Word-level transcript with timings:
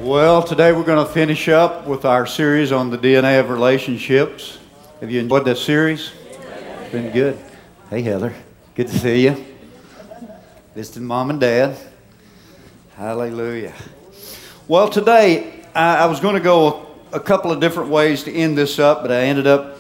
Well, 0.02 0.42
today 0.42 0.72
we're 0.72 0.84
going 0.84 1.06
to 1.06 1.14
finish 1.14 1.48
up 1.48 1.86
with 1.86 2.06
our 2.06 2.26
series 2.26 2.72
on 2.72 2.90
the 2.90 2.98
DNA 2.98 3.40
of 3.40 3.52
relationships. 3.52 4.58
Have 5.00 5.12
you 5.12 5.20
enjoyed 5.20 5.46
that 5.46 5.60
series? 5.60 6.12
It's 6.32 6.92
been 6.92 7.14
good. 7.14 7.38
Hey, 7.92 8.02
Heather. 8.02 8.34
Good 8.76 8.90
to 8.90 9.00
see 9.00 9.24
you. 9.24 9.46
Visiting 10.76 11.06
mom 11.06 11.30
and 11.30 11.40
dad. 11.40 11.78
Hallelujah. 12.98 13.74
Well, 14.68 14.90
today 14.90 15.64
I, 15.74 16.00
I 16.00 16.06
was 16.08 16.20
going 16.20 16.36
to 16.36 16.42
go 16.42 16.86
a 17.14 17.20
couple 17.22 17.54
of 17.54 17.62
different 17.62 17.88
ways 17.90 18.24
to 18.26 18.34
end 18.34 18.58
this 18.58 18.78
up, 18.78 19.02
but 19.02 19.14
I 19.14 19.22
ended 19.22 19.48
up. 19.48 19.78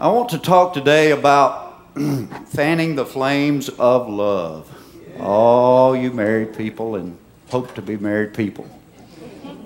I 0.00 0.08
want 0.08 0.30
to 0.30 0.38
talk 0.38 0.72
today 0.72 1.10
about 1.10 1.94
fanning 2.46 2.94
the 2.94 3.04
flames 3.04 3.68
of 3.68 4.08
love. 4.08 4.74
All 5.20 5.94
you 5.94 6.10
married 6.10 6.56
people 6.56 6.96
and 6.96 7.18
hope 7.50 7.74
to 7.74 7.82
be 7.82 7.98
married 7.98 8.32
people 8.32 8.66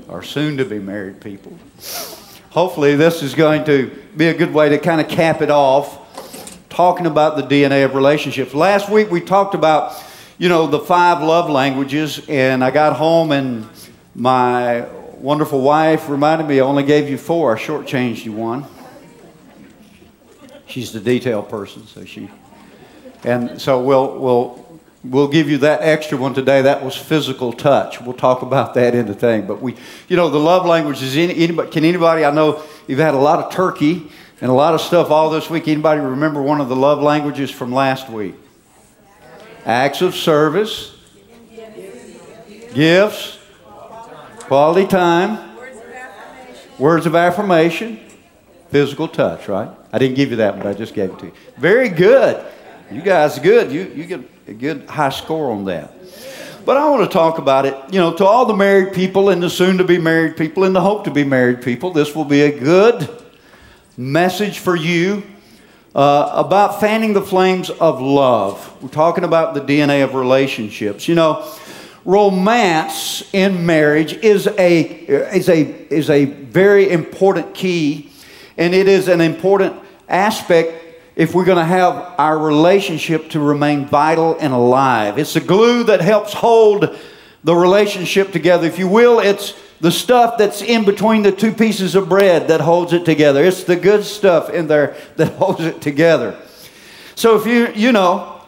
or 0.08 0.24
soon 0.24 0.56
to 0.56 0.64
be 0.64 0.80
married 0.80 1.20
people. 1.20 1.56
Hopefully, 2.50 2.96
this 2.96 3.22
is 3.22 3.36
going 3.36 3.62
to 3.66 3.96
be 4.16 4.26
a 4.26 4.34
good 4.34 4.52
way 4.52 4.68
to 4.70 4.78
kind 4.78 5.00
of 5.00 5.06
cap 5.06 5.42
it 5.42 5.50
off, 5.52 6.01
talking 6.72 7.04
about 7.04 7.36
the 7.36 7.42
DNA 7.42 7.84
of 7.84 7.94
relationships. 7.94 8.54
Last 8.54 8.88
week 8.88 9.10
we 9.10 9.20
talked 9.20 9.54
about, 9.54 10.02
you 10.38 10.48
know, 10.48 10.66
the 10.66 10.80
five 10.80 11.22
love 11.22 11.50
languages, 11.50 12.24
and 12.28 12.64
I 12.64 12.70
got 12.70 12.96
home 12.96 13.30
and 13.30 13.68
my 14.14 14.86
wonderful 15.18 15.60
wife 15.60 16.08
reminded 16.08 16.48
me 16.48 16.60
I 16.60 16.64
only 16.64 16.82
gave 16.82 17.10
you 17.10 17.18
four. 17.18 17.54
I 17.54 17.60
shortchanged 17.60 18.24
you 18.24 18.32
one. 18.32 18.64
She's 20.66 20.92
the 20.92 21.00
detail 21.00 21.42
person, 21.42 21.86
so 21.86 22.06
she. 22.06 22.30
And 23.22 23.60
so 23.60 23.82
we'll, 23.82 24.18
we'll 24.18 24.62
We'll 25.04 25.26
give 25.26 25.50
you 25.50 25.58
that 25.58 25.82
extra 25.82 26.16
one 26.16 26.32
today. 26.32 26.62
That 26.62 26.84
was 26.84 26.94
physical 26.94 27.52
touch. 27.52 28.00
We'll 28.00 28.12
talk 28.12 28.42
about 28.42 28.74
that 28.74 28.94
in 28.94 29.06
the 29.06 29.14
thing. 29.14 29.48
But 29.48 29.60
we, 29.60 29.74
you 30.06 30.16
know, 30.16 30.30
the 30.30 30.38
love 30.38 30.64
language 30.64 31.02
is 31.02 31.16
any, 31.16 31.34
anybody, 31.34 31.72
can 31.72 31.84
anybody, 31.84 32.24
I 32.24 32.30
know 32.30 32.62
you've 32.86 33.00
had 33.00 33.14
a 33.14 33.18
lot 33.18 33.40
of 33.40 33.52
turkey 33.52 34.12
and 34.42 34.50
a 34.50 34.54
lot 34.54 34.74
of 34.74 34.80
stuff 34.80 35.08
all 35.08 35.30
this 35.30 35.48
week. 35.48 35.68
Anybody 35.68 36.00
remember 36.00 36.42
one 36.42 36.60
of 36.60 36.68
the 36.68 36.74
love 36.74 37.00
languages 37.00 37.48
from 37.48 37.72
last 37.72 38.08
week? 38.08 38.34
Acts 39.64 40.02
of 40.02 40.16
service, 40.16 40.96
gifts, 42.74 43.38
quality 44.40 44.84
time, 44.84 45.56
words 46.76 47.06
of 47.06 47.14
affirmation, 47.14 48.00
physical 48.70 49.06
touch, 49.06 49.46
right? 49.46 49.70
I 49.92 49.98
didn't 49.98 50.16
give 50.16 50.30
you 50.30 50.36
that 50.38 50.54
one, 50.54 50.64
but 50.64 50.70
I 50.70 50.74
just 50.74 50.92
gave 50.92 51.10
it 51.10 51.18
to 51.20 51.26
you. 51.26 51.32
Very 51.56 51.88
good. 51.88 52.44
You 52.90 53.00
guys 53.00 53.38
good. 53.38 53.70
You, 53.70 53.92
you 53.94 54.04
get 54.04 54.28
a 54.48 54.54
good 54.54 54.88
high 54.88 55.10
score 55.10 55.52
on 55.52 55.66
that. 55.66 55.94
But 56.64 56.76
I 56.76 56.90
want 56.90 57.08
to 57.08 57.12
talk 57.12 57.38
about 57.38 57.64
it, 57.64 57.76
you 57.92 58.00
know, 58.00 58.12
to 58.14 58.26
all 58.26 58.46
the 58.46 58.56
married 58.56 58.92
people 58.92 59.30
and 59.30 59.40
the 59.40 59.50
soon 59.50 59.78
to 59.78 59.84
be 59.84 59.98
married 59.98 60.36
people 60.36 60.64
and 60.64 60.74
the 60.74 60.80
hope 60.80 61.04
to 61.04 61.12
be 61.12 61.22
married 61.22 61.62
people. 61.62 61.92
This 61.92 62.16
will 62.16 62.24
be 62.24 62.42
a 62.42 62.58
good 62.58 63.08
message 63.96 64.58
for 64.58 64.74
you 64.74 65.22
uh, 65.94 66.32
about 66.34 66.80
fanning 66.80 67.12
the 67.12 67.20
flames 67.20 67.68
of 67.68 68.00
love. 68.00 68.82
We're 68.82 68.88
talking 68.88 69.24
about 69.24 69.54
the 69.54 69.60
DNA 69.60 70.02
of 70.02 70.14
relationships. 70.14 71.06
You 71.06 71.14
know, 71.14 71.46
romance 72.04 73.22
in 73.34 73.66
marriage 73.66 74.14
is 74.14 74.46
a, 74.46 74.80
is 74.80 75.48
a, 75.48 75.60
is 75.92 76.08
a 76.08 76.24
very 76.24 76.90
important 76.90 77.54
key, 77.54 78.10
and 78.56 78.74
it 78.74 78.88
is 78.88 79.08
an 79.08 79.20
important 79.20 79.76
aspect 80.08 80.78
if 81.14 81.34
we're 81.34 81.44
going 81.44 81.58
to 81.58 81.64
have 81.64 82.14
our 82.18 82.38
relationship 82.38 83.28
to 83.30 83.40
remain 83.40 83.84
vital 83.84 84.38
and 84.40 84.54
alive. 84.54 85.18
It's 85.18 85.34
the 85.34 85.40
glue 85.40 85.84
that 85.84 86.00
helps 86.00 86.32
hold 86.32 86.98
the 87.44 87.54
relationship 87.54 88.32
together. 88.32 88.66
If 88.66 88.78
you 88.78 88.88
will, 88.88 89.20
it's 89.20 89.54
the 89.82 89.90
stuff 89.90 90.38
that's 90.38 90.62
in 90.62 90.84
between 90.84 91.24
the 91.24 91.32
two 91.32 91.52
pieces 91.52 91.96
of 91.96 92.08
bread 92.08 92.46
that 92.46 92.60
holds 92.60 92.92
it 92.92 93.04
together. 93.04 93.44
It's 93.44 93.64
the 93.64 93.74
good 93.74 94.04
stuff 94.04 94.48
in 94.48 94.68
there 94.68 94.94
that 95.16 95.32
holds 95.34 95.60
it 95.62 95.82
together. 95.82 96.38
So 97.16 97.36
if 97.36 97.46
you, 97.46 97.66
you 97.74 97.90
know, 97.90 98.44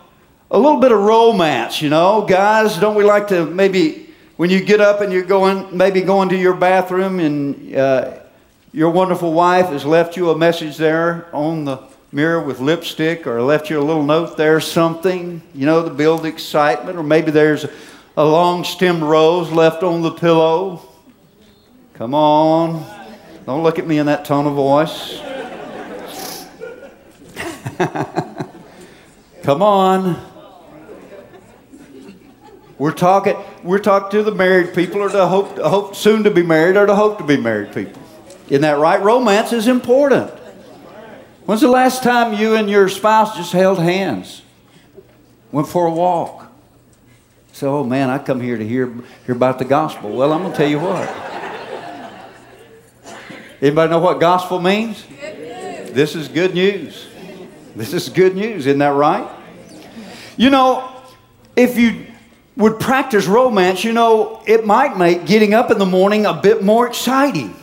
a 0.48 0.56
little 0.56 0.78
bit 0.78 0.92
of 0.92 1.00
romance, 1.00 1.82
you 1.82 1.90
know, 1.90 2.24
guys, 2.24 2.78
don't 2.78 2.94
we 2.94 3.02
like 3.02 3.26
to 3.28 3.46
maybe 3.46 4.14
when 4.36 4.48
you 4.48 4.64
get 4.64 4.80
up 4.80 5.00
and 5.00 5.12
you're 5.12 5.24
going, 5.24 5.76
maybe 5.76 6.02
going 6.02 6.28
to 6.28 6.36
your 6.36 6.54
bathroom 6.54 7.18
and 7.18 7.74
uh, 7.74 8.20
your 8.72 8.90
wonderful 8.90 9.32
wife 9.32 9.66
has 9.66 9.84
left 9.84 10.16
you 10.16 10.30
a 10.30 10.38
message 10.38 10.76
there 10.76 11.26
on 11.34 11.64
the 11.64 11.82
mirror 12.12 12.40
with 12.40 12.60
lipstick 12.60 13.26
or 13.26 13.42
left 13.42 13.70
you 13.70 13.80
a 13.80 13.82
little 13.82 14.04
note 14.04 14.36
there, 14.36 14.60
something, 14.60 15.42
you 15.52 15.66
know, 15.66 15.82
to 15.82 15.92
build 15.92 16.26
excitement, 16.26 16.96
or 16.96 17.02
maybe 17.02 17.32
there's 17.32 17.66
a 18.16 18.24
long 18.24 18.62
stemmed 18.62 19.02
rose 19.02 19.50
left 19.50 19.82
on 19.82 20.00
the 20.00 20.12
pillow. 20.12 20.94
Come 21.94 22.12
on. 22.12 22.84
Don't 23.47 23.62
look 23.62 23.78
at 23.78 23.87
me 23.87 23.99
in 23.99 24.06
that 24.06 24.25
tone 24.25 24.47
of 24.47 24.55
voice. 24.55 25.21
Come 29.44 29.62
on. 29.62 30.21
We're 32.78 32.91
talking, 32.91 33.37
we're 33.62 33.78
talking 33.78 34.10
to 34.10 34.25
the 34.25 34.34
married 34.34 34.75
people 34.75 35.03
or 35.03 35.09
to 35.09 35.27
hope, 35.28 35.56
hope 35.59 35.94
soon 35.94 36.25
to 36.25 36.32
be 36.32 36.43
married 36.43 36.77
or 36.77 36.87
to 36.87 36.97
hope 36.97 37.19
to 37.19 37.25
be 37.25 37.37
married 37.37 37.72
people. 37.72 38.03
Isn't 38.49 38.62
that 38.62 38.78
right? 38.78 39.00
Romance 39.00 39.53
is 39.53 39.69
important. 39.69 40.31
When's 41.47 41.61
the 41.61 41.69
last 41.69 42.03
time 42.03 42.34
you 42.34 42.56
and 42.56 42.69
your 42.69 42.88
spouse 42.88 43.37
just 43.37 43.53
held 43.53 43.78
hands? 43.78 44.43
Went 45.53 45.69
for 45.69 45.87
a 45.87 45.93
walk? 45.93 46.50
So, 47.53 47.76
oh 47.76 47.84
man, 47.84 48.11
I 48.11 48.19
come 48.19 48.41
here 48.41 48.59
to 48.59 48.66
hear, 48.66 48.93
hear 49.26 49.37
about 49.37 49.61
the 49.61 49.65
gospel. 49.65 50.11
Well, 50.11 50.32
I'm 50.32 50.41
going 50.41 50.50
to 50.50 50.59
tell 50.59 50.69
you 50.69 50.81
what. 50.81 51.23
Anybody 53.64 53.91
know 53.92 53.98
what 53.98 54.20
gospel 54.20 54.60
means? 54.60 55.02
This 55.08 56.14
is 56.14 56.28
good 56.28 56.54
news. 56.54 57.06
This 57.75 57.94
is 57.94 58.10
good 58.10 58.36
news, 58.36 58.66
isn't 58.66 58.78
that 58.78 58.88
right? 58.88 59.26
You 60.36 60.50
know, 60.50 60.92
if 61.56 61.78
you 61.78 62.04
would 62.58 62.78
practice 62.78 63.26
romance, 63.26 63.82
you 63.82 63.94
know, 63.94 64.42
it 64.47 64.66
might 64.66 64.98
make 64.98 65.25
getting 65.25 65.54
up 65.54 65.70
in 65.70 65.78
the 65.78 65.86
morning 65.86 66.26
a 66.26 66.34
bit 66.34 66.62
more 66.62 66.86
exciting. 66.86 67.56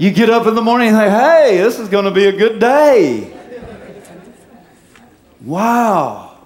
You 0.00 0.10
get 0.10 0.30
up 0.30 0.48
in 0.48 0.56
the 0.56 0.62
morning 0.62 0.88
and 0.88 0.96
think, 0.96 1.12
hey, 1.12 1.58
this 1.58 1.78
is 1.78 1.88
going 1.88 2.06
to 2.06 2.10
be 2.10 2.26
a 2.26 2.32
good 2.32 2.58
day. 2.58 3.32
Wow. 5.42 6.38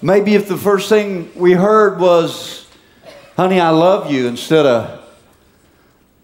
Maybe 0.00 0.34
if 0.34 0.48
the 0.48 0.56
first 0.56 0.88
thing 0.88 1.30
we 1.36 1.52
heard 1.52 2.00
was, 2.00 2.66
honey, 3.36 3.60
I 3.60 3.68
love 3.68 4.10
you, 4.10 4.26
instead 4.26 4.64
of, 4.64 4.95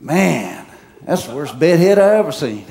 man, 0.02 0.66
that's 1.04 1.26
the 1.26 1.34
worst 1.34 1.58
bedhead 1.58 1.98
I 1.98 2.16
ever 2.16 2.32
seen. 2.32 2.66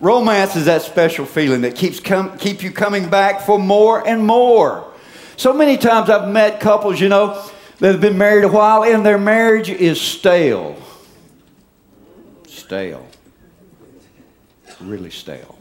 Romance 0.00 0.56
is 0.56 0.64
that 0.66 0.82
special 0.82 1.24
feeling 1.24 1.62
that 1.62 1.76
keeps 1.76 2.00
com- 2.00 2.36
keep 2.36 2.62
you 2.62 2.70
coming 2.70 3.08
back 3.08 3.40
for 3.40 3.58
more 3.58 4.06
and 4.06 4.24
more. 4.24 4.92
So 5.36 5.52
many 5.52 5.76
times 5.76 6.10
I've 6.10 6.28
met 6.28 6.60
couples, 6.60 7.00
you 7.00 7.08
know, 7.08 7.42
that 7.78 7.92
have 7.92 8.00
been 8.00 8.18
married 8.18 8.44
a 8.44 8.48
while 8.48 8.84
and 8.84 9.04
their 9.04 9.18
marriage 9.18 9.70
is 9.70 10.00
stale. 10.00 10.76
Stale. 12.46 13.06
Really 14.80 15.10
stale. 15.10 15.56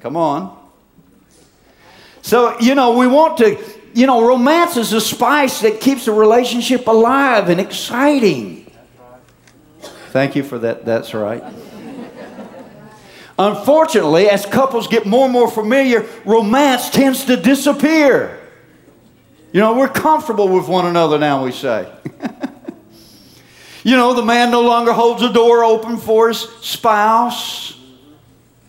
Come 0.00 0.16
on. 0.16 0.56
So, 2.22 2.58
you 2.58 2.74
know, 2.74 2.98
we 2.98 3.06
want 3.06 3.38
to, 3.38 3.62
you 3.96 4.06
know, 4.06 4.28
romance 4.28 4.76
is 4.76 4.92
a 4.92 5.00
spice 5.00 5.62
that 5.62 5.80
keeps 5.80 6.06
a 6.06 6.12
relationship 6.12 6.86
alive 6.86 7.48
and 7.48 7.58
exciting. 7.58 8.70
Thank 10.10 10.36
you 10.36 10.42
for 10.42 10.58
that. 10.58 10.84
That's 10.84 11.14
right. 11.14 11.42
Unfortunately, 13.38 14.28
as 14.28 14.44
couples 14.44 14.86
get 14.86 15.06
more 15.06 15.24
and 15.24 15.32
more 15.32 15.50
familiar, 15.50 16.06
romance 16.26 16.90
tends 16.90 17.24
to 17.24 17.38
disappear. 17.38 18.38
You 19.50 19.60
know, 19.60 19.74
we're 19.74 19.88
comfortable 19.88 20.48
with 20.48 20.68
one 20.68 20.84
another 20.84 21.18
now, 21.18 21.42
we 21.42 21.52
say. 21.52 21.90
you 23.82 23.96
know, 23.96 24.12
the 24.12 24.22
man 24.22 24.50
no 24.50 24.60
longer 24.60 24.92
holds 24.92 25.22
the 25.22 25.30
door 25.30 25.64
open 25.64 25.96
for 25.96 26.28
his 26.28 26.40
spouse. 26.60 27.78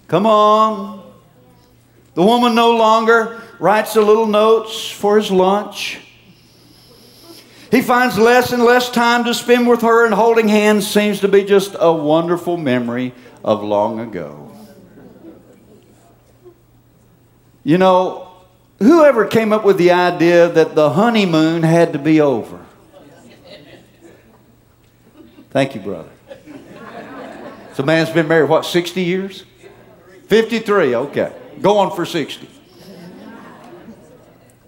Come 0.07 0.25
on. 0.25 1.03
The 2.13 2.23
woman 2.23 2.56
no 2.56 2.77
longer 2.77 3.41
writes 3.59 3.94
the 3.94 4.01
little 4.01 4.27
notes 4.27 4.89
for 4.89 5.18
his 5.18 5.31
lunch. 5.31 6.00
He 7.71 7.81
finds 7.81 8.18
less 8.18 8.54
and 8.54 8.63
less 8.63 8.89
time 8.89 9.25
to 9.25 9.33
spend 9.33 9.68
with 9.68 9.81
her, 9.81 10.06
and 10.06 10.13
holding 10.13 10.48
hands 10.48 10.88
seems 10.88 11.19
to 11.21 11.27
be 11.27 11.44
just 11.44 11.75
a 11.80 11.92
wonderful 11.92 12.56
memory 12.56 13.13
of 13.44 13.63
long 13.63 14.00
ago. 14.00 14.51
You 17.63 17.77
know, 17.77 18.31
whoever 18.80 19.25
came 19.25 19.51
up 19.51 19.65
with 19.65 19.77
the 19.77 19.92
idea 19.92 20.48
that 20.48 20.75
the 20.75 20.92
honeymoon 20.92 21.63
had 21.63 21.92
to 21.94 22.00
be 22.00 22.21
over? 22.21 22.65
Thank 25.50 25.75
you, 25.75 25.81
brother. 25.81 26.09
So, 27.74 27.83
man's 27.83 28.09
been 28.09 28.27
married, 28.27 28.50
what, 28.50 28.65
60 28.65 29.04
years? 29.04 29.44
53, 30.27 30.95
okay. 30.95 31.33
Going 31.62 31.95
for 31.95 32.06
60. 32.06 32.48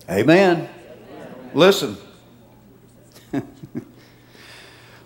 Amen. 0.09 0.67
Listen. 1.53 1.95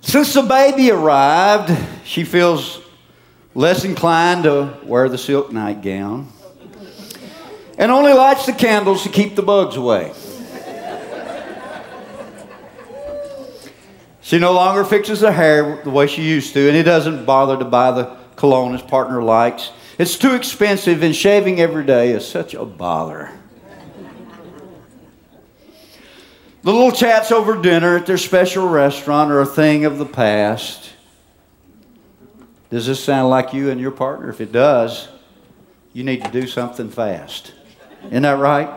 Since 0.01 0.33
the 0.33 0.43
baby 0.43 0.91
arrived, 0.91 1.77
she 2.05 2.23
feels 2.23 2.79
less 3.53 3.83
inclined 3.83 4.43
to 4.43 4.77
wear 4.83 5.09
the 5.09 5.17
silk 5.17 5.51
nightgown 5.51 6.31
and 7.77 7.91
only 7.91 8.13
lights 8.13 8.45
the 8.45 8.53
candles 8.53 9.03
to 9.03 9.09
keep 9.09 9.35
the 9.35 9.41
bugs 9.41 9.75
away. 9.75 10.13
she 14.21 14.39
no 14.39 14.53
longer 14.53 14.85
fixes 14.85 15.19
her 15.21 15.31
hair 15.31 15.81
the 15.83 15.89
way 15.89 16.07
she 16.07 16.23
used 16.23 16.53
to, 16.53 16.67
and 16.67 16.77
it 16.77 16.83
doesn't 16.83 17.25
bother 17.25 17.57
to 17.57 17.65
buy 17.65 17.91
the 17.91 18.15
cologne 18.35 18.71
his 18.71 18.81
partner 18.81 19.21
likes. 19.21 19.71
It's 19.97 20.17
too 20.17 20.33
expensive, 20.33 21.03
and 21.03 21.15
shaving 21.15 21.59
every 21.59 21.85
day 21.85 22.11
is 22.11 22.25
such 22.25 22.53
a 22.53 22.63
bother. 22.63 23.31
The 26.63 26.71
little 26.71 26.93
chats 26.93 27.29
over 27.29 27.61
dinner 27.61 27.97
at 27.97 28.05
their 28.05 28.17
special 28.17 28.69
restaurant 28.69 29.29
are 29.31 29.41
a 29.41 29.45
thing 29.45 29.83
of 29.83 29.97
the 29.97 30.05
past. 30.05 30.93
Does 32.69 32.87
this 32.87 33.03
sound 33.03 33.29
like 33.29 33.53
you 33.53 33.69
and 33.69 33.81
your 33.81 33.91
partner? 33.91 34.29
If 34.29 34.39
it 34.39 34.53
does, 34.53 35.09
you 35.91 36.05
need 36.05 36.23
to 36.23 36.31
do 36.31 36.47
something 36.47 36.89
fast. 36.89 37.51
Isn't 38.05 38.23
that 38.23 38.39
right? 38.39 38.69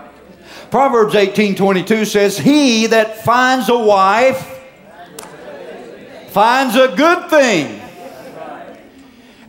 Proverbs 0.73 1.15
18:22 1.15 2.05
says, 2.05 2.39
"He 2.39 2.87
that 2.89 3.25
finds 3.25 3.69
a 3.69 3.79
wife 3.79 4.53
finds 6.31 6.75
a 6.75 6.89
good 6.89 7.31
thing 7.31 7.81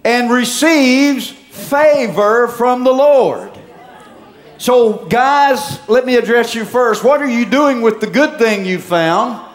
and 0.04 0.30
receives 0.30 1.28
favor 1.28 2.48
from 2.48 2.84
the 2.84 2.94
Lord." 2.94 3.57
So, 4.60 5.06
guys, 5.06 5.88
let 5.88 6.06
me 6.06 6.16
address 6.16 6.56
you 6.56 6.66
first. 6.66 7.04
What 7.04 7.22
are 7.22 7.30
you 7.30 7.46
doing 7.46 7.82
with 7.82 8.02
the 8.02 8.08
good 8.08 8.40
thing 8.40 8.66
you 8.66 8.80
found? 8.80 9.46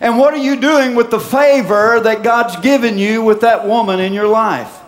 And 0.00 0.16
what 0.16 0.32
are 0.32 0.38
you 0.38 0.60
doing 0.60 0.94
with 0.94 1.10
the 1.10 1.18
favor 1.18 1.98
that 2.00 2.22
God's 2.22 2.56
given 2.60 2.96
you 2.96 3.22
with 3.22 3.40
that 3.40 3.66
woman 3.66 3.98
in 3.98 4.12
your 4.12 4.28
life? 4.28 4.78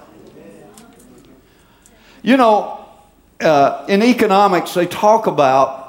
You 2.23 2.37
know, 2.37 2.87
uh, 3.41 3.85
in 3.89 4.03
economics, 4.03 4.75
they 4.75 4.87
talk 4.87 5.27
about 5.27 5.81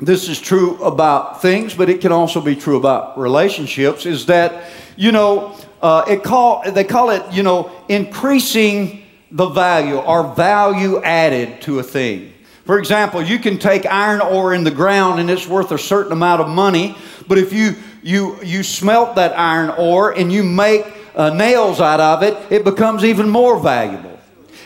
this 0.00 0.28
is 0.28 0.40
true 0.40 0.82
about 0.82 1.42
things, 1.42 1.74
but 1.74 1.88
it 1.88 2.00
can 2.00 2.12
also 2.12 2.40
be 2.40 2.56
true 2.56 2.76
about 2.76 3.18
relationships. 3.18 4.04
Is 4.04 4.26
that 4.26 4.64
you 4.96 5.12
know 5.12 5.56
uh, 5.80 6.04
it 6.08 6.22
call 6.22 6.68
they 6.70 6.84
call 6.84 7.10
it 7.10 7.22
you 7.32 7.42
know 7.42 7.70
increasing 7.88 9.02
the 9.30 9.48
value 9.48 9.96
or 9.96 10.34
value 10.34 11.00
added 11.02 11.62
to 11.62 11.78
a 11.78 11.82
thing. 11.82 12.31
For 12.64 12.78
example, 12.78 13.22
you 13.22 13.38
can 13.38 13.58
take 13.58 13.86
iron 13.86 14.20
ore 14.20 14.54
in 14.54 14.62
the 14.62 14.70
ground 14.70 15.20
and 15.20 15.28
it's 15.28 15.48
worth 15.48 15.72
a 15.72 15.78
certain 15.78 16.12
amount 16.12 16.40
of 16.40 16.48
money, 16.48 16.96
but 17.26 17.38
if 17.38 17.52
you 17.52 17.74
you, 18.02 18.42
you 18.42 18.62
smelt 18.62 19.14
that 19.14 19.38
iron 19.38 19.70
ore 19.70 20.10
and 20.10 20.32
you 20.32 20.42
make 20.42 20.84
uh, 21.14 21.30
nails 21.30 21.80
out 21.80 22.00
of 22.00 22.22
it, 22.22 22.36
it 22.50 22.64
becomes 22.64 23.04
even 23.04 23.28
more 23.28 23.60
valuable. 23.60 24.18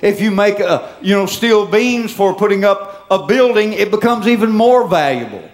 If 0.02 0.20
you 0.20 0.30
make 0.30 0.60
uh, 0.60 0.90
you 1.00 1.14
know 1.14 1.26
steel 1.26 1.66
beams 1.66 2.12
for 2.12 2.34
putting 2.34 2.64
up 2.64 3.06
a 3.10 3.26
building, 3.26 3.72
it 3.72 3.90
becomes 3.90 4.26
even 4.26 4.50
more 4.50 4.86
valuable. 4.86 5.48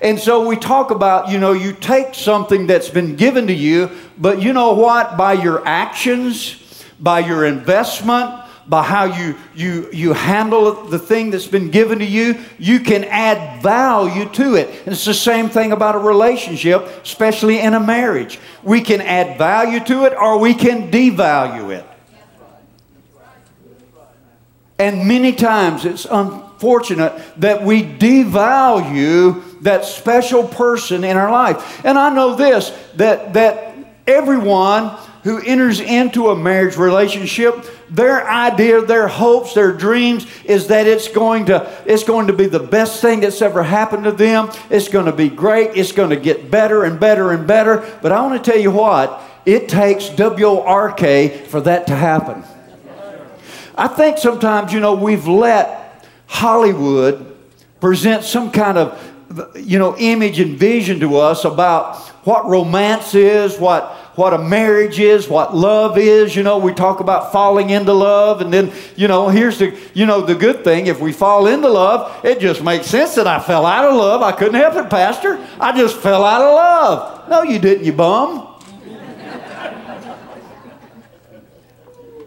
And 0.00 0.18
so 0.18 0.46
we 0.46 0.56
talk 0.56 0.92
about, 0.92 1.28
you 1.28 1.38
know, 1.38 1.52
you 1.52 1.72
take 1.72 2.14
something 2.14 2.68
that's 2.68 2.88
been 2.88 3.16
given 3.16 3.48
to 3.48 3.52
you, 3.52 3.90
but 4.16 4.40
you 4.40 4.52
know 4.52 4.74
what? 4.74 5.16
By 5.16 5.32
your 5.32 5.66
actions, 5.66 6.84
by 7.00 7.20
your 7.20 7.44
investment, 7.44 8.47
by 8.68 8.82
how 8.82 9.04
you, 9.04 9.34
you, 9.54 9.88
you 9.92 10.12
handle 10.12 10.84
the 10.84 10.98
thing 10.98 11.30
that's 11.30 11.46
been 11.46 11.70
given 11.70 12.00
to 12.00 12.04
you, 12.04 12.38
you 12.58 12.80
can 12.80 13.04
add 13.04 13.62
value 13.62 14.28
to 14.30 14.54
it. 14.56 14.68
And 14.84 14.88
it's 14.88 15.04
the 15.04 15.14
same 15.14 15.48
thing 15.48 15.72
about 15.72 15.94
a 15.94 15.98
relationship, 15.98 16.86
especially 17.02 17.60
in 17.60 17.74
a 17.74 17.80
marriage. 17.80 18.38
We 18.62 18.82
can 18.82 19.00
add 19.00 19.38
value 19.38 19.80
to 19.86 20.04
it 20.04 20.14
or 20.14 20.38
we 20.38 20.54
can 20.54 20.90
devalue 20.90 21.74
it. 21.74 21.86
And 24.78 25.08
many 25.08 25.32
times 25.32 25.84
it's 25.84 26.06
unfortunate 26.08 27.20
that 27.38 27.62
we 27.62 27.82
devalue 27.82 29.62
that 29.62 29.84
special 29.84 30.46
person 30.46 31.02
in 31.02 31.16
our 31.16 31.32
life. 31.32 31.84
And 31.84 31.98
I 31.98 32.14
know 32.14 32.36
this 32.36 32.70
that, 32.94 33.32
that 33.32 33.74
everyone 34.06 34.96
who 35.24 35.38
enters 35.40 35.80
into 35.80 36.30
a 36.30 36.36
marriage 36.36 36.76
relationship, 36.76 37.66
their 37.90 38.28
idea, 38.28 38.82
their 38.82 39.08
hopes, 39.08 39.54
their 39.54 39.72
dreams 39.72 40.26
is 40.44 40.68
that 40.68 40.86
it's 40.86 41.08
going 41.08 41.46
to 41.46 41.70
it's 41.86 42.04
going 42.04 42.28
to 42.28 42.32
be 42.32 42.46
the 42.46 42.60
best 42.60 43.00
thing 43.00 43.20
that's 43.20 43.42
ever 43.42 43.62
happened 43.62 44.04
to 44.04 44.12
them. 44.12 44.50
It's 44.70 44.88
going 44.88 45.06
to 45.06 45.12
be 45.12 45.28
great. 45.28 45.76
It's 45.76 45.92
going 45.92 46.10
to 46.10 46.16
get 46.16 46.50
better 46.50 46.84
and 46.84 47.00
better 47.00 47.32
and 47.32 47.46
better. 47.46 47.78
But 48.02 48.12
I 48.12 48.22
want 48.22 48.42
to 48.42 48.50
tell 48.50 48.60
you 48.60 48.70
what, 48.70 49.22
it 49.44 49.68
takes 49.68 50.06
WRK 50.06 51.46
for 51.46 51.60
that 51.62 51.86
to 51.88 51.96
happen. 51.96 52.44
I 53.76 53.88
think 53.88 54.18
sometimes, 54.18 54.72
you 54.72 54.80
know, 54.80 54.94
we've 54.94 55.28
let 55.28 56.04
Hollywood 56.26 57.36
present 57.80 58.24
some 58.24 58.50
kind 58.50 58.76
of 58.76 59.04
you 59.56 59.78
know 59.78 59.96
image 59.98 60.40
and 60.40 60.58
vision 60.58 61.00
to 61.00 61.16
us 61.16 61.44
about 61.44 61.96
what 62.24 62.46
romance 62.46 63.14
is, 63.14 63.58
what 63.58 63.96
what 64.18 64.34
a 64.34 64.38
marriage 64.38 64.98
is, 64.98 65.28
what 65.28 65.54
love 65.54 65.96
is. 65.96 66.34
You 66.34 66.42
know, 66.42 66.58
we 66.58 66.74
talk 66.74 66.98
about 66.98 67.30
falling 67.30 67.70
into 67.70 67.92
love, 67.92 68.40
and 68.40 68.52
then, 68.52 68.72
you 68.96 69.06
know, 69.06 69.28
here's 69.28 69.60
the, 69.60 69.78
you 69.94 70.06
know, 70.06 70.22
the 70.22 70.34
good 70.34 70.64
thing. 70.64 70.88
If 70.88 70.98
we 70.98 71.12
fall 71.12 71.46
into 71.46 71.68
love, 71.68 72.24
it 72.24 72.40
just 72.40 72.60
makes 72.60 72.88
sense 72.88 73.14
that 73.14 73.28
I 73.28 73.38
fell 73.38 73.64
out 73.64 73.84
of 73.84 73.94
love. 73.94 74.20
I 74.20 74.32
couldn't 74.32 74.56
help 74.56 74.74
it, 74.74 74.90
Pastor. 74.90 75.38
I 75.60 75.70
just 75.76 75.98
fell 75.98 76.24
out 76.24 76.42
of 76.42 76.52
love. 76.52 77.28
No, 77.28 77.42
you 77.44 77.60
didn't, 77.60 77.84
you 77.84 77.92
bum. 77.92 78.56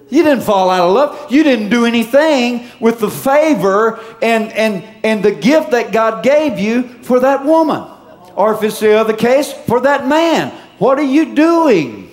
You 0.10 0.24
didn't 0.24 0.43
fall 0.43 0.69
out 0.69 0.88
of 0.88 0.93
love. 0.93 1.31
You 1.31 1.43
didn't 1.43 1.69
do 1.69 1.86
anything 1.86 2.69
with 2.79 3.01
the 3.01 3.10
favor 3.10 4.00
and, 4.21 4.50
and, 4.53 4.86
and 5.03 5.24
the 5.24 5.31
gift 5.31 5.71
that 5.71 5.91
God 5.91 6.24
gave 6.24 6.57
you 6.57 6.83
for 7.03 7.19
that 7.19 7.43
woman. 7.43 7.83
Or 8.36 8.53
if 8.53 8.63
it's 8.63 8.79
the 8.79 8.98
other 8.98 9.15
case, 9.15 9.51
for 9.51 9.81
that 9.81 10.07
man. 10.07 10.53
What 10.81 10.97
are 10.97 11.03
you 11.03 11.35
doing 11.35 12.09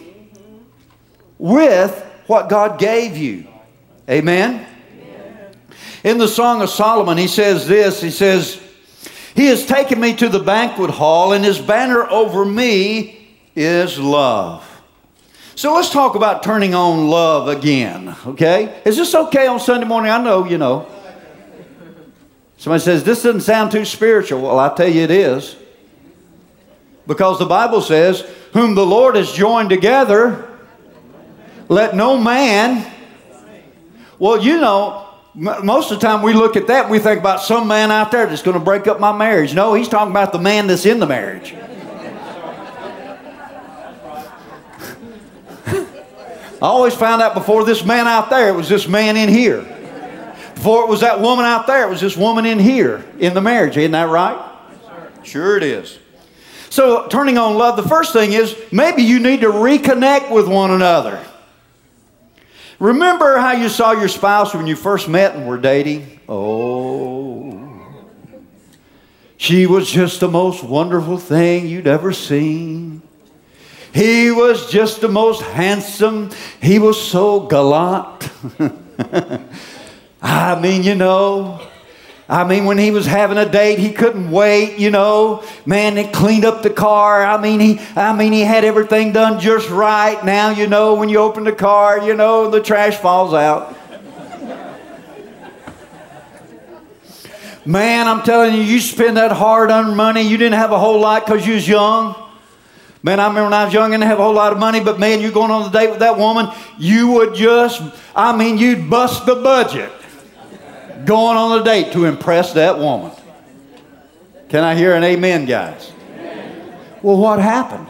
with 1.39 2.05
what 2.27 2.51
God 2.51 2.79
gave 2.79 3.17
you? 3.17 3.49
Amen? 4.11 4.67
In 6.05 6.19
the 6.19 6.29
Song 6.29 6.61
of 6.61 6.69
Solomon, 6.69 7.17
he 7.17 7.29
says 7.29 7.67
this 7.67 8.03
He 8.03 8.11
says, 8.11 8.61
He 9.35 9.47
has 9.47 9.65
taken 9.65 9.99
me 9.99 10.15
to 10.17 10.29
the 10.29 10.41
banquet 10.41 10.91
hall, 10.91 11.33
and 11.33 11.43
his 11.43 11.59
banner 11.59 12.07
over 12.11 12.45
me 12.45 13.39
is 13.57 13.99
love. 13.99 14.69
So 15.55 15.73
let's 15.73 15.89
talk 15.89 16.15
about 16.15 16.43
turning 16.43 16.75
on 16.75 17.09
love 17.09 17.49
again, 17.49 18.15
okay? 18.27 18.83
Is 18.85 18.99
this 18.99 19.15
okay 19.15 19.47
on 19.47 19.61
Sunday 19.61 19.87
morning? 19.87 20.11
I 20.11 20.23
know, 20.23 20.45
you 20.45 20.59
know. 20.59 20.87
Somebody 22.59 22.83
says, 22.83 23.03
This 23.03 23.23
doesn't 23.23 23.41
sound 23.41 23.71
too 23.71 23.87
spiritual. 23.87 24.43
Well, 24.43 24.59
I 24.59 24.75
tell 24.75 24.89
you, 24.89 25.05
it 25.05 25.11
is. 25.11 25.57
Because 27.07 27.39
the 27.39 27.47
Bible 27.47 27.81
says, 27.81 28.31
whom 28.53 28.75
the 28.75 28.87
Lord 28.87 29.17
has 29.17 29.33
joined 29.33 29.71
together, 29.71 30.49
let 31.69 31.95
no 31.95 32.17
man. 32.17 32.91
Well, 34.19 34.43
you 34.43 34.61
know, 34.61 35.09
most 35.35 35.93
of 35.93 36.01
the 36.01 36.07
time 36.07 36.23
we 36.23 36.33
look 36.33 36.57
at 36.57 36.67
that, 36.67 36.91
we 36.91 36.99
think 36.99 37.21
about 37.21 37.43
some 37.43 37.69
man 37.69 37.91
out 37.91 38.11
there 38.11 38.27
that's 38.27 38.43
going 38.43 38.59
to 38.59 38.65
break 38.65 38.87
up 38.87 38.99
my 38.99 39.17
marriage. 39.17 39.55
No, 39.55 39.75
he's 39.75 39.89
talking 39.89 40.11
about 40.11 40.33
the 40.33 40.39
man 40.39 40.67
that's 40.67 40.87
in 40.87 40.99
the 40.99 41.07
marriage. 41.07 41.55
I 45.67 46.67
always 46.67 46.95
found 46.95 47.23
out 47.23 47.35
before 47.35 47.65
this 47.65 47.85
man 47.85 48.09
out 48.09 48.31
there, 48.31 48.49
it 48.49 48.57
was 48.57 48.69
this 48.69 48.89
man 48.89 49.17
in 49.17 49.29
here. 49.29 49.63
Before 50.55 50.83
it 50.83 50.89
was 50.89 51.03
that 51.03 51.21
woman 51.21 51.45
out 51.45 51.69
there, 51.69 51.87
it 51.87 51.91
was 51.91 52.01
this 52.01 52.17
woman 52.17 52.45
in 52.45 52.59
here 52.59 53.05
in 53.21 53.35
the 53.35 53.41
marriage. 53.41 53.77
Isn't 53.77 53.93
that 53.93 54.09
right? 54.09 54.45
Sure, 55.23 55.57
it 55.57 55.63
is. 55.63 56.01
So, 56.71 57.07
turning 57.09 57.39
on 57.39 57.57
love, 57.57 57.77
the 57.77 57.89
first 57.89 58.13
thing 58.13 58.33
is 58.33 58.57
maybe 58.71 59.03
you 59.03 59.21
need 59.21 59.41
to 59.41 59.49
reconnect 59.49 60.31
with 60.31 60.47
one 60.49 60.71
another. 60.71 61.25
Remember 62.79 63.39
how 63.39 63.53
you 63.53 63.69
saw 63.69 63.93
your 63.93 64.09
spouse 64.09 64.55
when 64.55 64.67
you 64.67 64.77
first 64.77 65.09
met 65.09 65.35
and 65.35 65.49
were 65.49 65.59
dating? 65.59 66.21
Oh, 66.29 67.39
she 69.37 69.67
was 69.67 69.91
just 69.91 70.21
the 70.21 70.29
most 70.29 70.63
wonderful 70.63 71.19
thing 71.19 71.69
you'd 71.69 71.87
ever 71.87 72.13
seen. 72.13 73.03
He 73.95 74.31
was 74.31 74.71
just 74.71 75.01
the 75.01 75.09
most 75.09 75.43
handsome. 75.43 76.31
He 76.61 76.79
was 76.79 77.01
so 77.01 77.41
gallant. 77.41 78.31
I 80.23 80.61
mean, 80.61 80.83
you 80.83 80.95
know, 80.95 81.61
I 82.31 82.45
mean, 82.45 82.67
when 82.67 82.77
he 82.77 82.91
was 82.91 83.07
having 83.07 83.39
a 83.39 83.49
date, 83.49 83.79
he 83.79 83.91
couldn't 83.91 84.31
wait, 84.31 84.79
you 84.79 84.91
know. 84.91 85.43
Man, 85.65 85.95
they 85.95 86.07
cleaned 86.07 86.45
up 86.45 86.63
the 86.63 86.69
car. 86.71 87.25
I 87.25 87.41
mean, 87.41 87.59
he 87.59 87.81
I 87.97 88.13
mean 88.13 88.35
he 88.35 88.43
had 88.43 88.65
everything 88.65 89.13
done 89.13 89.41
just 89.41 89.71
right. 89.71 90.23
Now, 90.23 90.51
you 90.51 90.67
know, 90.67 90.95
when 90.95 91.09
you 91.09 91.19
open 91.19 91.45
the 91.45 91.53
car, 91.53 92.03
you 92.07 92.13
know, 92.13 92.51
the 92.51 92.61
trash 92.61 92.97
falls 92.97 93.33
out. 93.33 93.75
Man, 97.65 98.07
I'm 98.07 98.23
telling 98.23 98.55
you, 98.55 98.63
you 98.63 98.81
spend 98.81 99.17
that 99.17 99.33
hard 99.33 99.71
earned 99.71 99.97
money. 99.97 100.23
You 100.23 100.37
didn't 100.37 100.59
have 100.59 100.73
a 100.73 100.79
whole 100.79 101.01
lot 101.01 101.25
because 101.25 101.47
you 101.47 101.55
was 101.55 101.67
young. 101.67 102.15
Man, 103.03 103.21
I 103.21 103.29
remember 103.29 103.45
when 103.45 103.55
I 103.55 103.65
was 103.65 103.73
young 103.73 103.95
and 103.95 104.03
didn't 104.03 104.11
have 104.11 104.21
a 104.21 104.23
whole 104.23 104.35
lot 104.35 104.53
of 104.53 104.59
money, 104.59 104.81
but 104.81 104.99
man, 104.99 105.21
you're 105.21 105.33
going 105.33 105.51
on 105.51 105.69
a 105.69 105.73
date 105.73 105.91
with 105.91 106.01
that 106.01 106.19
woman, 106.19 106.49
you 106.79 107.13
would 107.13 107.35
just, 107.35 107.81
I 108.15 108.37
mean, 108.37 108.59
you'd 108.59 108.91
bust 108.91 109.25
the 109.25 109.37
budget 109.37 109.93
going 111.09 111.37
on 111.39 111.59
a 111.59 111.65
date 111.65 111.93
to 111.95 112.05
impress 112.05 112.53
that 112.53 112.79
woman. 112.79 113.11
Can 114.51 114.63
I 114.63 114.75
hear 114.75 114.95
an 114.95 115.03
amen, 115.03 115.47
guys? 115.47 115.91
Amen. 116.13 116.79
Well, 117.03 117.17
what 117.17 117.39
happened? 117.39 117.89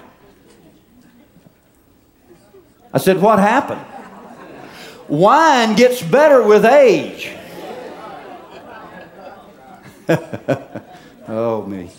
I 2.93 2.99
said, 2.99 3.21
What 3.21 3.41
happened? 3.41 3.85
Wine 5.09 5.75
gets 5.75 6.01
better 6.01 6.43
with 6.43 6.65
age. 6.65 7.33
oh, 11.29 11.67
me. 11.67 11.91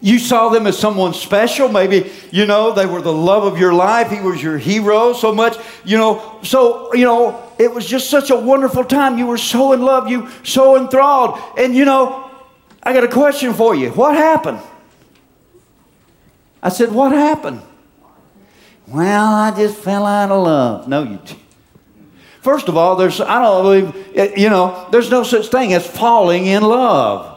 You 0.00 0.18
saw 0.18 0.50
them 0.50 0.66
as 0.66 0.78
someone 0.78 1.14
special. 1.14 1.68
Maybe, 1.68 2.12
you 2.30 2.46
know, 2.46 2.72
they 2.72 2.84
were 2.84 3.00
the 3.00 3.12
love 3.12 3.44
of 3.44 3.58
your 3.58 3.72
life. 3.72 4.10
He 4.10 4.20
was 4.20 4.42
your 4.42 4.58
hero 4.58 5.14
so 5.14 5.34
much. 5.34 5.56
You 5.84 5.96
know, 5.96 6.38
so, 6.42 6.92
you 6.94 7.06
know, 7.06 7.43
it 7.58 7.72
was 7.72 7.86
just 7.86 8.10
such 8.10 8.30
a 8.30 8.36
wonderful 8.36 8.84
time. 8.84 9.18
You 9.18 9.26
were 9.26 9.38
so 9.38 9.72
in 9.72 9.82
love. 9.82 10.08
You 10.08 10.28
so 10.42 10.76
enthralled. 10.76 11.38
And, 11.58 11.74
you 11.74 11.84
know, 11.84 12.30
I 12.82 12.92
got 12.92 13.04
a 13.04 13.08
question 13.08 13.54
for 13.54 13.74
you. 13.74 13.90
What 13.90 14.14
happened? 14.16 14.60
I 16.62 16.68
said, 16.68 16.92
What 16.92 17.12
happened? 17.12 17.62
Well, 18.86 19.32
I 19.34 19.50
just 19.56 19.78
fell 19.78 20.04
out 20.04 20.30
of 20.30 20.44
love. 20.44 20.88
No, 20.88 21.02
you. 21.02 21.18
First 22.42 22.68
of 22.68 22.76
all, 22.76 22.96
there's, 22.96 23.20
I 23.20 23.40
don't 23.40 23.62
believe, 23.62 24.16
eh, 24.16 24.34
you 24.36 24.50
know, 24.50 24.86
there's 24.90 25.10
no 25.10 25.22
such 25.22 25.48
thing 25.48 25.72
as 25.72 25.86
falling 25.86 26.46
in 26.46 26.62
love. 26.62 27.33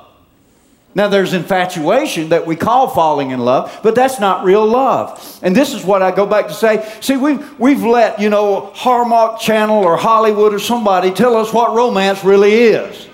Now, 0.97 1.07
there's 1.07 1.33
infatuation 1.33 2.29
that 2.29 2.47
we 2.47 2.55
call 2.55 2.87
falling 2.87 3.29
in 3.29 3.37
love, 3.39 3.81
but 3.83 3.93
that's 3.93 4.19
not 4.19 4.43
real 4.43 4.65
love. 4.65 5.39
And 5.43 5.55
this 5.55 5.75
is 5.75 5.85
what 5.85 6.01
I 6.01 6.09
go 6.09 6.25
back 6.25 6.47
to 6.47 6.55
say. 6.55 6.91
See, 7.01 7.15
we've, 7.15 7.59
we've 7.59 7.83
let, 7.83 8.19
you 8.19 8.31
know, 8.31 8.71
Hallmark 8.73 9.39
Channel 9.39 9.77
or 9.77 9.95
Hollywood 9.95 10.55
or 10.55 10.59
somebody 10.59 11.11
tell 11.11 11.37
us 11.37 11.53
what 11.53 11.75
romance 11.75 12.23
really 12.23 12.51
is. 12.51 13.07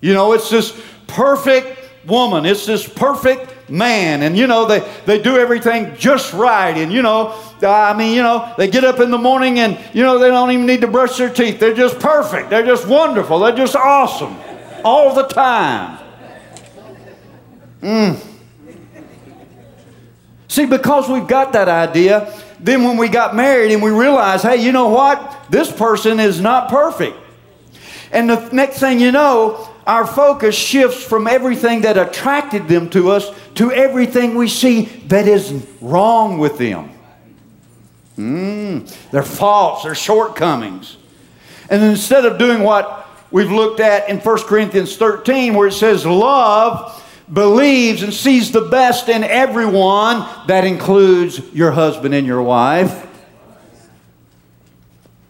You 0.00 0.14
know, 0.14 0.32
it's 0.32 0.48
this 0.48 0.80
perfect 1.08 1.76
woman, 2.06 2.46
it's 2.46 2.66
this 2.66 2.88
perfect 2.88 3.68
man, 3.68 4.22
and, 4.22 4.38
you 4.38 4.46
know, 4.46 4.64
they, 4.64 4.88
they 5.06 5.20
do 5.20 5.38
everything 5.38 5.96
just 5.96 6.32
right, 6.34 6.76
and, 6.76 6.92
you 6.92 7.02
know, 7.02 7.34
I 7.62 7.94
mean, 7.94 8.14
you 8.14 8.22
know, 8.22 8.54
they 8.56 8.68
get 8.68 8.84
up 8.84 9.00
in 9.00 9.10
the 9.10 9.18
morning 9.18 9.58
and, 9.58 9.76
you 9.92 10.04
know, 10.04 10.20
they 10.20 10.28
don't 10.28 10.52
even 10.52 10.66
need 10.66 10.82
to 10.82 10.86
brush 10.86 11.18
their 11.18 11.34
teeth. 11.34 11.58
They're 11.58 11.74
just 11.74 11.98
perfect. 11.98 12.48
They're 12.48 12.64
just 12.64 12.86
wonderful. 12.86 13.40
They're 13.40 13.56
just 13.56 13.74
awesome 13.74 14.38
all 14.84 15.16
the 15.16 15.24
time. 15.24 16.04
Mm. 17.80 18.18
See, 20.48 20.66
because 20.66 21.08
we've 21.08 21.28
got 21.28 21.52
that 21.52 21.68
idea, 21.68 22.34
then 22.58 22.82
when 22.82 22.96
we 22.96 23.08
got 23.08 23.36
married 23.36 23.72
and 23.72 23.82
we 23.82 23.90
realize, 23.90 24.42
hey, 24.42 24.56
you 24.56 24.72
know 24.72 24.88
what? 24.88 25.46
This 25.50 25.70
person 25.70 26.18
is 26.18 26.40
not 26.40 26.70
perfect. 26.70 27.16
And 28.10 28.30
the 28.30 28.48
next 28.50 28.78
thing 28.78 28.98
you 28.98 29.12
know, 29.12 29.68
our 29.86 30.06
focus 30.06 30.54
shifts 30.54 31.02
from 31.02 31.26
everything 31.26 31.82
that 31.82 31.96
attracted 31.96 32.68
them 32.68 32.90
to 32.90 33.10
us 33.10 33.30
to 33.54 33.72
everything 33.72 34.34
we 34.34 34.48
see 34.48 34.86
that 35.06 35.26
is 35.28 35.66
wrong 35.80 36.38
with 36.38 36.58
them. 36.58 36.90
Mm, 38.16 39.10
their 39.10 39.22
faults, 39.22 39.84
their 39.84 39.94
shortcomings. 39.94 40.96
And 41.70 41.82
instead 41.82 42.24
of 42.24 42.38
doing 42.38 42.62
what 42.62 43.06
we've 43.30 43.50
looked 43.50 43.80
at 43.80 44.08
in 44.08 44.18
1 44.18 44.38
Corinthians 44.42 44.96
13, 44.96 45.54
where 45.54 45.68
it 45.68 45.72
says, 45.72 46.04
Love 46.04 46.97
believes 47.32 48.02
and 48.02 48.12
sees 48.12 48.50
the 48.50 48.62
best 48.62 49.08
in 49.08 49.24
everyone, 49.24 50.26
that 50.46 50.64
includes 50.64 51.40
your 51.52 51.70
husband 51.70 52.14
and 52.14 52.26
your 52.26 52.42
wife. 52.42 53.06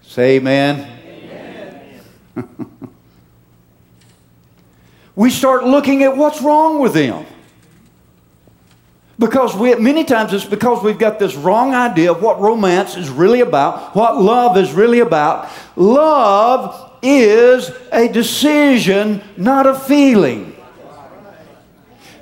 Say 0.02 0.36
amen. 0.36 0.88
amen. 2.36 2.54
we 5.16 5.30
start 5.30 5.64
looking 5.64 6.02
at 6.02 6.16
what's 6.16 6.40
wrong 6.40 6.80
with 6.80 6.94
them. 6.94 7.26
Because 9.18 9.56
we, 9.56 9.74
many 9.74 10.04
times 10.04 10.32
it's 10.32 10.44
because 10.44 10.82
we've 10.82 10.98
got 10.98 11.18
this 11.18 11.34
wrong 11.34 11.74
idea 11.74 12.12
of 12.12 12.22
what 12.22 12.40
romance 12.40 12.96
is 12.96 13.10
really 13.10 13.40
about, 13.40 13.96
what 13.96 14.16
love 14.16 14.56
is 14.56 14.72
really 14.72 15.00
about. 15.00 15.50
Love 15.74 16.92
is 17.02 17.72
a 17.92 18.08
decision, 18.08 19.22
not 19.36 19.66
a 19.66 19.74
feeling. 19.74 20.47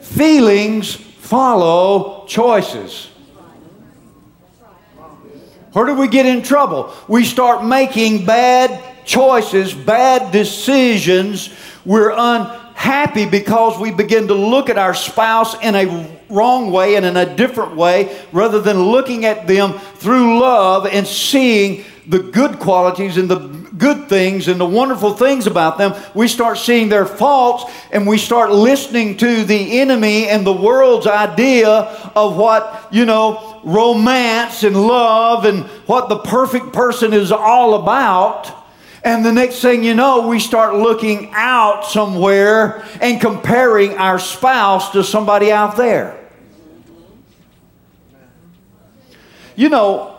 Feelings 0.06 0.94
follow 0.94 2.25
choices. 2.26 3.08
Where 5.72 5.84
do 5.84 5.94
we 5.94 6.08
get 6.08 6.25
in 6.25 6.42
trouble? 6.42 6.94
We 7.06 7.25
start 7.25 7.64
making 7.64 8.25
bad 8.25 9.04
choices, 9.04 9.75
bad 9.75 10.32
decisions. 10.32 11.50
We're 11.84 12.14
unhappy 12.16 13.26
because 13.26 13.78
we 13.78 13.90
begin 13.90 14.28
to 14.28 14.34
look 14.34 14.70
at 14.70 14.78
our 14.78 14.94
spouse 14.94 15.60
in 15.62 15.75
a 15.75 16.18
wrong 16.30 16.70
way 16.70 16.94
and 16.94 17.04
in 17.04 17.16
a 17.16 17.36
different 17.36 17.76
way 17.76 18.18
rather 18.32 18.60
than 18.60 18.80
looking 18.80 19.25
at 19.25 19.46
them 19.46 19.72
through 19.72 20.40
love 20.40 20.86
and 20.86 21.06
seeing 21.06 21.84
the 22.06 22.20
good 22.20 22.58
qualities 22.58 23.18
and 23.18 23.28
the 23.28 23.65
good 23.78 24.09
things 24.09 24.49
and 24.49 24.61
the 24.61 24.66
wonderful 24.66 25.14
things 25.14 25.47
about 25.47 25.78
them. 25.78 25.95
We 26.14 26.28
start 26.28 26.59
seeing 26.59 26.88
their 26.88 27.06
faults 27.06 27.64
and 27.92 28.06
we 28.06 28.18
start 28.18 28.50
listening 28.50 29.16
to 29.18 29.45
the 29.45 29.80
enemy 29.80 30.28
and 30.28 30.47
the 30.47 30.52
world's 30.52 31.06
idea 31.06 31.71
of 32.14 32.37
what, 32.37 32.88
you 32.90 33.04
know, 33.04 33.61
romance 33.64 34.62
and 34.62 34.76
love 34.76 35.45
and 35.45 35.64
what 35.87 36.09
the 36.09 36.18
perfect 36.18 36.73
person 36.73 37.12
is 37.12 37.33
all 37.33 37.75
about. 37.83 38.52
And 39.02 39.25
the 39.25 39.33
next 39.33 39.61
thing 39.61 39.85
you 39.85 39.95
know, 39.95 40.26
we 40.26 40.40
start 40.40 40.75
looking 40.75 41.30
out 41.33 41.85
somewhere 41.85 42.85
and 43.00 43.21
comparing 43.21 43.92
our 43.99 44.18
spouse 44.18 44.90
to 44.92 45.04
somebody 45.04 45.52
out 45.52 45.76
there. 45.76 46.18
You 49.54 49.68
know, 49.71 50.15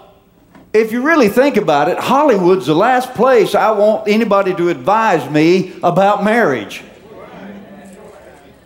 if 0.73 0.91
you 0.91 1.01
really 1.01 1.29
think 1.29 1.57
about 1.57 1.89
it, 1.89 1.97
Hollywood's 1.97 2.65
the 2.65 2.75
last 2.75 3.13
place 3.13 3.55
I 3.55 3.71
want 3.71 4.07
anybody 4.07 4.53
to 4.55 4.69
advise 4.69 5.29
me 5.29 5.73
about 5.81 6.23
marriage. 6.23 6.83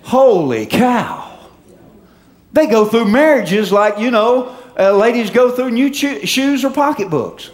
Holy 0.03 0.65
cow. 0.65 1.39
They 2.53 2.67
go 2.67 2.85
through 2.85 3.05
marriages 3.05 3.71
like, 3.71 3.97
you 3.97 4.11
know, 4.11 4.57
uh, 4.77 4.91
ladies 4.91 5.29
go 5.29 5.51
through 5.51 5.71
new 5.71 5.89
cho- 5.89 6.19
shoes 6.21 6.65
or 6.65 6.71
pocketbooks. 6.71 7.49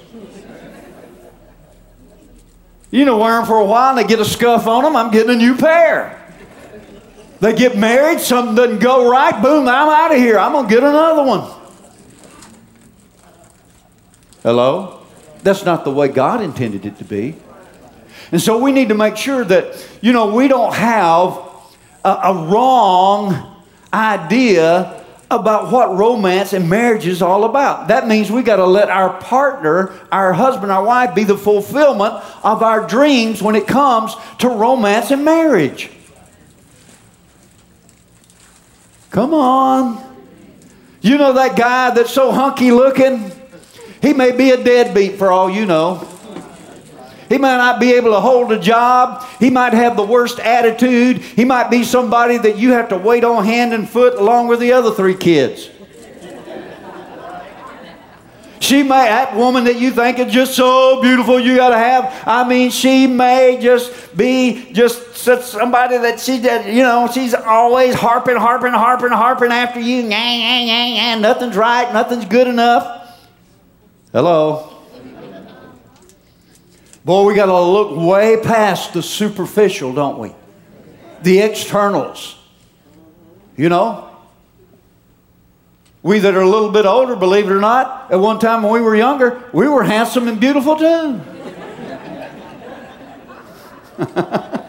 You 2.89 3.05
know, 3.05 3.17
wear 3.17 3.37
them 3.37 3.45
for 3.45 3.59
a 3.59 3.65
while 3.65 3.89
and 3.89 3.97
they 3.97 4.05
get 4.07 4.19
a 4.19 4.25
scuff 4.25 4.65
on 4.65 4.83
them. 4.83 4.95
I'm 4.95 5.11
getting 5.11 5.35
a 5.35 5.37
new 5.37 5.55
pair. 5.55 6.13
They 7.39 7.53
get 7.53 7.77
married, 7.77 8.19
something 8.19 8.55
doesn't 8.55 8.79
go 8.79 9.09
right, 9.09 9.39
boom, 9.43 9.67
I'm 9.67 9.89
out 9.89 10.11
of 10.11 10.17
here. 10.17 10.39
I'm 10.39 10.53
going 10.53 10.67
to 10.67 10.73
get 10.73 10.83
another 10.83 11.23
one. 11.23 11.56
Hello? 14.47 15.01
That's 15.43 15.65
not 15.65 15.83
the 15.83 15.91
way 15.91 16.07
God 16.07 16.41
intended 16.41 16.85
it 16.85 16.99
to 16.99 17.03
be. 17.03 17.35
And 18.31 18.41
so 18.41 18.57
we 18.57 18.71
need 18.71 18.87
to 18.87 18.95
make 18.95 19.17
sure 19.17 19.43
that, 19.43 19.85
you 19.99 20.13
know, 20.13 20.33
we 20.33 20.47
don't 20.47 20.73
have 20.73 21.37
a, 22.05 22.09
a 22.09 22.47
wrong 22.47 23.65
idea 23.93 25.03
about 25.29 25.69
what 25.69 25.97
romance 25.97 26.53
and 26.53 26.69
marriage 26.69 27.05
is 27.05 27.21
all 27.21 27.43
about. 27.43 27.89
That 27.89 28.07
means 28.07 28.31
we 28.31 28.41
got 28.41 28.55
to 28.55 28.65
let 28.65 28.89
our 28.89 29.19
partner, 29.19 29.91
our 30.13 30.31
husband, 30.31 30.71
our 30.71 30.85
wife, 30.85 31.13
be 31.13 31.25
the 31.25 31.37
fulfillment 31.37 32.13
of 32.41 32.63
our 32.63 32.87
dreams 32.87 33.41
when 33.41 33.55
it 33.55 33.67
comes 33.67 34.15
to 34.39 34.47
romance 34.47 35.11
and 35.11 35.25
marriage. 35.25 35.89
Come 39.09 39.33
on. 39.33 40.01
You 41.01 41.17
know 41.17 41.33
that 41.33 41.57
guy 41.57 41.93
that's 41.93 42.13
so 42.13 42.31
hunky 42.31 42.71
looking? 42.71 43.33
He 44.01 44.13
may 44.13 44.31
be 44.31 44.51
a 44.51 44.63
deadbeat 44.63 45.15
for 45.17 45.31
all 45.31 45.49
you 45.49 45.65
know. 45.65 46.07
He 47.29 47.37
might 47.37 47.57
not 47.57 47.79
be 47.79 47.93
able 47.93 48.11
to 48.11 48.21
hold 48.21 48.51
a 48.51 48.59
job. 48.59 49.25
He 49.39 49.49
might 49.49 49.73
have 49.73 49.97
the 49.97 50.03
worst 50.03 50.39
attitude. 50.39 51.17
He 51.17 51.43
might 51.43 51.69
be 51.69 51.83
somebody 51.83 52.37
that 52.37 52.57
you 52.57 52.71
have 52.71 52.89
to 52.89 52.97
wait 52.97 53.23
on 53.23 53.43
hand 53.43 53.73
and 53.73 53.89
foot 53.89 54.15
along 54.15 54.47
with 54.47 54.59
the 54.59 54.71
other 54.71 54.91
three 54.91 55.15
kids. 55.15 55.69
She 58.59 58.83
may, 58.83 58.89
that 58.89 59.35
woman 59.35 59.65
that 59.65 59.77
you 59.79 59.91
think 59.91 60.19
is 60.19 60.33
just 60.33 60.55
so 60.55 61.01
beautiful, 61.01 61.39
you 61.39 61.55
got 61.55 61.69
to 61.69 61.77
have. 61.77 62.23
I 62.25 62.47
mean, 62.47 62.69
she 62.71 63.07
may 63.07 63.59
just 63.61 64.17
be 64.17 64.73
just 64.73 65.15
somebody 65.15 65.97
that 65.97 66.19
she, 66.19 66.35
you 66.35 66.83
know, 66.83 67.09
she's 67.13 67.33
always 67.33 67.93
harping, 67.95 68.35
harping, 68.35 68.73
harping, 68.73 69.11
harping 69.11 69.51
after 69.51 69.79
you. 69.79 70.03
Nah, 70.03 70.09
nah, 70.09 70.65
nah, 70.65 71.15
nah. 71.15 71.19
Nothing's 71.19 71.55
right, 71.55 71.93
nothing's 71.93 72.25
good 72.25 72.47
enough. 72.47 73.06
Hello. 74.13 74.73
Boy, 77.03 77.25
we 77.25 77.35
got 77.35 77.47
to 77.47 77.61
look 77.61 77.97
way 77.97 78.41
past 78.41 78.93
the 78.93 79.01
superficial, 79.01 79.93
don't 79.93 80.17
we? 80.17 80.33
The 81.23 81.39
externals. 81.39 82.37
You 83.57 83.69
know? 83.69 84.09
We 86.03 86.19
that 86.19 86.35
are 86.35 86.41
a 86.41 86.49
little 86.49 86.71
bit 86.71 86.85
older, 86.85 87.15
believe 87.15 87.47
it 87.47 87.51
or 87.51 87.59
not, 87.59 88.11
at 88.11 88.19
one 88.19 88.39
time 88.39 88.63
when 88.63 88.71
we 88.71 88.79
were 88.79 88.95
younger, 88.95 89.43
we 89.51 89.67
were 89.67 89.83
handsome 89.83 90.27
and 90.27 90.39
beautiful 90.39 90.77
too. 90.77 91.21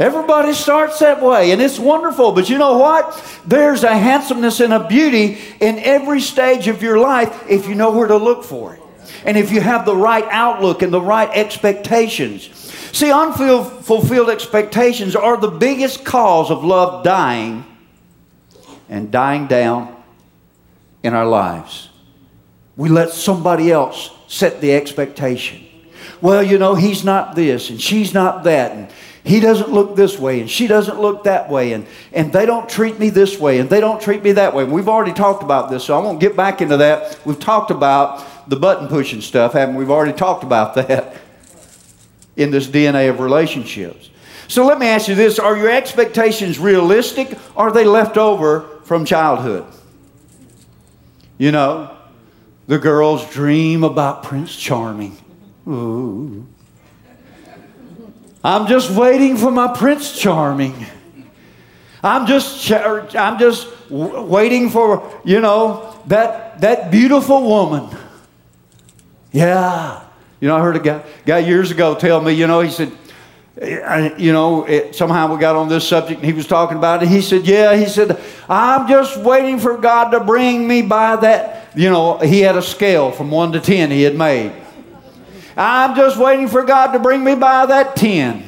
Everybody 0.00 0.54
starts 0.54 0.98
that 1.00 1.22
way, 1.22 1.50
and 1.50 1.60
it's 1.60 1.78
wonderful. 1.78 2.32
But 2.32 2.48
you 2.48 2.56
know 2.56 2.78
what? 2.78 3.22
There's 3.46 3.84
a 3.84 3.94
handsomeness 3.94 4.60
and 4.60 4.72
a 4.72 4.88
beauty 4.88 5.38
in 5.60 5.78
every 5.78 6.22
stage 6.22 6.68
of 6.68 6.82
your 6.82 6.98
life 6.98 7.44
if 7.50 7.68
you 7.68 7.74
know 7.74 7.90
where 7.90 8.08
to 8.08 8.16
look 8.16 8.42
for 8.42 8.74
it. 8.74 8.80
And 9.26 9.36
if 9.36 9.52
you 9.52 9.60
have 9.60 9.84
the 9.84 9.94
right 9.94 10.24
outlook 10.30 10.80
and 10.80 10.90
the 10.90 11.02
right 11.02 11.28
expectations. 11.34 12.48
See, 12.92 13.12
unfulfilled 13.12 14.30
expectations 14.30 15.14
are 15.14 15.36
the 15.36 15.50
biggest 15.50 16.02
cause 16.02 16.50
of 16.50 16.64
love 16.64 17.04
dying 17.04 17.66
and 18.88 19.10
dying 19.10 19.48
down 19.48 19.94
in 21.02 21.12
our 21.12 21.26
lives. 21.26 21.90
We 22.74 22.88
let 22.88 23.10
somebody 23.10 23.70
else 23.70 24.10
set 24.28 24.62
the 24.62 24.72
expectation. 24.72 25.62
Well, 26.22 26.42
you 26.42 26.56
know, 26.56 26.74
he's 26.74 27.04
not 27.04 27.34
this 27.34 27.68
and 27.68 27.78
she's 27.78 28.14
not 28.14 28.44
that. 28.44 28.72
And 28.72 28.88
he 29.24 29.40
doesn't 29.40 29.70
look 29.70 29.96
this 29.96 30.18
way 30.18 30.40
and 30.40 30.50
she 30.50 30.66
doesn't 30.66 31.00
look 31.00 31.24
that 31.24 31.50
way 31.50 31.72
and, 31.72 31.86
and 32.12 32.32
they 32.32 32.46
don't 32.46 32.68
treat 32.68 32.98
me 32.98 33.10
this 33.10 33.38
way 33.38 33.58
and 33.58 33.68
they 33.68 33.80
don't 33.80 34.00
treat 34.00 34.22
me 34.22 34.32
that 34.32 34.54
way. 34.54 34.64
We've 34.64 34.88
already 34.88 35.12
talked 35.12 35.42
about 35.42 35.70
this, 35.70 35.84
so 35.84 35.98
I 35.98 36.02
won't 36.02 36.20
get 36.20 36.36
back 36.36 36.62
into 36.62 36.78
that. 36.78 37.18
We've 37.24 37.38
talked 37.38 37.70
about 37.70 38.48
the 38.48 38.56
button 38.56 38.88
pushing 38.88 39.20
stuff, 39.20 39.52
haven't 39.52 39.74
we? 39.74 39.84
We've 39.84 39.90
already 39.90 40.16
talked 40.16 40.42
about 40.42 40.74
that 40.76 41.16
in 42.36 42.50
this 42.50 42.66
DNA 42.66 43.10
of 43.10 43.20
relationships. 43.20 44.10
So 44.48 44.66
let 44.66 44.78
me 44.78 44.86
ask 44.86 45.06
you 45.06 45.14
this 45.14 45.38
Are 45.38 45.56
your 45.56 45.70
expectations 45.70 46.58
realistic 46.58 47.32
or 47.54 47.68
are 47.68 47.72
they 47.72 47.84
left 47.84 48.16
over 48.16 48.80
from 48.90 49.04
childhood. 49.04 49.64
You 51.38 51.52
know, 51.52 51.96
the 52.66 52.76
girls 52.76 53.24
dream 53.30 53.84
about 53.84 54.24
Prince 54.24 54.56
Charming. 54.56 55.16
Ooh. 55.68 56.44
I'm 58.42 58.66
just 58.66 58.90
waiting 58.90 59.36
for 59.36 59.50
my 59.50 59.74
Prince 59.76 60.18
Charming. 60.18 60.86
I'm 62.02 62.26
just, 62.26 62.70
I'm 62.72 63.38
just 63.38 63.68
waiting 63.90 64.70
for, 64.70 65.20
you 65.24 65.40
know, 65.40 65.98
that, 66.06 66.60
that 66.62 66.90
beautiful 66.90 67.42
woman. 67.42 67.94
Yeah. 69.32 70.02
You 70.40 70.48
know, 70.48 70.56
I 70.56 70.62
heard 70.62 70.76
a 70.76 70.80
guy, 70.80 71.02
guy 71.26 71.38
years 71.40 71.70
ago 71.70 71.94
tell 71.94 72.20
me, 72.22 72.32
you 72.32 72.46
know, 72.46 72.60
he 72.60 72.70
said, 72.70 72.90
you 74.18 74.32
know, 74.32 74.64
it, 74.64 74.94
somehow 74.94 75.32
we 75.32 75.38
got 75.38 75.54
on 75.54 75.68
this 75.68 75.86
subject 75.86 76.20
and 76.20 76.26
he 76.26 76.32
was 76.32 76.46
talking 76.46 76.78
about 76.78 77.02
it. 77.02 77.10
He 77.10 77.20
said, 77.20 77.46
Yeah, 77.46 77.76
he 77.76 77.86
said, 77.86 78.18
I'm 78.48 78.88
just 78.88 79.18
waiting 79.18 79.58
for 79.58 79.76
God 79.76 80.10
to 80.10 80.20
bring 80.20 80.66
me 80.66 80.80
by 80.80 81.16
that. 81.16 81.68
You 81.76 81.90
know, 81.90 82.18
he 82.18 82.40
had 82.40 82.56
a 82.56 82.62
scale 82.62 83.10
from 83.10 83.30
1 83.30 83.52
to 83.52 83.60
10 83.60 83.90
he 83.90 84.02
had 84.02 84.16
made. 84.16 84.52
I'm 85.56 85.96
just 85.96 86.16
waiting 86.16 86.48
for 86.48 86.62
God 86.62 86.92
to 86.92 86.98
bring 86.98 87.24
me 87.24 87.34
by 87.34 87.66
that 87.66 87.96
10. 87.96 88.44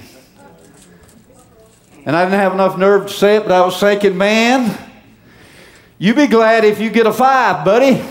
And 2.04 2.16
I 2.16 2.24
didn't 2.24 2.38
have 2.38 2.52
enough 2.52 2.78
nerve 2.78 3.06
to 3.06 3.12
say 3.12 3.36
it, 3.36 3.44
but 3.44 3.52
I 3.52 3.64
was 3.64 3.78
thinking, 3.78 4.18
man, 4.18 4.76
you 5.98 6.14
be 6.14 6.26
glad 6.26 6.64
if 6.64 6.80
you 6.80 6.90
get 6.90 7.06
a 7.06 7.12
5, 7.12 7.64
buddy. 7.64 7.94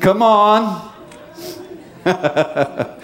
Come 0.00 0.22
on. 0.22 0.90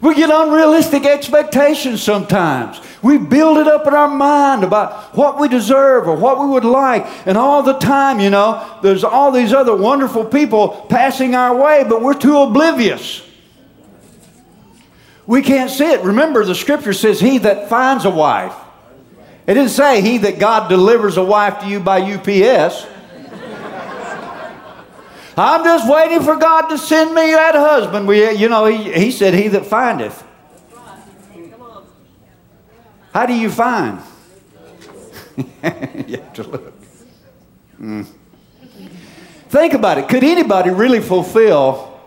We 0.00 0.14
get 0.14 0.30
unrealistic 0.30 1.04
expectations 1.04 2.02
sometimes. 2.02 2.80
We 3.02 3.18
build 3.18 3.58
it 3.58 3.68
up 3.68 3.86
in 3.86 3.94
our 3.94 4.08
mind 4.08 4.64
about 4.64 5.16
what 5.16 5.38
we 5.38 5.48
deserve 5.48 6.08
or 6.08 6.16
what 6.16 6.40
we 6.40 6.46
would 6.46 6.64
like. 6.64 7.06
And 7.26 7.38
all 7.38 7.62
the 7.62 7.74
time, 7.74 8.18
you 8.18 8.30
know, 8.30 8.78
there's 8.82 9.04
all 9.04 9.30
these 9.30 9.52
other 9.52 9.74
wonderful 9.74 10.24
people 10.24 10.86
passing 10.88 11.34
our 11.34 11.56
way, 11.56 11.84
but 11.88 12.02
we're 12.02 12.18
too 12.18 12.38
oblivious. 12.38 13.22
We 15.26 15.42
can't 15.42 15.70
see 15.70 15.84
it. 15.84 16.02
Remember, 16.02 16.44
the 16.44 16.54
scripture 16.54 16.92
says, 16.92 17.20
He 17.20 17.38
that 17.38 17.68
finds 17.68 18.04
a 18.04 18.10
wife. 18.10 18.54
It 19.46 19.54
didn't 19.54 19.70
say, 19.70 20.00
He 20.00 20.18
that 20.18 20.38
God 20.38 20.68
delivers 20.68 21.16
a 21.16 21.24
wife 21.24 21.60
to 21.60 21.68
you 21.68 21.80
by 21.80 22.00
UPS. 22.00 22.86
I'm 25.36 25.62
just 25.62 25.88
waiting 25.88 26.22
for 26.22 26.34
God 26.34 26.68
to 26.68 26.78
send 26.78 27.14
me 27.14 27.30
that 27.30 27.54
husband. 27.54 28.08
We, 28.08 28.32
you 28.32 28.48
know, 28.48 28.64
he, 28.64 28.92
he 28.92 29.12
said, 29.12 29.34
He 29.34 29.46
that 29.48 29.66
findeth. 29.66 30.24
How 33.12 33.26
do 33.26 33.34
you 33.34 33.50
find? 33.50 34.00
you 35.36 36.16
have 36.16 36.32
to 36.34 36.42
look. 36.42 36.74
Mm. 37.80 38.06
Think 39.48 39.74
about 39.74 39.98
it. 39.98 40.08
Could 40.08 40.24
anybody 40.24 40.70
really 40.70 41.00
fulfill 41.00 42.00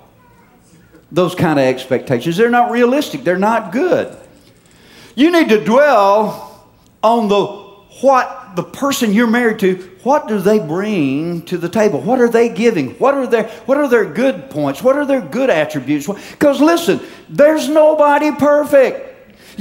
those 1.12 1.34
kind 1.34 1.60
of 1.60 1.66
expectations? 1.66 2.38
They're 2.38 2.50
not 2.50 2.72
realistic, 2.72 3.24
they're 3.24 3.38
not 3.38 3.72
good. 3.72 4.16
You 5.16 5.32
need 5.32 5.50
to 5.50 5.64
dwell 5.64 6.66
on 7.04 7.28
the 7.28 7.62
what 8.02 8.56
the 8.56 8.64
person 8.64 9.14
you're 9.14 9.28
married 9.28 9.60
to 9.60 9.92
what 10.04 10.28
do 10.28 10.40
they 10.40 10.60
bring 10.60 11.44
to 11.44 11.58
the 11.58 11.70
table? 11.70 12.02
What 12.02 12.20
are 12.20 12.30
they 12.30 12.50
giving? 12.50 12.92
What 12.92 13.14
are 13.14 13.28
their, 13.28 13.48
what 13.66 13.78
are 13.78 13.88
their 13.88 14.06
good 14.06 14.50
points? 14.50 14.82
What 14.82 14.96
are 14.96 15.06
their 15.06 15.22
good 15.22 15.50
attributes? 15.50 16.08
Because 16.08 16.60
listen, 16.60 17.00
there's 17.30 17.70
nobody 17.70 18.32
perfect. 18.32 19.11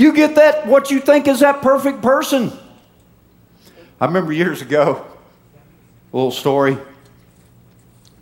You 0.01 0.15
get 0.15 0.37
that, 0.37 0.67
what 0.67 0.91
you 0.91 0.99
think 0.99 1.29
is 1.29 1.41
that 1.41 1.61
perfect 1.61 2.01
person. 2.01 2.51
I 4.01 4.07
remember 4.07 4.33
years 4.33 4.63
ago, 4.63 5.05
a 6.11 6.17
little 6.17 6.31
story. 6.31 6.79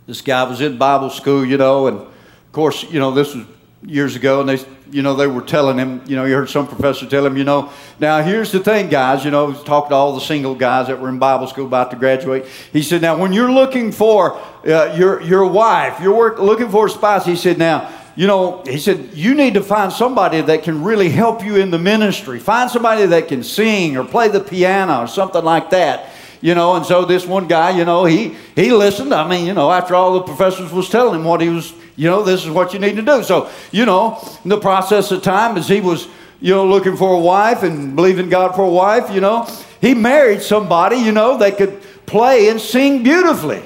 This 0.05 0.19
guy 0.19 0.43
was 0.43 0.59
in 0.59 0.77
Bible 0.77 1.09
school, 1.09 1.45
you 1.45 1.55
know, 1.55 1.87
and 1.87 1.99
of 1.99 2.51
course, 2.51 2.83
you 2.91 2.99
know, 2.99 3.11
this 3.11 3.33
was 3.33 3.45
years 3.81 4.17
ago, 4.17 4.41
and 4.41 4.49
they, 4.49 4.59
you 4.91 5.01
know, 5.01 5.15
they 5.15 5.27
were 5.27 5.41
telling 5.41 5.77
him, 5.77 6.01
you 6.05 6.17
know, 6.17 6.25
you 6.25 6.35
heard 6.35 6.49
some 6.49 6.67
professor 6.67 7.05
tell 7.05 7.25
him, 7.25 7.37
you 7.37 7.45
know, 7.45 7.71
now 7.97 8.21
here's 8.21 8.51
the 8.51 8.59
thing, 8.59 8.89
guys, 8.89 9.23
you 9.23 9.31
know, 9.31 9.53
talking 9.53 9.91
to 9.91 9.95
all 9.95 10.13
the 10.13 10.19
single 10.19 10.55
guys 10.55 10.87
that 10.87 10.99
were 10.99 11.07
in 11.07 11.17
Bible 11.17 11.47
school 11.47 11.65
about 11.65 11.91
to 11.91 11.95
graduate. 11.95 12.45
He 12.73 12.83
said, 12.83 13.01
now 13.01 13.17
when 13.17 13.31
you're 13.31 13.53
looking 13.53 13.93
for 13.93 14.37
uh, 14.67 14.93
your 14.97 15.21
your 15.21 15.45
wife, 15.45 16.01
you're 16.01 16.13
work, 16.13 16.39
looking 16.39 16.67
for 16.67 16.87
a 16.87 16.89
spouse. 16.89 17.25
He 17.25 17.37
said, 17.37 17.57
now. 17.57 17.89
You 18.19 18.27
know, 18.27 18.63
he 18.65 18.77
said, 18.77 19.11
you 19.13 19.33
need 19.33 19.53
to 19.53 19.63
find 19.63 19.93
somebody 19.93 20.41
that 20.41 20.63
can 20.63 20.83
really 20.83 21.07
help 21.07 21.43
you 21.43 21.55
in 21.55 21.71
the 21.71 21.79
ministry. 21.79 22.37
Find 22.39 22.69
somebody 22.69 23.05
that 23.05 23.29
can 23.29 23.43
sing 23.43 23.95
or 23.95 24.03
play 24.03 24.27
the 24.27 24.41
piano 24.41 25.03
or 25.03 25.07
something 25.07 25.43
like 25.43 25.69
that 25.71 26.11
you 26.41 26.55
know 26.55 26.75
and 26.75 26.85
so 26.85 27.03
this 27.03 27.25
one 27.27 27.49
guy 27.49 27.69
you 27.77 27.83
know 27.83 28.05
he 28.05 28.33
he 28.55 28.71
listened 28.71 29.13
i 29.13 29.27
mean 29.27 29.45
you 29.45 29.53
know 29.53 29.69
after 29.69 29.93
all 29.93 30.13
the 30.13 30.21
professors 30.21 30.71
was 30.71 30.87
telling 30.87 31.19
him 31.19 31.25
what 31.25 31.41
he 31.41 31.49
was 31.49 31.73
you 31.99 32.09
know, 32.09 32.23
this 32.23 32.45
is 32.45 32.49
what 32.49 32.71
you 32.71 32.79
need 32.79 32.95
to 32.95 33.01
do. 33.01 33.23
So, 33.23 33.49
you 33.73 33.85
know, 33.85 34.25
in 34.45 34.49
the 34.49 34.57
process 34.57 35.11
of 35.11 35.21
time, 35.21 35.57
as 35.57 35.67
he 35.67 35.81
was, 35.81 36.07
you 36.39 36.53
know, 36.53 36.65
looking 36.65 36.95
for 36.95 37.13
a 37.13 37.19
wife 37.19 37.61
and 37.61 37.93
believing 37.93 38.29
God 38.29 38.55
for 38.55 38.63
a 38.63 38.69
wife, 38.69 39.13
you 39.13 39.19
know, 39.19 39.45
he 39.81 39.93
married 39.93 40.41
somebody, 40.41 40.95
you 40.95 41.11
know, 41.11 41.37
that 41.39 41.57
could 41.57 41.81
play 42.05 42.47
and 42.47 42.61
sing 42.61 43.03
beautifully. 43.03 43.61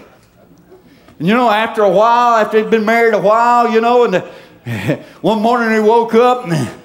And, 1.20 1.28
you 1.28 1.36
know, 1.36 1.48
after 1.48 1.84
a 1.84 1.92
while, 1.92 2.38
after 2.38 2.58
he'd 2.58 2.72
been 2.72 2.86
married 2.86 3.14
a 3.14 3.22
while, 3.22 3.72
you 3.72 3.82
know, 3.82 4.04
and 4.06 4.16
the, 4.16 4.32
one 5.22 5.42
morning 5.42 5.74
he 5.74 5.80
woke 5.80 6.14
up 6.14 6.48
and, 6.48 6.80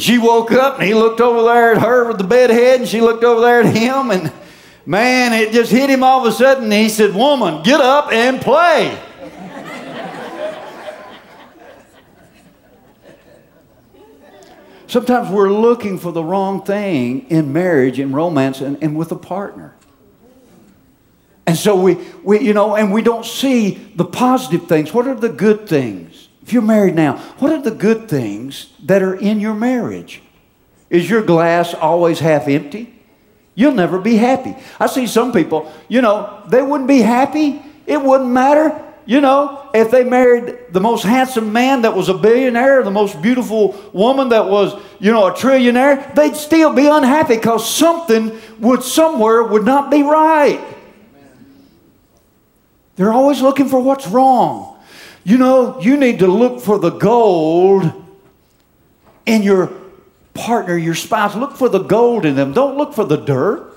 she 0.00 0.18
woke 0.18 0.52
up 0.52 0.78
and 0.78 0.86
he 0.86 0.94
looked 0.94 1.20
over 1.20 1.42
there 1.42 1.72
at 1.72 1.80
her 1.80 2.06
with 2.06 2.18
the 2.18 2.24
bed 2.24 2.50
head 2.50 2.80
and 2.80 2.88
she 2.88 3.00
looked 3.00 3.24
over 3.24 3.40
there 3.40 3.62
at 3.62 3.74
him 3.74 4.10
and 4.10 4.32
man, 4.84 5.32
it 5.32 5.52
just 5.52 5.70
hit 5.70 5.90
him 5.90 6.02
all 6.02 6.20
of 6.20 6.32
a 6.32 6.36
sudden. 6.36 6.70
He 6.70 6.88
said, 6.88 7.14
Woman, 7.14 7.62
get 7.62 7.80
up 7.80 8.12
and 8.12 8.40
play. 8.40 8.98
Sometimes 14.86 15.28
we're 15.30 15.50
looking 15.50 15.98
for 15.98 16.12
the 16.12 16.22
wrong 16.22 16.62
thing 16.62 17.28
in 17.28 17.52
marriage, 17.52 17.98
in 17.98 18.12
romance, 18.12 18.60
and, 18.60 18.80
and 18.82 18.96
with 18.96 19.10
a 19.10 19.16
partner. 19.16 19.74
And 21.44 21.56
so 21.56 21.80
we, 21.80 21.94
we, 22.22 22.40
you 22.40 22.52
know, 22.52 22.76
and 22.76 22.92
we 22.92 23.02
don't 23.02 23.24
see 23.24 23.74
the 23.96 24.04
positive 24.04 24.68
things. 24.68 24.94
What 24.94 25.08
are 25.08 25.14
the 25.14 25.28
good 25.28 25.68
things? 25.68 26.15
If 26.46 26.52
you're 26.52 26.62
married 26.62 26.94
now, 26.94 27.16
what 27.40 27.50
are 27.50 27.60
the 27.60 27.72
good 27.72 28.08
things 28.08 28.72
that 28.84 29.02
are 29.02 29.16
in 29.16 29.40
your 29.40 29.52
marriage? 29.52 30.22
Is 30.88 31.10
your 31.10 31.20
glass 31.20 31.74
always 31.74 32.20
half 32.20 32.46
empty? 32.46 32.94
You'll 33.56 33.74
never 33.74 33.98
be 33.98 34.14
happy. 34.14 34.54
I 34.78 34.86
see 34.86 35.08
some 35.08 35.32
people, 35.32 35.72
you 35.88 36.02
know, 36.02 36.44
they 36.46 36.62
wouldn't 36.62 36.86
be 36.86 37.00
happy. 37.00 37.60
It 37.84 38.00
wouldn't 38.00 38.30
matter. 38.30 38.80
You 39.06 39.20
know, 39.20 39.68
if 39.74 39.90
they 39.90 40.04
married 40.04 40.72
the 40.72 40.80
most 40.80 41.02
handsome 41.02 41.52
man 41.52 41.82
that 41.82 41.96
was 41.96 42.08
a 42.08 42.14
billionaire, 42.14 42.84
the 42.84 42.92
most 42.92 43.20
beautiful 43.20 43.72
woman 43.92 44.28
that 44.28 44.46
was, 44.46 44.80
you 45.00 45.10
know, 45.10 45.26
a 45.26 45.32
trillionaire, 45.32 46.14
they'd 46.14 46.36
still 46.36 46.72
be 46.72 46.86
unhappy 46.86 47.34
because 47.34 47.68
something 47.68 48.38
would 48.60 48.84
somewhere 48.84 49.42
would 49.42 49.64
not 49.64 49.90
be 49.90 50.04
right. 50.04 50.64
They're 52.94 53.12
always 53.12 53.42
looking 53.42 53.68
for 53.68 53.80
what's 53.80 54.06
wrong. 54.06 54.75
You 55.26 55.38
know, 55.38 55.80
you 55.80 55.96
need 55.96 56.20
to 56.20 56.28
look 56.28 56.60
for 56.60 56.78
the 56.78 56.90
gold 56.90 57.90
in 59.26 59.42
your 59.42 59.72
partner, 60.34 60.76
your 60.76 60.94
spouse. 60.94 61.34
Look 61.34 61.56
for 61.56 61.68
the 61.68 61.80
gold 61.80 62.24
in 62.24 62.36
them. 62.36 62.52
Don't 62.52 62.76
look 62.76 62.94
for 62.94 63.04
the 63.04 63.16
dirt. 63.16 63.76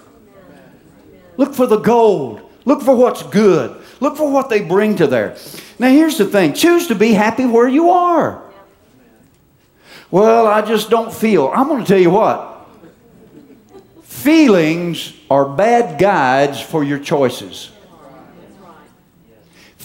Look 1.37 1.55
for 1.55 1.65
the 1.65 1.79
gold. 1.79 2.47
Look 2.65 2.83
for 2.83 2.95
what's 2.95 3.23
good. 3.23 3.83
Look 3.99 4.15
for 4.15 4.31
what 4.31 4.51
they 4.51 4.61
bring 4.61 4.97
to 4.97 5.07
there. 5.07 5.37
Now, 5.79 5.87
here's 5.89 6.19
the 6.19 6.25
thing 6.25 6.53
choose 6.53 6.85
to 6.89 6.95
be 6.95 7.13
happy 7.13 7.47
where 7.47 7.67
you 7.67 7.89
are. 7.89 8.43
Well, 10.11 10.45
I 10.45 10.61
just 10.61 10.91
don't 10.91 11.11
feel. 11.11 11.47
I'm 11.47 11.67
going 11.67 11.83
to 11.83 11.87
tell 11.87 11.99
you 11.99 12.11
what. 12.11 12.69
Feelings 14.03 15.13
are 15.31 15.49
bad 15.49 15.99
guides 15.99 16.61
for 16.61 16.83
your 16.83 16.99
choices. 16.99 17.71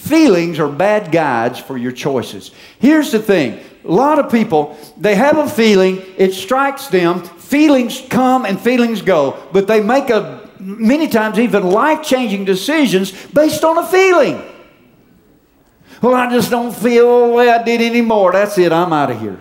Feelings 0.05 0.59
are 0.59 0.67
bad 0.67 1.11
guides 1.11 1.57
for 1.57 1.79
your 1.79 1.91
choices. 1.91 2.51
Here's 2.77 3.11
the 3.11 3.17
thing 3.17 3.59
a 3.83 3.91
lot 3.91 4.19
of 4.19 4.31
people, 4.31 4.77
they 4.97 5.15
have 5.15 5.39
a 5.39 5.49
feeling, 5.49 5.99
it 6.15 6.35
strikes 6.35 6.87
them, 6.87 7.23
feelings 7.23 8.03
come 8.07 8.45
and 8.45 8.61
feelings 8.61 9.01
go, 9.01 9.43
but 9.51 9.65
they 9.65 9.81
make 9.81 10.11
a 10.11 10.47
many 10.59 11.07
times 11.07 11.39
even 11.39 11.63
life 11.63 12.03
changing 12.03 12.45
decisions 12.45 13.13
based 13.29 13.63
on 13.63 13.79
a 13.79 13.87
feeling. 13.87 14.43
Well, 16.03 16.13
I 16.13 16.29
just 16.29 16.51
don't 16.51 16.75
feel 16.75 17.27
the 17.27 17.33
way 17.33 17.49
I 17.49 17.63
did 17.63 17.81
anymore. 17.81 18.31
That's 18.31 18.59
it, 18.59 18.71
I'm 18.71 18.93
out 18.93 19.09
of 19.09 19.19
here. 19.19 19.39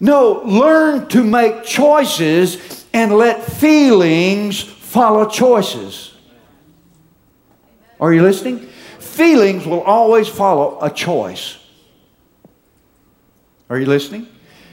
No, 0.00 0.42
learn 0.44 1.06
to 1.10 1.22
make 1.22 1.62
choices 1.62 2.84
and 2.92 3.12
let 3.12 3.44
feelings 3.44 4.60
follow 4.60 5.28
choices. 5.28 6.15
Are 8.00 8.12
you 8.12 8.22
listening? 8.22 8.60
Feelings 8.98 9.66
will 9.66 9.82
always 9.82 10.28
follow 10.28 10.78
a 10.80 10.90
choice. 10.90 11.56
Are 13.70 13.78
you 13.78 13.86
listening? 13.86 14.28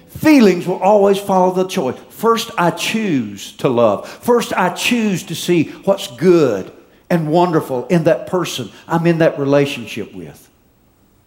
Feelings 0.07 0.67
will 0.67 0.79
always 0.79 1.17
follow 1.17 1.53
the 1.53 1.67
choice. 1.67 1.97
First, 2.09 2.51
I 2.57 2.71
choose 2.71 3.53
to 3.57 3.69
love. 3.69 4.07
First, 4.07 4.53
I 4.53 4.69
choose 4.73 5.23
to 5.23 5.35
see 5.35 5.69
what's 5.85 6.07
good 6.17 6.71
and 7.09 7.29
wonderful 7.29 7.87
in 7.87 8.03
that 8.03 8.27
person 8.27 8.69
I'm 8.87 9.07
in 9.07 9.19
that 9.19 9.39
relationship 9.39 10.13
with. 10.13 10.49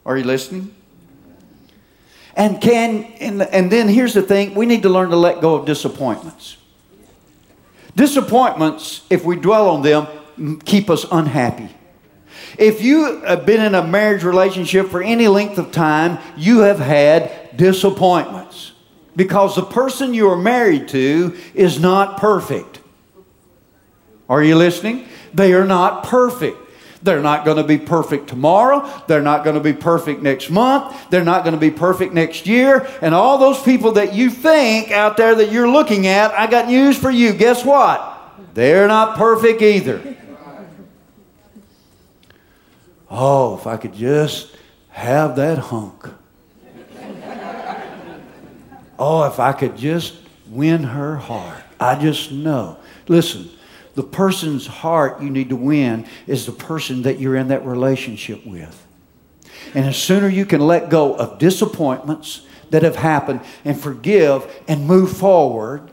Are 0.05 0.17
you 0.17 0.25
listening? 0.25 0.75
And 2.37 2.61
can 2.61 3.05
and, 3.19 3.43
and 3.43 3.73
then 3.73 3.89
here's 3.89 4.15
the 4.15 4.23
thing, 4.23 4.55
we 4.55 4.67
need 4.67 4.83
to 4.83 4.89
learn 4.89 5.11
to 5.11 5.17
let 5.17 5.41
go 5.41 5.55
of 5.55 5.65
disappointments. 5.65 6.59
Disappointments, 7.97 9.03
if 9.09 9.25
we 9.25 9.37
dwell 9.37 9.71
on 9.71 9.83
them, 9.83 10.07
keep 10.65 10.91
us 10.91 11.07
unhappy. 11.11 11.71
If 12.59 12.83
you 12.83 13.23
have 13.23 13.47
been 13.47 13.61
in 13.61 13.75
a 13.75 13.87
marriage 13.87 14.23
relationship 14.23 14.89
for 14.89 15.03
any 15.03 15.29
length 15.29 15.59
of 15.59 15.73
time, 15.73 16.19
you 16.37 16.61
have 16.61 16.79
had 16.79 17.57
disappointments 17.57 18.73
because 19.15 19.57
the 19.57 19.63
person 19.63 20.15
you 20.15 20.29
are 20.31 20.37
married 20.37 20.89
to 20.89 21.37
is 21.55 21.81
not 21.81 22.19
perfect. 22.19 22.81
Are 24.29 24.43
you 24.43 24.57
listening? 24.57 25.07
They 25.33 25.53
are 25.55 25.65
not 25.65 26.05
perfect. 26.05 26.59
They're 27.03 27.23
not 27.23 27.45
going 27.45 27.59
to 27.59 27.65
be 27.65 27.79
perfect 27.79 28.29
tomorrow. 28.29 28.91
They're 29.07 29.23
not 29.23 29.45
going 29.45 29.55
to 29.55 29.63
be 29.63 29.73
perfect 29.73 30.23
next 30.23 30.51
month. 30.51 31.11
They're 31.11 31.25
not 31.25 31.45
going 31.45 31.55
to 31.55 31.61
be 31.61 31.71
perfect 31.71 32.13
next 32.13 32.47
year. 32.47 32.89
And 33.01 33.15
all 33.15 33.39
those 33.39 33.63
people 33.63 33.93
that 33.93 34.15
you 34.15 34.29
think 34.29 34.91
out 34.91 35.17
there 35.17 35.35
that 35.37 35.53
you're 35.53 35.71
looking 35.71 36.09
at, 36.09 36.33
I 36.33 36.49
got 36.49 36.67
news 36.67 36.99
for 36.99 37.11
you. 37.11 37.33
Guess 37.33 37.65
what? 37.65 38.13
They're 38.55 38.89
not 38.89 39.17
perfect 39.17 39.63
either. 39.63 40.17
Oh, 43.11 43.57
if 43.57 43.67
I 43.67 43.77
could 43.77 43.95
just 43.95 44.57
have 44.91 45.37
that 45.37 45.59
hunk. 45.59 46.09
Oh, 48.99 49.25
if 49.25 49.39
I 49.39 49.53
could 49.53 49.77
just 49.77 50.15
win 50.49 50.83
her 50.83 51.17
heart. 51.17 51.63
I 51.79 51.97
just 52.01 52.33
know. 52.33 52.79
Listen, 53.09 53.51
the 53.95 54.03
person's 54.03 54.67
heart 54.67 55.21
you 55.21 55.31
need 55.31 55.51
to 55.51 55.57
win 55.57 56.07
is 56.27 56.47
the 56.47 56.53
person 56.53 57.03
that 57.03 57.21
you're 57.21 57.37
in 57.37 57.49
that 57.49 57.65
relationship 57.67 58.45
with. 58.47 58.87
And 59.75 59.87
the 59.87 59.93
sooner 59.93 60.29
you 60.29 60.47
can 60.47 60.61
let 60.61 60.89
go 60.89 61.15
of 61.15 61.39
disappointments 61.39 62.47
that 62.71 62.83
have 62.83 62.97
happened 62.97 63.41
and 63.65 63.79
forgive 63.79 64.47
and 64.67 64.87
move 64.87 65.17
forward, 65.17 65.91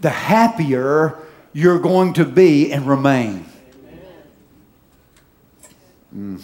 the 0.00 0.10
happier 0.10 1.18
you're 1.52 1.80
going 1.80 2.12
to 2.14 2.24
be 2.24 2.72
and 2.72 2.86
remain. 2.86 3.46
Mm. 6.14 6.42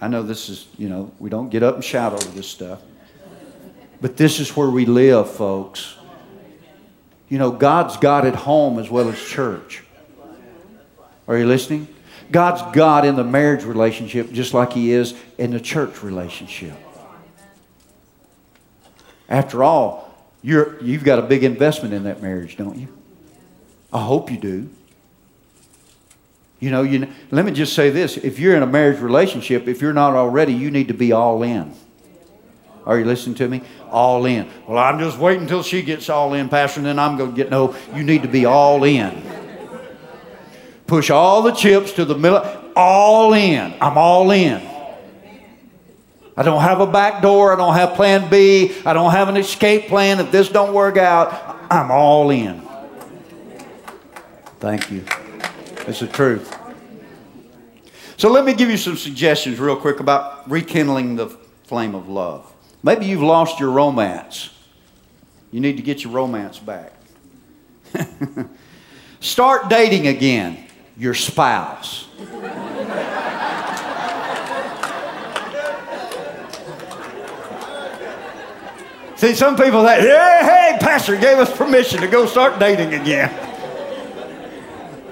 I 0.00 0.08
know 0.08 0.22
this 0.22 0.48
is, 0.48 0.66
you 0.78 0.88
know, 0.88 1.12
we 1.18 1.28
don't 1.28 1.50
get 1.50 1.62
up 1.62 1.74
and 1.74 1.84
shout 1.84 2.12
over 2.12 2.30
this 2.32 2.48
stuff. 2.48 2.80
But 4.00 4.16
this 4.16 4.40
is 4.40 4.56
where 4.56 4.70
we 4.70 4.86
live, 4.86 5.30
folks. 5.30 5.94
You 7.28 7.38
know, 7.38 7.50
God's 7.50 7.96
God 7.98 8.26
at 8.26 8.34
home 8.34 8.78
as 8.78 8.90
well 8.90 9.08
as 9.08 9.20
church. 9.20 9.84
Are 11.28 11.36
you 11.36 11.46
listening? 11.46 11.86
God's 12.32 12.62
God 12.74 13.04
in 13.04 13.16
the 13.16 13.24
marriage 13.24 13.64
relationship 13.64 14.32
just 14.32 14.54
like 14.54 14.72
He 14.72 14.92
is 14.92 15.14
in 15.36 15.50
the 15.50 15.60
church 15.60 16.02
relationship. 16.02 16.74
After 19.28 19.62
all, 19.62 20.12
you're, 20.42 20.82
you've 20.82 21.04
got 21.04 21.18
a 21.18 21.22
big 21.22 21.44
investment 21.44 21.92
in 21.92 22.04
that 22.04 22.22
marriage, 22.22 22.56
don't 22.56 22.78
you? 22.78 22.88
I 23.92 24.02
hope 24.02 24.30
you 24.30 24.38
do. 24.38 24.70
You 26.60 26.70
know, 26.70 26.82
you, 26.82 27.08
let 27.30 27.46
me 27.46 27.52
just 27.52 27.74
say 27.74 27.88
this. 27.88 28.18
If 28.18 28.38
you're 28.38 28.54
in 28.54 28.62
a 28.62 28.66
marriage 28.66 29.00
relationship, 29.00 29.66
if 29.66 29.80
you're 29.80 29.94
not 29.94 30.14
already, 30.14 30.52
you 30.52 30.70
need 30.70 30.88
to 30.88 30.94
be 30.94 31.10
all 31.10 31.42
in. 31.42 31.74
Are 32.84 32.98
you 32.98 33.06
listening 33.06 33.34
to 33.36 33.48
me? 33.48 33.62
All 33.90 34.26
in. 34.26 34.48
Well, 34.66 34.78
I'm 34.78 34.98
just 34.98 35.18
waiting 35.18 35.42
until 35.42 35.62
she 35.62 35.82
gets 35.82 36.08
all 36.08 36.34
in, 36.34 36.48
Pastor, 36.48 36.80
and 36.80 36.86
then 36.86 36.98
I'm 36.98 37.16
going 37.16 37.30
to 37.30 37.36
get 37.36 37.50
no. 37.50 37.74
You 37.94 38.02
need 38.02 38.22
to 38.22 38.28
be 38.28 38.44
all 38.44 38.84
in. 38.84 39.22
Push 40.86 41.10
all 41.10 41.42
the 41.42 41.52
chips 41.52 41.92
to 41.92 42.04
the 42.04 42.16
middle. 42.16 42.44
All 42.76 43.32
in. 43.32 43.74
I'm 43.80 43.96
all 43.96 44.30
in. 44.30 44.60
I 46.36 46.42
don't 46.42 46.62
have 46.62 46.80
a 46.80 46.86
back 46.86 47.22
door. 47.22 47.52
I 47.52 47.56
don't 47.56 47.74
have 47.74 47.94
plan 47.94 48.30
B. 48.30 48.74
I 48.84 48.92
don't 48.92 49.12
have 49.12 49.28
an 49.28 49.36
escape 49.36 49.88
plan. 49.88 50.20
If 50.20 50.30
this 50.30 50.48
don't 50.48 50.74
work 50.74 50.96
out, 50.96 51.58
I'm 51.70 51.90
all 51.90 52.30
in. 52.30 52.62
Thank 54.58 54.90
you. 54.90 55.04
That's 55.90 55.98
the 55.98 56.06
truth. 56.06 56.56
So 58.16 58.30
let 58.30 58.44
me 58.44 58.54
give 58.54 58.70
you 58.70 58.76
some 58.76 58.96
suggestions 58.96 59.58
real 59.58 59.74
quick 59.74 59.98
about 59.98 60.48
rekindling 60.48 61.16
the 61.16 61.26
flame 61.64 61.96
of 61.96 62.08
love. 62.08 62.48
Maybe 62.84 63.06
you've 63.06 63.24
lost 63.24 63.58
your 63.58 63.72
romance. 63.72 64.50
You 65.50 65.58
need 65.58 65.78
to 65.78 65.82
get 65.82 66.04
your 66.04 66.12
romance 66.12 66.60
back. 66.60 66.92
Start 69.20 69.68
dating 69.68 70.06
again, 70.06 70.64
your 70.96 71.12
spouse. 71.12 72.06
See, 79.16 79.34
some 79.34 79.56
people 79.56 79.82
that, 79.82 79.98
hey, 80.02 80.76
hey, 80.76 80.78
pastor 80.78 81.16
gave 81.16 81.38
us 81.38 81.54
permission 81.56 82.00
to 82.00 82.06
go 82.06 82.26
start 82.26 82.60
dating 82.60 82.94
again. 82.94 83.49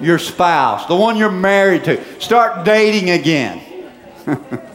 Your 0.01 0.19
spouse, 0.19 0.85
the 0.87 0.95
one 0.95 1.17
you're 1.17 1.31
married 1.31 1.83
to, 1.85 2.21
start 2.21 2.65
dating 2.65 3.09
again. 3.09 3.61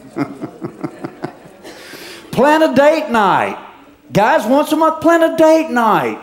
Plan 2.31 2.63
a 2.63 2.75
date 2.75 3.09
night. 3.09 3.57
Guys, 4.11 4.45
once 4.45 4.71
a 4.71 4.75
month, 4.75 5.01
plan 5.01 5.23
a 5.23 5.37
date 5.37 5.69
night. 5.69 6.21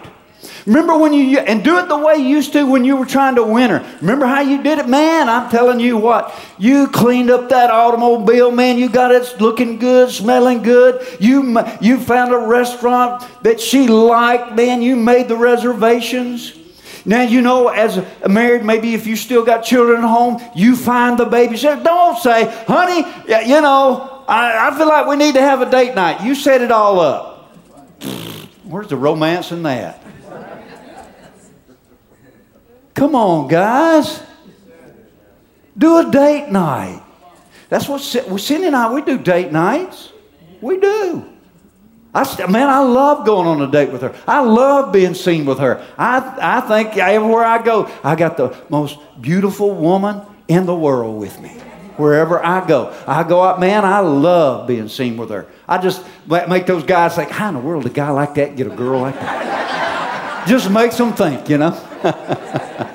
Remember 0.66 0.96
when 0.96 1.12
you, 1.12 1.38
and 1.38 1.64
do 1.64 1.78
it 1.78 1.88
the 1.88 1.96
way 1.96 2.16
you 2.16 2.26
used 2.26 2.52
to 2.52 2.64
when 2.64 2.84
you 2.84 2.96
were 2.96 3.06
trying 3.06 3.34
to 3.36 3.42
win 3.42 3.70
her. 3.70 3.96
Remember 4.00 4.26
how 4.26 4.40
you 4.40 4.62
did 4.62 4.78
it? 4.78 4.88
Man, 4.88 5.28
I'm 5.28 5.50
telling 5.50 5.80
you 5.80 5.96
what, 5.96 6.34
you 6.58 6.86
cleaned 6.88 7.30
up 7.30 7.48
that 7.48 7.70
automobile, 7.70 8.50
man. 8.50 8.78
You 8.78 8.88
got 8.88 9.10
it 9.10 9.40
looking 9.40 9.78
good, 9.78 10.10
smelling 10.10 10.62
good. 10.62 11.04
You, 11.18 11.64
you 11.80 11.98
found 11.98 12.32
a 12.32 12.38
restaurant 12.38 13.26
that 13.42 13.60
she 13.60 13.88
liked, 13.88 14.54
man. 14.54 14.82
You 14.82 14.96
made 14.96 15.28
the 15.28 15.36
reservations. 15.36 16.58
Now, 17.04 17.22
you 17.22 17.40
know, 17.40 17.68
as 17.68 17.98
a 18.22 18.28
married, 18.28 18.64
maybe 18.64 18.94
if 18.94 19.06
you 19.06 19.16
still 19.16 19.44
got 19.44 19.62
children 19.62 20.04
at 20.04 20.08
home, 20.08 20.40
you 20.54 20.76
find 20.76 21.18
the 21.18 21.24
babysitter. 21.24 21.82
Don't 21.82 22.18
say, 22.18 22.44
honey, 22.66 22.98
you 23.48 23.60
know, 23.60 24.24
I, 24.28 24.68
I 24.68 24.78
feel 24.78 24.86
like 24.86 25.06
we 25.06 25.16
need 25.16 25.34
to 25.34 25.40
have 25.40 25.60
a 25.60 25.70
date 25.70 25.94
night. 25.94 26.22
You 26.22 26.34
set 26.34 26.60
it 26.60 26.70
all 26.70 27.00
up. 27.00 27.56
Where's 28.64 28.88
the 28.88 28.96
romance 28.96 29.50
in 29.50 29.64
that? 29.64 30.02
Come 32.94 33.14
on, 33.14 33.48
guys. 33.48 34.22
Do 35.76 35.98
a 35.98 36.10
date 36.10 36.50
night. 36.50 37.02
That's 37.68 37.88
what 37.88 38.00
we, 38.30 38.38
Cindy 38.38 38.66
and 38.66 38.76
I, 38.76 38.92
we 38.92 39.02
do 39.02 39.18
date 39.18 39.50
nights. 39.50 40.12
We 40.60 40.78
do. 40.78 41.31
I, 42.14 42.46
man, 42.46 42.68
I 42.68 42.80
love 42.80 43.24
going 43.24 43.46
on 43.46 43.62
a 43.62 43.70
date 43.70 43.90
with 43.90 44.02
her. 44.02 44.14
I 44.26 44.40
love 44.40 44.92
being 44.92 45.14
seen 45.14 45.46
with 45.46 45.58
her. 45.60 45.86
I, 45.96 46.36
I 46.40 46.60
think 46.60 46.96
everywhere 46.98 47.44
I 47.44 47.62
go, 47.62 47.90
I 48.04 48.16
got 48.16 48.36
the 48.36 48.54
most 48.68 48.98
beautiful 49.20 49.70
woman 49.74 50.20
in 50.46 50.66
the 50.66 50.74
world 50.74 51.18
with 51.18 51.40
me. 51.40 51.48
Wherever 51.96 52.44
I 52.44 52.66
go, 52.66 52.94
I 53.06 53.22
go 53.22 53.42
out, 53.42 53.60
man, 53.60 53.84
I 53.84 54.00
love 54.00 54.66
being 54.66 54.88
seen 54.88 55.16
with 55.16 55.30
her. 55.30 55.46
I 55.66 55.78
just 55.78 56.04
make 56.26 56.66
those 56.66 56.84
guys 56.84 57.14
think, 57.14 57.30
how 57.30 57.48
in 57.48 57.54
the 57.54 57.60
world 57.60 57.84
did 57.84 57.92
a 57.92 57.94
guy 57.94 58.10
like 58.10 58.34
that 58.34 58.56
get 58.56 58.66
a 58.66 58.74
girl 58.74 59.00
like 59.00 59.14
that? 59.14 60.44
just 60.48 60.70
makes 60.70 60.96
them 60.96 61.12
think, 61.14 61.48
you 61.48 61.58
know? 61.58 61.70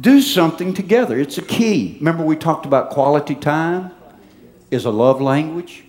Do 0.00 0.20
something 0.20 0.74
together. 0.74 1.18
It's 1.18 1.38
a 1.38 1.42
key. 1.42 1.96
Remember, 1.98 2.24
we 2.24 2.36
talked 2.36 2.66
about 2.66 2.90
quality 2.90 3.34
time 3.34 3.93
is 4.74 4.84
a 4.84 4.90
love 4.90 5.20
language? 5.20 5.84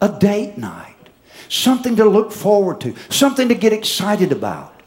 A 0.00 0.08
date 0.08 0.56
night. 0.56 0.94
Something 1.48 1.96
to 1.96 2.04
look 2.04 2.30
forward 2.30 2.80
to, 2.82 2.94
something 3.08 3.48
to 3.48 3.54
get 3.54 3.72
excited 3.72 4.30
about. 4.30 4.80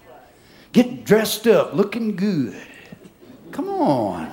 Get 0.71 1.03
dressed 1.03 1.45
up, 1.45 1.73
looking 1.73 2.15
good. 2.15 2.55
Come 3.51 3.67
on. 3.69 4.31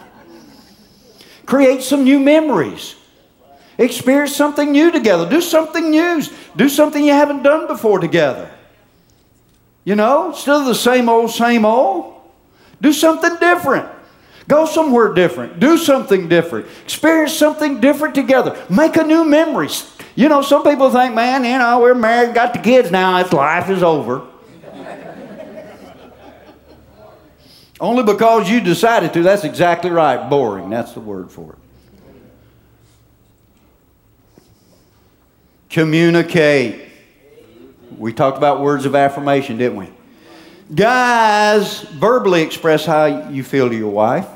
Create 1.44 1.82
some 1.82 2.04
new 2.04 2.20
memories. 2.20 2.94
Experience 3.76 4.36
something 4.36 4.70
new 4.70 4.92
together. 4.92 5.28
Do 5.28 5.40
something 5.40 5.90
new. 5.90 6.22
Do 6.54 6.68
something 6.68 7.02
you 7.02 7.12
haven't 7.12 7.42
done 7.42 7.66
before 7.66 7.98
together. 7.98 8.50
You 9.84 9.96
know, 9.96 10.32
still 10.32 10.64
the 10.64 10.74
same 10.74 11.08
old, 11.08 11.30
same 11.30 11.64
old, 11.64 12.20
do 12.80 12.92
something 12.92 13.36
different. 13.40 13.89
Go 14.50 14.66
somewhere 14.66 15.14
different. 15.14 15.60
Do 15.60 15.78
something 15.78 16.28
different. 16.28 16.66
Experience 16.82 17.32
something 17.32 17.80
different 17.80 18.16
together. 18.16 18.60
Make 18.68 18.96
a 18.96 19.04
new 19.04 19.24
memory. 19.24 19.68
You 20.16 20.28
know, 20.28 20.42
some 20.42 20.64
people 20.64 20.90
think, 20.90 21.14
man, 21.14 21.44
you 21.44 21.56
know, 21.56 21.78
we're 21.78 21.94
married, 21.94 22.34
got 22.34 22.52
the 22.52 22.58
kids 22.58 22.90
now, 22.90 23.18
it's 23.18 23.32
life 23.32 23.70
is 23.70 23.84
over. 23.84 24.26
Only 27.80 28.02
because 28.02 28.50
you 28.50 28.60
decided 28.60 29.12
to. 29.12 29.22
That's 29.22 29.44
exactly 29.44 29.88
right. 29.88 30.28
Boring. 30.28 30.68
That's 30.68 30.94
the 30.94 31.00
word 31.00 31.30
for 31.30 31.52
it. 31.52 31.58
Communicate. 35.68 36.88
We 37.96 38.12
talked 38.12 38.36
about 38.36 38.60
words 38.60 38.84
of 38.84 38.96
affirmation, 38.96 39.58
didn't 39.58 39.78
we? 39.78 39.90
Guys, 40.74 41.82
verbally 41.82 42.42
express 42.42 42.84
how 42.84 43.28
you 43.30 43.44
feel 43.44 43.68
to 43.68 43.76
your 43.76 43.92
wife. 43.92 44.26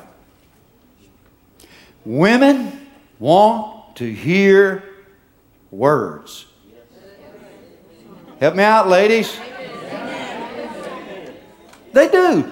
Women 2.05 2.87
want 3.19 3.97
to 3.97 4.13
hear 4.13 4.83
words. 5.71 6.47
Help 8.41 8.57
me 8.57 8.63
out, 8.63 8.89
ladies. 8.89 9.39
They 11.93 12.09
do. 12.09 12.51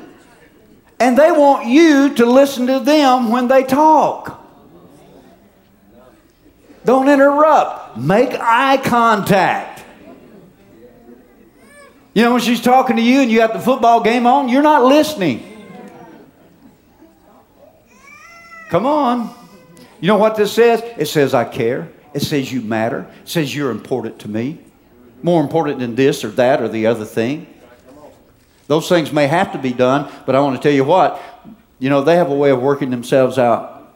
And 1.01 1.19
they 1.19 1.33
want 1.33 1.67
you 1.67 2.15
to 2.15 2.27
listen 2.27 2.69
to 2.69 2.79
them 2.79 3.31
when 3.31 3.49
they 3.49 3.65
talk. 3.65 4.41
Don't 6.85 7.09
interrupt. 7.09 7.97
Make 7.97 8.31
eye 8.35 8.77
contact. 8.79 9.85
You 12.15 12.23
know, 12.23 12.33
when 12.33 12.41
she's 12.41 12.61
talking 12.61 12.97
to 12.97 13.03
you 13.03 13.21
and 13.21 13.31
you 13.31 13.39
got 13.39 13.53
the 13.53 13.61
football 13.61 14.03
game 14.03 14.27
on, 14.27 14.49
you're 14.49 14.63
not 14.63 14.85
listening. 14.85 15.49
Come 18.69 18.87
on. 18.87 19.42
You 20.03 20.09
know 20.09 20.17
what 20.17 20.35
this 20.35 20.53
says? 20.53 20.83
It 20.99 21.07
says, 21.07 21.33
I 21.33 21.45
care. 21.45 21.89
It 22.13 22.23
says, 22.23 22.53
you 22.53 22.61
matter. 22.61 23.09
It 23.23 23.29
says, 23.29 23.55
you're 23.55 23.71
important 23.71 24.19
to 24.19 24.29
me. 24.29 24.59
More 25.23 25.41
important 25.41 25.79
than 25.79 25.95
this 25.95 26.25
or 26.25 26.31
that 26.31 26.61
or 26.61 26.67
the 26.69 26.87
other 26.87 27.05
thing. 27.05 27.47
Those 28.67 28.89
things 28.89 29.13
may 29.13 29.29
have 29.29 29.53
to 29.53 29.59
be 29.59 29.73
done, 29.73 30.11
but 30.27 30.35
I 30.35 30.41
want 30.41 30.57
to 30.57 30.63
tell 30.63 30.75
you 30.75 30.83
what, 30.83 31.23
you 31.79 31.89
know, 31.89 32.03
they 32.03 32.17
have 32.17 32.31
a 32.31 32.35
way 32.35 32.51
of 32.51 32.61
working 32.61 32.91
themselves 32.91 33.39
out. 33.39 33.95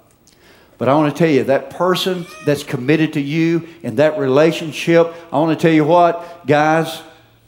But 0.78 0.88
I 0.88 0.94
want 0.94 1.12
to 1.12 1.18
tell 1.18 1.28
you, 1.28 1.42
that 1.42 1.70
person 1.70 2.24
that's 2.44 2.62
committed 2.62 3.14
to 3.14 3.20
you 3.20 3.66
in 3.82 3.96
that 3.96 4.16
relationship, 4.16 5.12
I 5.32 5.40
want 5.40 5.58
to 5.58 5.60
tell 5.60 5.74
you 5.74 5.84
what, 5.84 6.46
guys, 6.46 7.02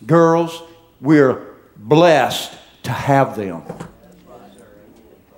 girls, 0.04 0.64
we're 1.00 1.54
blessed 1.76 2.56
to 2.82 2.90
have 2.90 3.36
them. 3.36 3.62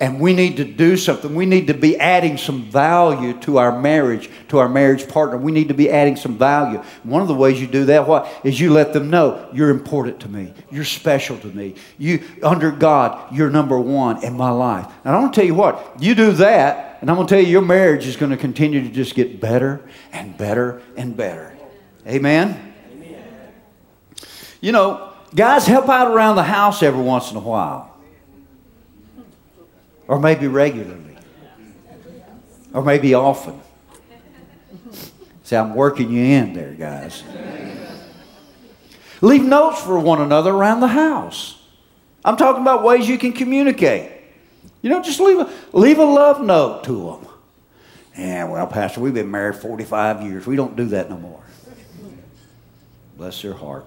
And 0.01 0.19
we 0.19 0.33
need 0.33 0.57
to 0.57 0.65
do 0.65 0.97
something. 0.97 1.35
We 1.35 1.45
need 1.45 1.67
to 1.67 1.75
be 1.75 1.99
adding 1.99 2.39
some 2.39 2.63
value 2.63 3.39
to 3.41 3.59
our 3.59 3.79
marriage, 3.79 4.31
to 4.49 4.57
our 4.57 4.69
marriage 4.69 5.07
partner. 5.07 5.37
We 5.37 5.53
need 5.53 5.69
to 5.69 5.75
be 5.75 5.91
adding 5.91 6.17
some 6.17 6.39
value. 6.39 6.79
One 7.03 7.21
of 7.21 7.29
the 7.29 7.35
ways 7.35 7.61
you 7.61 7.67
do 7.67 7.85
that, 7.85 8.09
what, 8.09 8.27
is 8.43 8.59
you 8.59 8.73
let 8.73 8.95
them 8.95 9.11
know 9.11 9.47
you're 9.53 9.69
important 9.69 10.19
to 10.21 10.29
me. 10.31 10.55
You're 10.71 10.87
special 10.87 11.37
to 11.41 11.49
me. 11.49 11.75
You, 11.99 12.25
under 12.43 12.71
God, 12.71 13.37
you're 13.37 13.51
number 13.51 13.79
one 13.79 14.25
in 14.25 14.39
my 14.39 14.49
life. 14.49 14.91
And 15.05 15.15
I 15.15 15.19
want 15.21 15.35
to 15.35 15.41
tell 15.41 15.47
you 15.47 15.55
what, 15.55 15.97
you 16.01 16.15
do 16.15 16.33
that, 16.33 16.97
and 17.03 17.11
I'm 17.11 17.17
going 17.17 17.29
to 17.29 17.35
tell 17.35 17.43
you 17.43 17.51
your 17.51 17.61
marriage 17.61 18.07
is 18.07 18.17
going 18.17 18.31
to 18.31 18.39
continue 18.39 18.81
to 18.83 18.89
just 18.89 19.15
get 19.15 19.39
better 19.39 19.87
and 20.13 20.35
better 20.39 20.81
and 20.97 21.15
better. 21.15 21.55
Amen? 22.07 22.73
Amen. 22.91 23.53
You 24.63 24.73
know, 24.73 25.13
guys 25.35 25.67
help 25.67 25.91
out 25.91 26.11
around 26.11 26.37
the 26.37 26.43
house 26.43 26.83
every 26.83 27.03
once 27.03 27.31
in 27.31 27.37
a 27.37 27.41
while 27.41 27.90
or 30.11 30.19
maybe 30.19 30.49
regularly, 30.49 31.17
or 32.75 32.83
maybe 32.83 33.15
often. 33.15 33.61
See, 35.45 35.55
I'm 35.55 35.73
working 35.77 36.11
you 36.11 36.21
in 36.21 36.53
there, 36.53 36.75
guys. 36.75 37.23
Leave 39.21 39.45
notes 39.45 39.81
for 39.81 40.01
one 40.01 40.21
another 40.21 40.51
around 40.51 40.81
the 40.81 40.89
house. 40.89 41.63
I'm 42.25 42.37
talking 42.37 42.61
about 42.61 42.83
ways 42.83 43.09
you 43.09 43.19
can 43.19 43.33
communicate. 43.33 44.11
You 44.83 44.91
know, 44.91 45.01
just 45.01 45.21
leave 45.21 45.39
a, 45.39 45.53
leave 45.73 45.99
a 45.99 46.05
love 46.05 46.43
note 46.43 46.83
to 46.85 46.93
them. 46.93 47.29
Yeah, 48.19 48.45
well, 48.47 48.67
Pastor, 48.67 49.01
we've 49.01 49.15
been 49.15 49.31
married 49.31 49.55
45 49.55 50.23
years. 50.23 50.45
We 50.45 50.57
don't 50.57 50.75
do 50.75 50.87
that 50.87 51.09
no 51.09 51.19
more. 51.19 51.45
Bless 53.17 53.45
your 53.45 53.55
heart. 53.55 53.87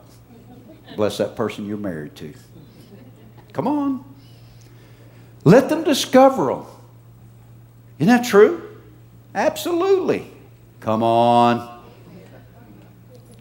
Bless 0.95 1.17
that 1.17 1.35
person 1.35 1.67
you're 1.67 1.75
married 1.75 2.15
to. 2.15 2.33
Come 3.51 3.67
on. 3.67 4.12
Let 5.43 5.69
them 5.69 5.83
discover 5.83 6.47
them. 6.47 6.65
Isn't 7.99 8.07
that 8.07 8.25
true? 8.25 8.61
Absolutely. 9.35 10.27
Come 10.79 11.03
on. 11.03 11.81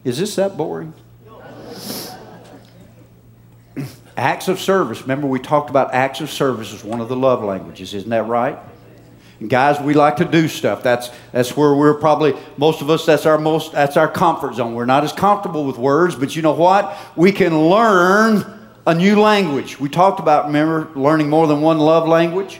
Is 0.03 0.17
this 0.17 0.35
that 0.35 0.57
boring? 0.57 0.93
acts 4.17 4.47
of 4.47 4.59
service. 4.59 5.01
Remember, 5.01 5.27
we 5.27 5.39
talked 5.39 5.69
about 5.69 5.93
acts 5.93 6.21
of 6.21 6.29
service 6.29 6.73
as 6.73 6.83
one 6.83 6.99
of 6.99 7.09
the 7.09 7.15
love 7.15 7.43
languages. 7.43 7.93
Isn't 7.93 8.09
that 8.09 8.27
right? 8.27 8.59
And 9.39 9.49
guys, 9.49 9.79
we 9.79 9.93
like 9.93 10.17
to 10.17 10.25
do 10.25 10.47
stuff. 10.47 10.83
That's 10.83 11.09
that's 11.31 11.57
where 11.57 11.73
we're 11.73 11.95
probably 11.95 12.33
most 12.57 12.81
of 12.81 12.89
us. 12.89 13.05
That's 13.05 13.25
our 13.25 13.37
most. 13.37 13.73
That's 13.73 13.97
our 13.97 14.07
comfort 14.07 14.55
zone. 14.55 14.73
We're 14.73 14.85
not 14.85 15.03
as 15.03 15.11
comfortable 15.11 15.65
with 15.65 15.77
words, 15.77 16.15
but 16.15 16.35
you 16.35 16.41
know 16.41 16.53
what? 16.53 16.97
We 17.15 17.31
can 17.31 17.69
learn 17.69 18.62
a 18.85 18.93
new 18.93 19.19
language. 19.19 19.79
We 19.79 19.89
talked 19.89 20.19
about, 20.19 20.47
remember, 20.47 20.89
learning 20.95 21.29
more 21.29 21.47
than 21.47 21.61
one 21.61 21.79
love 21.79 22.07
language. 22.07 22.59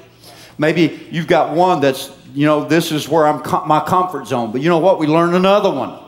Maybe 0.58 1.08
you've 1.12 1.28
got 1.28 1.56
one 1.56 1.82
that's, 1.82 2.12
you 2.34 2.46
know, 2.46 2.64
this 2.66 2.92
is 2.92 3.10
where 3.10 3.28
I'm 3.28 3.42
com- 3.42 3.68
my 3.68 3.80
comfort 3.82 4.28
zone. 4.28 4.52
But 4.52 4.62
you 4.62 4.70
know 4.70 4.80
what? 4.80 5.00
We 5.00 5.08
learn 5.08 5.34
another 5.34 5.70
one. 5.70 6.00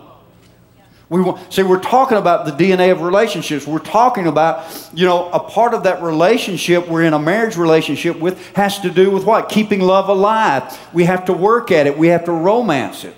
We 1.08 1.22
want, 1.22 1.54
see, 1.54 1.62
we're 1.62 1.82
talking 1.82 2.18
about 2.18 2.46
the 2.46 2.52
DNA 2.52 2.92
of 2.92 3.02
relationships. 3.02 3.68
We're 3.68 3.78
talking 3.78 4.26
about, 4.26 4.90
you 4.94 5.06
know, 5.06 5.30
a 5.30 5.40
part 5.40 5.76
of 5.76 5.84
that 5.84 6.02
relationship 6.02 6.88
we're 6.88 7.04
in 7.04 7.14
a 7.14 7.20
marriage 7.20 7.58
relationship 7.58 8.20
with 8.20 8.56
has 8.56 8.80
to 8.80 8.90
do 8.90 9.12
with 9.12 9.24
what? 9.24 9.50
Keeping 9.50 9.82
love 9.82 10.10
alive. 10.10 10.80
We 10.94 11.04
have 11.04 11.26
to 11.26 11.34
work 11.34 11.72
at 11.72 11.86
it. 11.86 11.96
We 11.96 12.08
have 12.08 12.26
to 12.26 12.32
romance 12.32 13.04
it. 13.04 13.16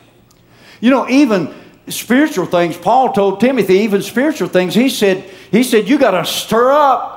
You 0.82 0.92
know, 0.92 1.08
even 1.08 1.54
spiritual 1.89 2.45
things, 2.45 2.78
Paul 2.78 3.13
told 3.13 3.39
Timothy, 3.39 3.76
even 3.76 4.02
spiritual 4.02 4.47
things, 4.50 4.76
he 4.76 4.89
said, 4.89 5.23
he 5.52 5.63
said, 5.63 5.88
you 5.88 5.97
got 5.97 6.12
to 6.12 6.26
stir 6.26 6.71
up 6.71 7.15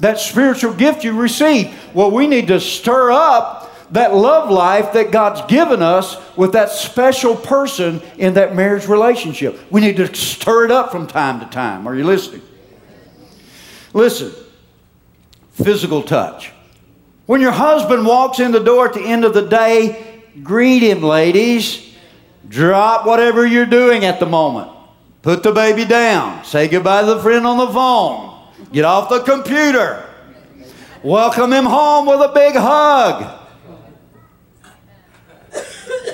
that 0.00 0.18
spiritual 0.18 0.72
gift 0.72 1.04
you 1.04 1.18
received. 1.18 1.70
Well, 1.94 2.10
we 2.10 2.26
need 2.26 2.48
to 2.48 2.58
stir 2.60 3.12
up 3.12 3.70
that 3.92 4.14
love 4.14 4.50
life 4.50 4.92
that 4.92 5.10
God's 5.10 5.42
given 5.50 5.82
us 5.82 6.16
with 6.36 6.52
that 6.52 6.70
special 6.70 7.36
person 7.36 8.00
in 8.16 8.34
that 8.34 8.54
marriage 8.54 8.86
relationship. 8.86 9.58
We 9.70 9.80
need 9.80 9.96
to 9.96 10.14
stir 10.14 10.66
it 10.66 10.70
up 10.70 10.90
from 10.90 11.06
time 11.06 11.40
to 11.40 11.46
time. 11.46 11.86
Are 11.86 11.94
you 11.94 12.04
listening? 12.04 12.42
Listen, 13.92 14.32
physical 15.52 16.02
touch. 16.02 16.52
When 17.26 17.40
your 17.40 17.52
husband 17.52 18.06
walks 18.06 18.40
in 18.40 18.52
the 18.52 18.60
door 18.60 18.88
at 18.88 18.94
the 18.94 19.02
end 19.02 19.24
of 19.24 19.34
the 19.34 19.46
day, 19.46 20.22
greet 20.42 20.82
him, 20.82 21.02
ladies. 21.02 21.89
Drop 22.48 23.06
whatever 23.06 23.46
you're 23.46 23.66
doing 23.66 24.04
at 24.04 24.18
the 24.20 24.26
moment. 24.26 24.70
Put 25.22 25.42
the 25.42 25.52
baby 25.52 25.84
down. 25.84 26.44
Say 26.44 26.68
goodbye 26.68 27.02
to 27.02 27.06
the 27.06 27.20
friend 27.20 27.46
on 27.46 27.58
the 27.58 27.68
phone. 27.68 28.48
Get 28.72 28.84
off 28.84 29.08
the 29.08 29.20
computer. 29.20 30.06
Welcome 31.02 31.52
him 31.52 31.64
home 31.64 32.06
with 32.06 32.20
a 32.20 32.32
big 32.32 32.54
hug. 32.54 33.38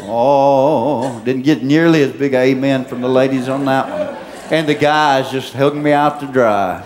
Oh, 0.09 1.21
didn't 1.25 1.43
get 1.43 1.63
nearly 1.63 2.03
as 2.03 2.13
big 2.13 2.35
amen 2.35 2.85
from 2.85 3.01
the 3.01 3.09
ladies 3.09 3.49
on 3.49 3.65
that 3.65 3.89
one. 3.89 4.17
And 4.53 4.69
the 4.69 4.75
guys 4.75 5.31
just 5.31 5.53
hugging 5.53 5.83
me 5.83 5.93
out 5.93 6.21
to 6.21 6.27
dry. 6.27 6.85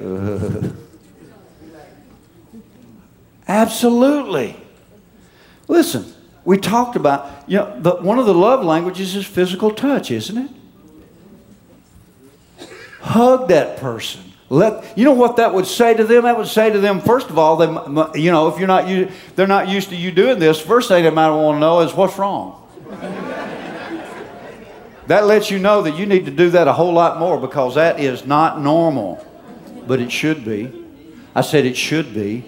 Uh, 0.00 0.68
absolutely. 3.48 4.61
Listen, 5.72 6.04
we 6.44 6.58
talked 6.58 6.96
about, 6.96 7.44
you 7.46 7.56
know, 7.56 7.80
the, 7.80 7.92
one 7.92 8.18
of 8.18 8.26
the 8.26 8.34
love 8.34 8.62
languages 8.62 9.16
is 9.16 9.24
physical 9.24 9.70
touch, 9.70 10.10
isn't 10.10 10.36
it? 10.36 10.50
Hug 13.00 13.48
that 13.48 13.78
person. 13.78 14.20
Let, 14.50 14.98
you 14.98 15.04
know 15.06 15.14
what 15.14 15.36
that 15.36 15.54
would 15.54 15.66
say 15.66 15.94
to 15.94 16.04
them? 16.04 16.24
That 16.24 16.36
would 16.36 16.46
say 16.46 16.70
to 16.70 16.78
them, 16.78 17.00
first 17.00 17.30
of 17.30 17.38
all, 17.38 17.56
they, 17.56 18.20
you 18.20 18.30
know, 18.30 18.48
if 18.48 18.58
you're 18.58 18.68
not, 18.68 18.86
you, 18.86 19.10
they're 19.34 19.46
not 19.46 19.66
used 19.66 19.88
to 19.88 19.96
you 19.96 20.12
doing 20.12 20.38
this, 20.38 20.60
first 20.60 20.88
thing 20.88 21.04
they 21.04 21.10
might 21.10 21.30
want 21.30 21.56
to 21.56 21.60
know 21.60 21.80
is 21.80 21.94
what's 21.94 22.18
wrong. 22.18 22.68
that 25.06 25.24
lets 25.24 25.50
you 25.50 25.58
know 25.58 25.80
that 25.80 25.96
you 25.96 26.04
need 26.04 26.26
to 26.26 26.30
do 26.30 26.50
that 26.50 26.68
a 26.68 26.74
whole 26.74 26.92
lot 26.92 27.18
more 27.18 27.40
because 27.40 27.76
that 27.76 27.98
is 27.98 28.26
not 28.26 28.60
normal, 28.60 29.26
but 29.86 30.00
it 30.00 30.12
should 30.12 30.44
be. 30.44 30.70
I 31.34 31.40
said 31.40 31.64
it 31.64 31.78
should 31.78 32.12
be. 32.12 32.44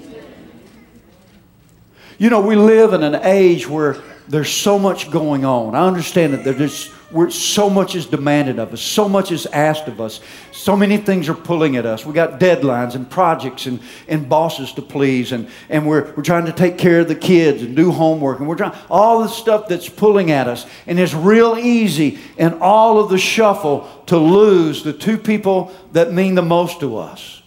You 2.19 2.31
know, 2.31 2.41
we 2.41 2.57
live 2.57 2.93
in 2.93 3.03
an 3.03 3.17
age 3.23 3.69
where 3.69 3.97
there's 4.29 4.51
so 4.51 4.79
much 4.79 5.11
going 5.11 5.45
on. 5.45 5.75
I 5.75 5.87
understand 5.87 6.35
that 6.35 6.45
there's 6.45 6.91
we're, 7.15 7.31
so 7.31 7.71
much 7.71 7.95
is 7.95 8.07
demanded 8.07 8.59
of 8.59 8.73
us, 8.73 8.83
so 8.83 9.09
much 9.09 9.31
is 9.31 9.47
asked 9.47 9.87
of 9.87 10.01
us, 10.01 10.21
so 10.51 10.77
many 10.77 10.97
things 10.97 11.29
are 11.29 11.35
pulling 11.35 11.77
at 11.77 11.87
us. 11.87 12.05
We 12.05 12.13
got 12.13 12.41
deadlines 12.41 12.97
and 12.97 13.09
projects 13.09 13.67
and, 13.67 13.79
and 14.09 14.29
bosses 14.29 14.73
to 14.73 14.83
please, 14.83 15.31
and, 15.31 15.49
and 15.69 15.87
we're, 15.87 16.13
we're 16.15 16.25
trying 16.25 16.47
to 16.47 16.53
take 16.53 16.77
care 16.77 17.01
of 17.01 17.09
the 17.09 17.15
kids 17.15 17.63
and 17.63 17.77
do 17.77 17.93
homework, 17.93 18.41
and 18.41 18.49
we're 18.49 18.57
trying 18.57 18.77
all 18.91 19.21
the 19.21 19.29
stuff 19.29 19.69
that's 19.69 19.89
pulling 19.89 20.33
at 20.33 20.49
us. 20.49 20.67
And 20.89 20.99
it's 20.99 21.15
real 21.15 21.57
easy 21.57 22.19
in 22.37 22.55
all 22.55 22.99
of 22.99 23.11
the 23.11 23.19
shuffle 23.19 23.89
to 24.07 24.19
lose 24.19 24.83
the 24.83 24.93
two 24.93 25.17
people 25.17 25.73
that 25.93 26.13
mean 26.13 26.35
the 26.35 26.43
most 26.43 26.81
to 26.81 26.97
us 26.97 27.43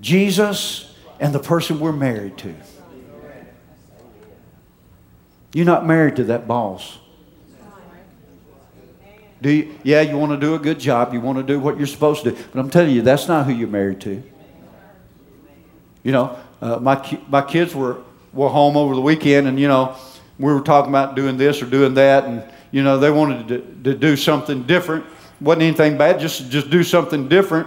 Jesus 0.00 0.94
and 1.18 1.34
the 1.34 1.38
person 1.38 1.80
we're 1.80 1.92
married 1.92 2.36
to. 2.38 2.54
You're 5.52 5.66
not 5.66 5.86
married 5.86 6.16
to 6.16 6.24
that 6.24 6.46
boss. 6.46 6.98
Do 9.42 9.50
you, 9.50 9.74
yeah, 9.82 10.02
you 10.02 10.18
want 10.18 10.32
to 10.32 10.38
do 10.38 10.54
a 10.54 10.58
good 10.58 10.78
job. 10.78 11.14
You 11.14 11.20
want 11.20 11.38
to 11.38 11.42
do 11.42 11.58
what 11.58 11.78
you're 11.78 11.86
supposed 11.86 12.24
to 12.24 12.32
do. 12.32 12.44
But 12.52 12.60
I'm 12.60 12.68
telling 12.68 12.94
you, 12.94 13.00
that's 13.02 13.26
not 13.26 13.46
who 13.46 13.52
you're 13.52 13.68
married 13.68 14.00
to. 14.02 14.22
You 16.02 16.12
know, 16.12 16.38
uh, 16.60 16.76
my, 16.76 17.18
my 17.28 17.42
kids 17.42 17.74
were, 17.74 18.02
were 18.32 18.50
home 18.50 18.76
over 18.76 18.94
the 18.94 19.00
weekend, 19.00 19.48
and, 19.48 19.58
you 19.58 19.66
know, 19.66 19.96
we 20.38 20.52
were 20.52 20.60
talking 20.60 20.90
about 20.90 21.14
doing 21.14 21.36
this 21.36 21.62
or 21.62 21.66
doing 21.66 21.94
that, 21.94 22.24
and, 22.24 22.44
you 22.70 22.82
know, 22.82 22.98
they 22.98 23.10
wanted 23.10 23.48
to, 23.48 23.92
to 23.92 23.98
do 23.98 24.16
something 24.16 24.64
different. 24.64 25.04
Wasn't 25.40 25.62
anything 25.62 25.96
bad, 25.96 26.20
just, 26.20 26.50
just 26.50 26.68
do 26.68 26.82
something 26.82 27.28
different 27.28 27.66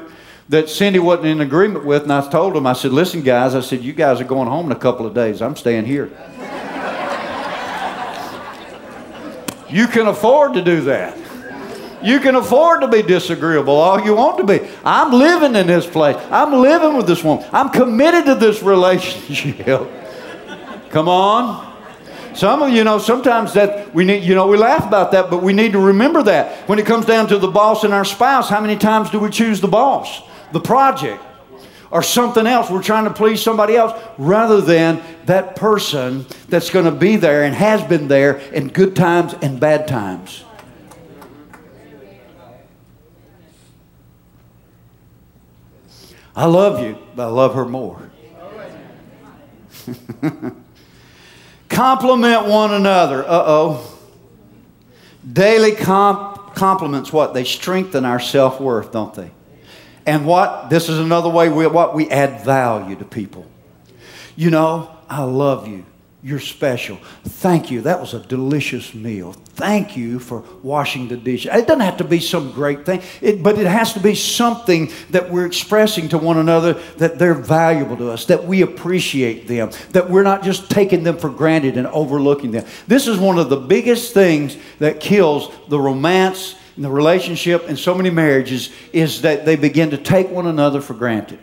that 0.49 0.69
Cindy 0.69 0.99
wasn't 0.99 1.27
in 1.27 1.41
agreement 1.41 1.85
with. 1.85 2.03
And 2.03 2.13
I 2.13 2.29
told 2.29 2.53
them, 2.53 2.67
I 2.67 2.73
said, 2.73 2.91
listen, 2.91 3.21
guys, 3.21 3.55
I 3.55 3.61
said, 3.61 3.81
you 3.81 3.93
guys 3.93 4.21
are 4.21 4.25
going 4.25 4.47
home 4.47 4.67
in 4.67 4.71
a 4.71 4.79
couple 4.79 5.05
of 5.05 5.13
days. 5.13 5.41
I'm 5.41 5.55
staying 5.55 5.85
here. 5.85 6.11
You 9.73 9.87
can 9.87 10.05
afford 10.05 10.53
to 10.53 10.61
do 10.61 10.81
that. 10.81 11.17
You 12.03 12.19
can 12.19 12.35
afford 12.35 12.81
to 12.81 12.87
be 12.87 13.01
disagreeable 13.01 13.73
all 13.73 13.99
you 13.99 14.13
want 14.13 14.37
to 14.37 14.43
be. 14.43 14.69
I'm 14.85 15.11
living 15.11 15.55
in 15.55 15.65
this 15.65 15.87
place. 15.87 16.15
I'm 16.29 16.53
living 16.61 16.95
with 16.95 17.07
this 17.07 17.23
woman. 17.23 17.43
I'm 17.51 17.69
committed 17.69 18.25
to 18.25 18.35
this 18.35 18.61
relationship. 18.61 19.89
Come 20.91 21.07
on. 21.09 21.73
Some 22.35 22.61
of 22.61 22.69
you 22.71 22.83
know 22.83 22.99
sometimes 22.99 23.53
that 23.53 23.91
we 23.95 24.05
need, 24.05 24.23
you 24.23 24.35
know, 24.35 24.45
we 24.45 24.57
laugh 24.57 24.85
about 24.85 25.11
that, 25.13 25.31
but 25.31 25.41
we 25.41 25.53
need 25.53 25.71
to 25.71 25.79
remember 25.79 26.21
that 26.21 26.69
when 26.69 26.77
it 26.77 26.85
comes 26.85 27.07
down 27.07 27.27
to 27.29 27.39
the 27.39 27.47
boss 27.47 27.83
and 27.83 27.95
our 27.95 28.05
spouse, 28.05 28.49
how 28.49 28.61
many 28.61 28.75
times 28.75 29.09
do 29.09 29.19
we 29.19 29.31
choose 29.31 29.59
the 29.59 29.67
boss, 29.67 30.21
the 30.51 30.59
project, 30.59 31.23
or 31.93 32.01
something 32.01 32.47
else? 32.47 32.71
We're 32.71 32.81
trying 32.81 33.03
to 33.03 33.13
please 33.13 33.41
somebody 33.41 33.75
else 33.75 33.93
rather 34.17 34.59
than 34.59 35.01
that 35.27 35.55
person 35.55 36.25
that's 36.49 36.71
going 36.71 36.85
to 36.85 36.91
be 36.91 37.17
there 37.17 37.43
and 37.43 37.53
has 37.53 37.83
been 37.83 38.07
there 38.07 38.39
in 38.51 38.69
good 38.69 38.95
times 38.95 39.35
and 39.43 39.59
bad 39.59 39.87
times. 39.87 40.43
I 46.35 46.45
love 46.45 46.83
you, 46.83 46.97
but 47.15 47.27
I 47.27 47.29
love 47.29 47.53
her 47.53 47.65
more. 47.65 48.09
Compliment 51.69 52.47
one 52.47 52.73
another. 52.73 53.23
Uh 53.23 53.43
oh. 53.45 53.99
Daily 55.31 55.73
comp- 55.73 56.55
compliments, 56.55 57.13
what? 57.13 57.35
They 57.35 57.43
strengthen 57.43 58.03
our 58.03 58.19
self 58.19 58.59
worth, 58.59 58.91
don't 58.91 59.13
they? 59.13 59.29
And 60.05 60.25
what? 60.25 60.69
This 60.69 60.89
is 60.89 60.99
another 60.99 61.29
way 61.29 61.49
we, 61.49 61.67
what 61.67 61.95
we 61.95 62.09
add 62.09 62.43
value 62.43 62.95
to 62.95 63.05
people. 63.05 63.45
You 64.35 64.49
know, 64.49 64.95
I 65.09 65.23
love 65.23 65.67
you. 65.67 65.85
You're 66.25 66.39
special. 66.39 66.95
Thank 67.25 67.69
you. 67.69 67.81
That 67.81 67.99
was 67.99 68.13
a 68.13 68.19
delicious 68.19 68.93
meal. 68.93 69.33
Thank 69.33 69.97
you 69.97 70.19
for 70.19 70.45
washing 70.63 71.09
the 71.09 71.17
dishes. 71.17 71.51
It 71.53 71.67
doesn't 71.67 71.81
have 71.81 71.97
to 71.97 72.05
be 72.05 72.21
some 72.21 72.53
great 72.53 72.85
thing, 72.85 73.01
it, 73.19 73.43
but 73.43 73.59
it 73.59 73.67
has 73.67 73.91
to 73.93 73.99
be 73.99 74.15
something 74.15 74.89
that 75.09 75.29
we're 75.29 75.45
expressing 75.45 76.07
to 76.09 76.17
one 76.17 76.37
another 76.37 76.73
that 76.97 77.19
they're 77.19 77.33
valuable 77.33 77.97
to 77.97 78.09
us, 78.09 78.25
that 78.25 78.45
we 78.45 78.61
appreciate 78.61 79.47
them, 79.47 79.71
that 79.91 80.09
we're 80.09 80.23
not 80.23 80.43
just 80.43 80.71
taking 80.71 81.03
them 81.03 81.17
for 81.17 81.29
granted 81.29 81.75
and 81.75 81.87
overlooking 81.87 82.51
them. 82.51 82.65
This 82.87 83.07
is 83.07 83.19
one 83.19 83.37
of 83.37 83.49
the 83.49 83.57
biggest 83.57 84.13
things 84.13 84.55
that 84.79 85.01
kills 85.01 85.53
the 85.67 85.79
romance 85.79 86.55
and 86.75 86.83
the 86.83 86.89
relationship 86.89 87.69
in 87.69 87.77
so 87.77 87.93
many 87.93 88.09
marriages 88.09 88.71
is 88.91 89.21
that 89.21 89.45
they 89.45 89.55
begin 89.55 89.91
to 89.91 89.97
take 89.97 90.29
one 90.29 90.47
another 90.47 90.81
for 90.81 90.93
granted. 90.93 91.39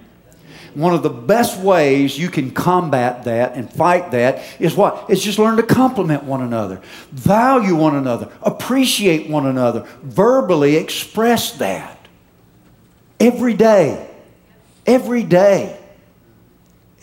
One 0.74 0.94
of 0.94 1.02
the 1.02 1.10
best 1.10 1.58
ways 1.60 2.16
you 2.16 2.28
can 2.28 2.52
combat 2.52 3.24
that 3.24 3.56
and 3.56 3.72
fight 3.72 4.12
that 4.12 4.42
is 4.60 4.76
what? 4.76 5.06
It's 5.08 5.22
just 5.22 5.38
learn 5.38 5.56
to 5.56 5.64
compliment 5.64 6.24
one 6.24 6.42
another, 6.42 6.80
value 7.10 7.74
one 7.74 7.96
another, 7.96 8.30
appreciate 8.42 9.28
one 9.28 9.46
another, 9.46 9.86
verbally 10.02 10.76
express 10.76 11.52
that. 11.58 11.98
Every 13.18 13.54
day. 13.54 14.08
Every 14.86 15.24
day. 15.24 15.78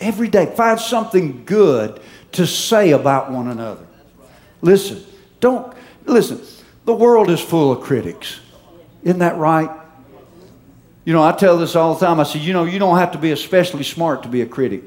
Every 0.00 0.28
day. 0.28 0.46
Find 0.56 0.80
something 0.80 1.44
good 1.44 2.00
to 2.32 2.46
say 2.46 2.92
about 2.92 3.30
one 3.30 3.48
another. 3.48 3.86
Listen, 4.62 5.04
don't, 5.40 5.74
listen, 6.04 6.40
the 6.88 6.94
world 6.94 7.28
is 7.28 7.38
full 7.38 7.70
of 7.70 7.82
critics. 7.82 8.40
Isn't 9.02 9.18
that 9.18 9.36
right? 9.36 9.68
You 11.04 11.12
know, 11.12 11.22
I 11.22 11.32
tell 11.32 11.58
this 11.58 11.76
all 11.76 11.94
the 11.94 12.06
time. 12.06 12.18
I 12.18 12.22
say, 12.22 12.38
you 12.38 12.54
know, 12.54 12.64
you 12.64 12.78
don't 12.78 12.96
have 12.96 13.12
to 13.12 13.18
be 13.18 13.30
especially 13.30 13.84
smart 13.84 14.22
to 14.22 14.28
be 14.30 14.40
a 14.40 14.46
critic. 14.46 14.84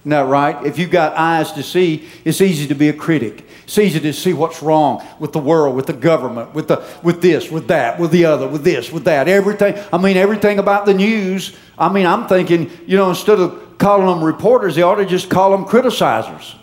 Isn't 0.00 0.10
that 0.10 0.26
right? 0.26 0.66
If 0.66 0.80
you've 0.80 0.90
got 0.90 1.14
eyes 1.14 1.52
to 1.52 1.62
see, 1.62 2.08
it's 2.24 2.40
easy 2.40 2.66
to 2.66 2.74
be 2.74 2.88
a 2.88 2.92
critic. 2.92 3.46
It's 3.62 3.78
easy 3.78 4.00
to 4.00 4.12
see 4.12 4.32
what's 4.32 4.64
wrong 4.64 5.06
with 5.20 5.30
the 5.30 5.38
world, 5.38 5.76
with 5.76 5.86
the 5.86 5.92
government, 5.92 6.54
with 6.54 6.66
the 6.66 6.82
with 7.04 7.22
this, 7.22 7.52
with 7.52 7.68
that, 7.68 8.00
with 8.00 8.10
the 8.10 8.24
other, 8.24 8.48
with 8.48 8.64
this, 8.64 8.90
with 8.90 9.04
that. 9.04 9.28
Everything. 9.28 9.80
I 9.92 9.98
mean, 9.98 10.16
everything 10.16 10.58
about 10.58 10.86
the 10.86 10.94
news. 10.94 11.56
I 11.78 11.88
mean, 11.88 12.04
I'm 12.04 12.26
thinking, 12.26 12.68
you 12.84 12.96
know, 12.96 13.10
instead 13.10 13.38
of 13.38 13.78
calling 13.78 14.08
them 14.08 14.24
reporters, 14.24 14.74
they 14.74 14.82
ought 14.82 14.96
to 14.96 15.06
just 15.06 15.30
call 15.30 15.52
them 15.52 15.66
criticizers 15.66 16.56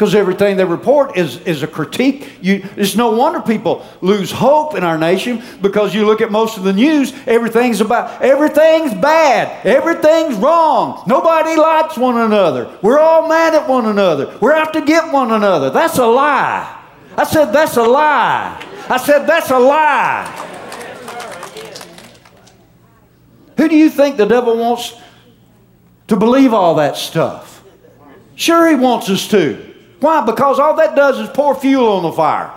because 0.00 0.14
everything 0.14 0.56
they 0.56 0.64
report 0.64 1.18
is, 1.18 1.36
is 1.42 1.62
a 1.62 1.66
critique. 1.66 2.26
You, 2.40 2.66
it's 2.74 2.96
no 2.96 3.10
wonder 3.10 3.38
people 3.42 3.86
lose 4.00 4.32
hope 4.32 4.74
in 4.74 4.82
our 4.82 4.96
nation 4.96 5.42
because 5.60 5.94
you 5.94 6.06
look 6.06 6.22
at 6.22 6.32
most 6.32 6.56
of 6.56 6.64
the 6.64 6.72
news, 6.72 7.12
everything's 7.26 7.82
about 7.82 8.22
everything's 8.22 8.94
bad, 8.94 9.66
everything's 9.66 10.36
wrong. 10.36 11.04
Nobody 11.06 11.54
likes 11.54 11.98
one 11.98 12.16
another. 12.16 12.74
We're 12.80 12.98
all 12.98 13.28
mad 13.28 13.54
at 13.54 13.68
one 13.68 13.84
another. 13.84 14.38
We're 14.40 14.54
out 14.54 14.72
to 14.72 14.80
get 14.80 15.12
one 15.12 15.32
another. 15.32 15.68
That's 15.68 15.98
a 15.98 16.06
lie. 16.06 16.82
I 17.18 17.24
said 17.24 17.52
that's 17.52 17.76
a 17.76 17.82
lie. 17.82 18.66
I 18.88 18.96
said 18.96 19.26
that's 19.26 19.50
a 19.50 19.58
lie. 19.58 20.24
Who 23.58 23.68
do 23.68 23.76
you 23.76 23.90
think 23.90 24.16
the 24.16 24.24
devil 24.24 24.56
wants 24.56 24.94
to 26.08 26.16
believe 26.16 26.54
all 26.54 26.76
that 26.76 26.96
stuff? 26.96 27.62
Sure, 28.34 28.66
he 28.66 28.76
wants 28.76 29.10
us 29.10 29.28
to. 29.28 29.69
Why? 30.00 30.24
Because 30.24 30.58
all 30.58 30.76
that 30.76 30.96
does 30.96 31.18
is 31.18 31.28
pour 31.28 31.54
fuel 31.54 31.92
on 31.92 32.02
the 32.02 32.12
fire. 32.12 32.52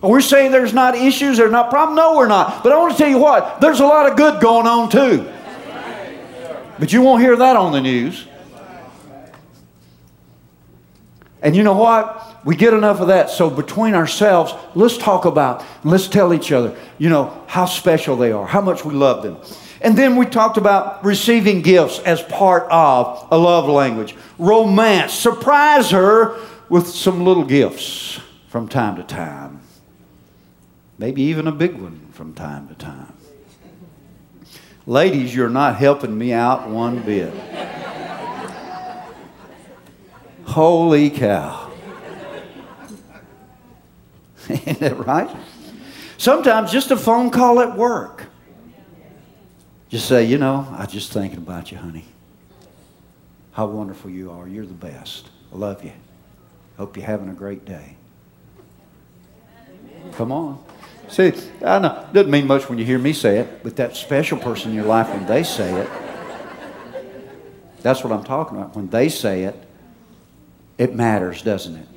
We're 0.00 0.20
saying 0.20 0.52
there's 0.52 0.74
not 0.74 0.94
issues, 0.94 1.38
there's 1.38 1.50
not 1.50 1.70
problems. 1.70 1.96
No, 1.96 2.16
we're 2.16 2.28
not. 2.28 2.62
But 2.62 2.72
I 2.72 2.78
want 2.78 2.92
to 2.92 2.98
tell 2.98 3.08
you 3.08 3.18
what, 3.18 3.60
there's 3.60 3.80
a 3.80 3.86
lot 3.86 4.08
of 4.08 4.16
good 4.16 4.40
going 4.40 4.66
on 4.66 4.90
too. 4.90 5.28
But 6.78 6.92
you 6.92 7.02
won't 7.02 7.20
hear 7.20 7.34
that 7.34 7.56
on 7.56 7.72
the 7.72 7.80
news. 7.80 8.24
And 11.42 11.56
you 11.56 11.62
know 11.62 11.74
what? 11.74 12.44
We 12.44 12.54
get 12.54 12.74
enough 12.74 13.00
of 13.00 13.08
that. 13.08 13.30
So 13.30 13.50
between 13.50 13.94
ourselves, 13.94 14.54
let's 14.74 14.96
talk 14.96 15.24
about, 15.24 15.64
let's 15.84 16.08
tell 16.08 16.32
each 16.32 16.52
other, 16.52 16.76
you 16.98 17.08
know, 17.08 17.44
how 17.46 17.66
special 17.66 18.16
they 18.16 18.32
are, 18.32 18.46
how 18.46 18.60
much 18.60 18.84
we 18.84 18.94
love 18.94 19.22
them. 19.22 19.38
And 19.80 19.96
then 19.96 20.16
we 20.16 20.26
talked 20.26 20.56
about 20.56 21.04
receiving 21.04 21.62
gifts 21.62 22.00
as 22.00 22.22
part 22.22 22.64
of 22.70 23.28
a 23.30 23.38
love 23.38 23.68
language. 23.68 24.14
Romance. 24.38 25.12
Surprise 25.12 25.90
her 25.90 26.36
with 26.68 26.88
some 26.88 27.24
little 27.24 27.44
gifts 27.44 28.20
from 28.48 28.68
time 28.68 28.96
to 28.96 29.02
time. 29.02 29.60
Maybe 30.98 31.22
even 31.22 31.46
a 31.46 31.52
big 31.52 31.74
one 31.74 32.08
from 32.12 32.34
time 32.34 32.68
to 32.68 32.74
time. 32.74 33.12
Ladies, 34.86 35.34
you're 35.34 35.50
not 35.50 35.76
helping 35.76 36.16
me 36.16 36.32
out 36.32 36.68
one 36.68 37.02
bit. 37.02 37.32
Holy 40.44 41.10
cow. 41.10 41.70
Isn't 44.48 44.80
that 44.80 44.96
right? 44.98 45.28
Sometimes 46.16 46.72
just 46.72 46.90
a 46.90 46.96
phone 46.96 47.30
call 47.30 47.60
at 47.60 47.76
work. 47.76 48.27
Just 49.88 50.06
say, 50.06 50.24
you 50.24 50.38
know, 50.38 50.66
I 50.72 50.84
was 50.84 50.92
just 50.92 51.12
thinking 51.12 51.38
about 51.38 51.72
you, 51.72 51.78
honey. 51.78 52.04
How 53.52 53.66
wonderful 53.66 54.10
you 54.10 54.30
are. 54.30 54.46
You're 54.46 54.66
the 54.66 54.74
best. 54.74 55.28
I 55.52 55.56
love 55.56 55.82
you. 55.82 55.92
Hope 56.76 56.96
you're 56.96 57.06
having 57.06 57.28
a 57.28 57.34
great 57.34 57.64
day. 57.64 57.96
Come 60.12 60.30
on. 60.30 60.62
See, 61.08 61.32
I 61.64 61.78
know 61.78 62.06
it 62.06 62.12
doesn't 62.12 62.30
mean 62.30 62.46
much 62.46 62.68
when 62.68 62.78
you 62.78 62.84
hear 62.84 62.98
me 62.98 63.12
say 63.12 63.38
it, 63.38 63.62
but 63.62 63.76
that 63.76 63.96
special 63.96 64.38
person 64.38 64.70
in 64.70 64.76
your 64.76 64.84
life 64.84 65.08
when 65.08 65.26
they 65.26 65.42
say 65.42 65.72
it, 65.72 65.88
that's 67.80 68.04
what 68.04 68.12
I'm 68.12 68.24
talking 68.24 68.58
about. 68.58 68.76
When 68.76 68.88
they 68.90 69.08
say 69.08 69.44
it, 69.44 69.56
it 70.76 70.94
matters, 70.94 71.42
doesn't 71.42 71.76
it? 71.76 71.88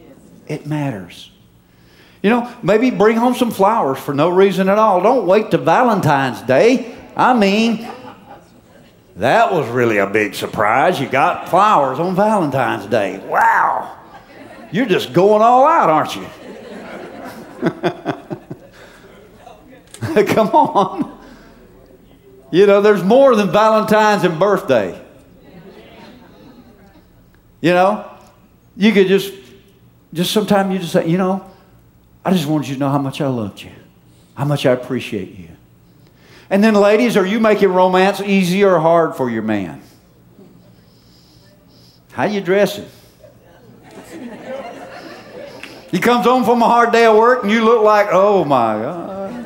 It 0.48 0.66
matters. 0.66 1.30
You 2.24 2.30
know, 2.30 2.54
maybe 2.64 2.89
bring 2.89 3.18
home 3.18 3.36
some 3.36 3.52
flowers 3.52 4.00
for 4.00 4.14
no 4.14 4.30
reason 4.30 4.70
at 4.70 4.78
all. 4.78 5.02
Don't 5.02 5.26
wait 5.28 5.52
to 5.52 5.58
Valentine's 5.58 6.42
Day. 6.42 6.96
I 7.16 7.34
mean, 7.34 7.88
that 9.18 9.51
was 9.51 9.68
really 9.70 9.97
a 9.97 10.07
big 10.07 10.34
surprise. 10.36 10.99
You 10.99 11.07
got 11.09 11.49
flowers 11.49 11.99
on 11.99 12.16
Valentine's 12.16 12.86
Day. 12.86 13.20
Wow. 13.20 13.97
You're 14.72 14.86
just 14.86 15.12
going 15.14 15.41
all 15.41 15.68
out, 15.68 15.89
aren't 15.89 16.16
you? 16.16 16.26
Come 20.34 20.47
on. 20.49 21.20
You 22.51 22.66
know, 22.68 22.82
there's 22.82 23.03
more 23.03 23.36
than 23.36 23.51
Valentine's 23.51 24.24
and 24.24 24.39
birthday. 24.39 24.99
You 27.62 27.72
know, 27.72 28.09
you 28.76 28.91
could 28.91 29.07
just, 29.07 29.34
just 30.14 30.32
sometimes 30.32 30.74
you 30.74 30.80
just 30.80 30.93
say, 30.93 31.07
you 31.07 31.18
know, 31.18 31.45
I 32.26 32.32
just 32.32 32.47
wanted 32.47 32.68
you 32.68 32.76
to 32.76 32.80
know 32.80 32.89
how 32.89 32.97
much 32.97 33.22
I 33.22 33.28
loved 33.28 33.62
you, 33.62 33.72
how 34.36 34.45
much 34.45 34.66
I 34.66 34.72
appreciate 34.72 35.38
you. 35.38 35.49
And 36.52 36.62
then, 36.62 36.76
ladies, 36.76 37.16
are 37.16 37.26
you 37.26 37.39
making 37.39 37.70
romance 37.70 38.20
easy 38.20 38.66
or 38.66 38.78
hard 38.78 39.16
for 39.16 39.30
your 39.30 39.41
man? 39.41 39.82
How 42.12 42.26
you 42.26 42.41
dressing? 42.41 42.86
He 45.91 45.99
comes 45.99 46.26
home 46.26 46.43
from 46.43 46.62
a 46.62 46.68
hard 46.68 46.91
day 46.91 47.06
of 47.06 47.16
work 47.16 47.43
and 47.43 47.52
you 47.52 47.64
look 47.64 47.84
like, 47.84 48.08
oh 48.12 48.43
my 48.43 48.74
God. 48.82 49.45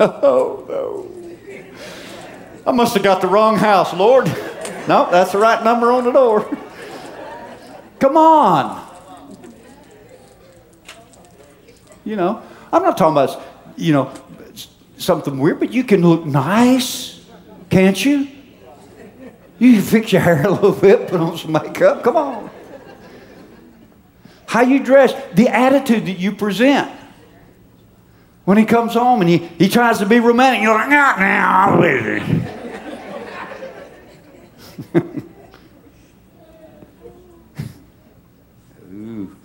oh 0.00 0.66
no. 0.68 1.10
I 2.66 2.72
must 2.72 2.92
have 2.92 3.02
got 3.02 3.22
the 3.22 3.26
wrong 3.26 3.56
house, 3.56 3.92
Lord. 3.94 4.30
No, 4.88 5.06
that's 5.10 5.32
the 5.32 5.38
right 5.38 5.62
number 5.62 5.92
on 5.92 6.04
the 6.04 6.12
door. 6.12 6.48
Come 7.98 8.16
on. 8.16 8.87
You 12.04 12.16
know, 12.16 12.42
I'm 12.72 12.82
not 12.82 12.96
talking 12.96 13.12
about, 13.12 13.42
you 13.76 13.92
know, 13.92 14.12
something 14.96 15.38
weird, 15.38 15.60
but 15.60 15.72
you 15.72 15.84
can 15.84 16.02
look 16.02 16.24
nice, 16.24 17.24
can't 17.70 18.02
you? 18.04 18.28
You 19.58 19.74
can 19.74 19.82
fix 19.82 20.12
your 20.12 20.20
hair 20.22 20.46
a 20.46 20.50
little 20.50 20.72
bit, 20.72 21.08
put 21.08 21.20
on 21.20 21.36
some 21.36 21.52
makeup. 21.52 22.04
Come 22.04 22.16
on. 22.16 22.50
How 24.46 24.62
you 24.62 24.82
dress, 24.82 25.12
the 25.34 25.48
attitude 25.48 26.06
that 26.06 26.18
you 26.18 26.32
present. 26.32 26.90
When 28.44 28.56
he 28.56 28.64
comes 28.64 28.94
home 28.94 29.20
and 29.20 29.28
he, 29.28 29.36
he 29.36 29.68
tries 29.68 29.98
to 29.98 30.06
be 30.06 30.20
romantic, 30.20 30.62
you're 30.62 30.72
like, 30.72 30.88
nah, 30.88 31.16
now, 31.16 31.66
I'm 31.66 31.80
busy. 31.82 32.22
Ooh. 38.94 39.36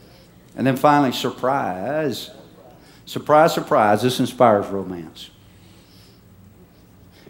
And 0.55 0.65
then 0.65 0.77
finally, 0.77 1.11
surprise. 1.11 2.31
Surprise, 3.05 3.53
surprise, 3.53 4.01
this 4.01 4.19
inspires 4.19 4.67
romance. 4.67 5.29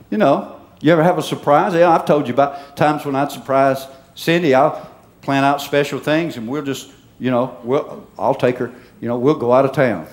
You 0.09 0.17
know, 0.17 0.61
you 0.81 0.91
ever 0.91 1.03
have 1.03 1.17
a 1.17 1.23
surprise? 1.23 1.73
Yeah, 1.73 1.89
I've 1.89 2.05
told 2.05 2.27
you 2.27 2.33
about 2.33 2.77
times 2.77 3.05
when 3.05 3.15
I'd 3.15 3.31
surprise 3.31 3.87
Cindy. 4.15 4.53
I'll 4.53 4.89
plan 5.21 5.43
out 5.43 5.61
special 5.61 5.99
things 5.99 6.37
and 6.37 6.47
we'll 6.47 6.63
just, 6.63 6.91
you 7.19 7.31
know, 7.31 7.57
we'll, 7.63 8.07
I'll 8.19 8.35
take 8.35 8.57
her, 8.57 8.71
you 9.01 9.07
know, 9.07 9.17
we'll 9.17 9.35
go 9.35 9.51
out 9.53 9.65
of 9.65 9.71
town. 9.71 10.07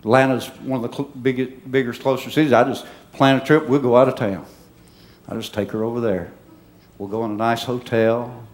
Atlanta's 0.00 0.46
one 0.60 0.82
of 0.82 0.90
the 0.90 0.96
cl- 0.96 1.10
biggest, 1.10 1.70
biggest, 1.70 2.00
closer 2.02 2.30
cities. 2.30 2.52
I 2.52 2.64
just 2.64 2.86
plan 3.12 3.36
a 3.36 3.44
trip, 3.44 3.66
we'll 3.68 3.80
go 3.80 3.96
out 3.96 4.08
of 4.08 4.16
town. 4.16 4.46
I 5.28 5.34
just 5.34 5.52
take 5.52 5.70
her 5.72 5.82
over 5.82 6.00
there. 6.00 6.30
We'll 6.98 7.08
go 7.08 7.24
in 7.24 7.32
a 7.32 7.36
nice 7.36 7.64
hotel, 7.64 8.44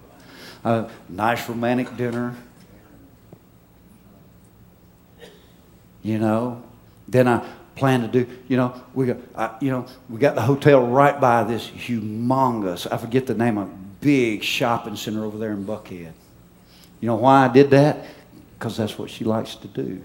a 0.65 0.89
nice 1.09 1.49
romantic 1.49 1.97
dinner. 1.97 2.35
You 6.03 6.19
know, 6.19 6.63
then 7.09 7.29
I 7.29 7.47
plan 7.77 8.03
to 8.03 8.09
do. 8.09 8.27
You 8.49 8.57
know, 8.57 8.83
we 8.95 9.07
got. 9.07 9.19
I, 9.35 9.57
you 9.61 9.71
know, 9.71 9.87
we 10.09 10.19
got 10.19 10.35
the 10.35 10.43
hotel 10.43 10.87
right 10.87 11.21
by 11.21 11.45
this 11.45 11.69
humongous. 11.69 12.91
I 12.91 12.97
forget 12.97 13.27
the 13.27 13.35
name 13.35 13.59
of 13.59 14.01
big 14.01 14.43
shopping 14.43 14.97
center 14.97 15.25
over 15.25 15.39
there 15.39 15.53
in 15.53 15.65
Buckhead. 15.65 16.13
You 17.01 17.07
know 17.07 17.17
why 17.17 17.45
I 17.45 17.49
did 17.49 17.71
that? 17.71 18.05
Because 18.59 18.77
that's 18.77 18.99
what 18.99 19.11
she 19.11 19.25
likes 19.25 19.55
to 19.57 19.69
do. 19.69 20.03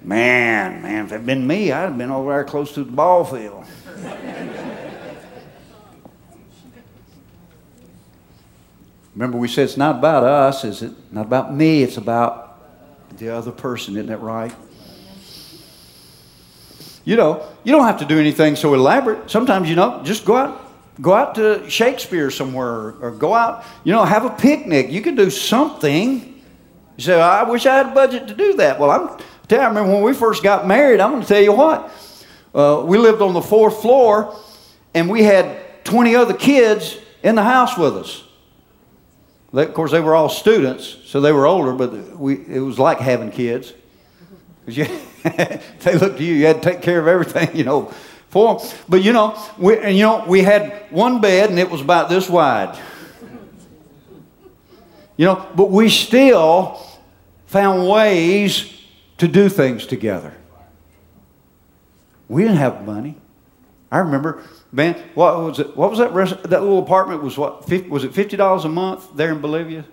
Man, 0.00 0.80
man, 0.80 1.04
if 1.04 1.12
it 1.12 1.16
had 1.16 1.26
been 1.26 1.46
me, 1.46 1.70
I'd 1.70 1.82
have 1.82 1.98
been 1.98 2.10
over 2.10 2.30
there 2.30 2.44
close 2.44 2.72
to 2.74 2.84
the 2.84 2.92
ball 2.92 3.24
field. 3.24 3.64
Remember, 9.18 9.36
we 9.36 9.48
said 9.48 9.64
it's 9.64 9.76
not 9.76 9.96
about 9.96 10.22
us, 10.22 10.62
is 10.62 10.80
it? 10.80 10.92
Not 11.10 11.26
about 11.26 11.52
me, 11.52 11.82
it's 11.82 11.96
about 11.96 12.56
the 13.18 13.30
other 13.30 13.50
person, 13.50 13.94
isn't 13.94 14.06
that 14.06 14.20
right? 14.20 14.54
You 17.04 17.16
know, 17.16 17.44
you 17.64 17.72
don't 17.72 17.84
have 17.84 17.98
to 17.98 18.04
do 18.04 18.16
anything 18.20 18.54
so 18.54 18.74
elaborate. 18.74 19.28
Sometimes, 19.28 19.68
you 19.68 19.74
know, 19.74 20.04
just 20.04 20.24
go 20.24 20.36
out, 20.36 20.72
go 21.00 21.14
out 21.14 21.34
to 21.34 21.68
Shakespeare 21.68 22.30
somewhere 22.30 22.94
or 23.00 23.10
go 23.10 23.34
out, 23.34 23.64
you 23.82 23.92
know, 23.92 24.04
have 24.04 24.24
a 24.24 24.30
picnic. 24.30 24.88
You 24.88 25.02
can 25.02 25.16
do 25.16 25.30
something. 25.30 26.40
You 26.96 27.02
say, 27.02 27.20
I 27.20 27.42
wish 27.42 27.66
I 27.66 27.74
had 27.74 27.86
a 27.86 27.94
budget 27.94 28.28
to 28.28 28.34
do 28.34 28.54
that. 28.58 28.78
Well, 28.78 28.92
I'm 28.92 29.18
tell 29.48 29.58
you, 29.58 29.64
I 29.64 29.68
remember 29.68 29.94
when 29.94 30.04
we 30.04 30.14
first 30.14 30.44
got 30.44 30.64
married, 30.64 31.00
I'm 31.00 31.10
going 31.10 31.22
to 31.22 31.28
tell 31.28 31.42
you 31.42 31.54
what. 31.54 31.90
Uh, 32.54 32.84
we 32.86 32.98
lived 32.98 33.20
on 33.20 33.34
the 33.34 33.42
fourth 33.42 33.82
floor, 33.82 34.38
and 34.94 35.10
we 35.10 35.24
had 35.24 35.84
20 35.84 36.14
other 36.14 36.34
kids 36.34 36.96
in 37.24 37.34
the 37.34 37.42
house 37.42 37.76
with 37.76 37.96
us. 37.96 38.22
They, 39.52 39.64
of 39.64 39.74
course, 39.74 39.90
they 39.90 40.00
were 40.00 40.14
all 40.14 40.28
students, 40.28 40.98
so 41.04 41.20
they 41.20 41.32
were 41.32 41.46
older, 41.46 41.72
but 41.72 42.18
we, 42.18 42.44
it 42.46 42.60
was 42.60 42.78
like 42.78 42.98
having 42.98 43.30
kids. 43.30 43.72
You, 44.68 44.86
they 45.24 45.98
looked 45.98 46.18
to 46.18 46.24
you, 46.24 46.34
you 46.34 46.46
had 46.46 46.62
to 46.62 46.70
take 46.70 46.82
care 46.82 47.00
of 47.00 47.08
everything, 47.08 47.48
you 47.56 47.64
know, 47.64 47.86
for 48.28 48.58
them. 48.58 48.68
But, 48.86 49.02
you 49.02 49.14
know, 49.14 49.42
we, 49.56 49.78
and, 49.78 49.96
you 49.96 50.02
know, 50.02 50.24
we 50.28 50.42
had 50.42 50.84
one 50.90 51.22
bed, 51.22 51.48
and 51.48 51.58
it 51.58 51.70
was 51.70 51.80
about 51.80 52.10
this 52.10 52.28
wide. 52.28 52.78
You 55.16 55.24
know, 55.24 55.46
but 55.56 55.70
we 55.70 55.88
still 55.88 56.80
found 57.46 57.88
ways 57.88 58.70
to 59.16 59.26
do 59.26 59.48
things 59.48 59.86
together. 59.86 60.34
We 62.28 62.42
didn't 62.42 62.58
have 62.58 62.86
money. 62.86 63.16
I 63.90 63.98
remember, 63.98 64.42
man, 64.72 64.94
what 65.14 65.38
was 65.40 65.58
it? 65.58 65.76
What 65.76 65.90
was 65.90 65.98
that? 65.98 66.12
Rest, 66.12 66.42
that 66.44 66.62
little 66.62 66.80
apartment 66.80 67.22
was 67.22 67.36
what? 67.38 67.68
50, 67.68 67.88
was 67.88 68.04
it 68.04 68.14
fifty 68.14 68.36
dollars 68.36 68.64
a 68.64 68.68
month 68.68 69.16
there 69.16 69.32
in 69.32 69.40
Bolivia, 69.40 69.84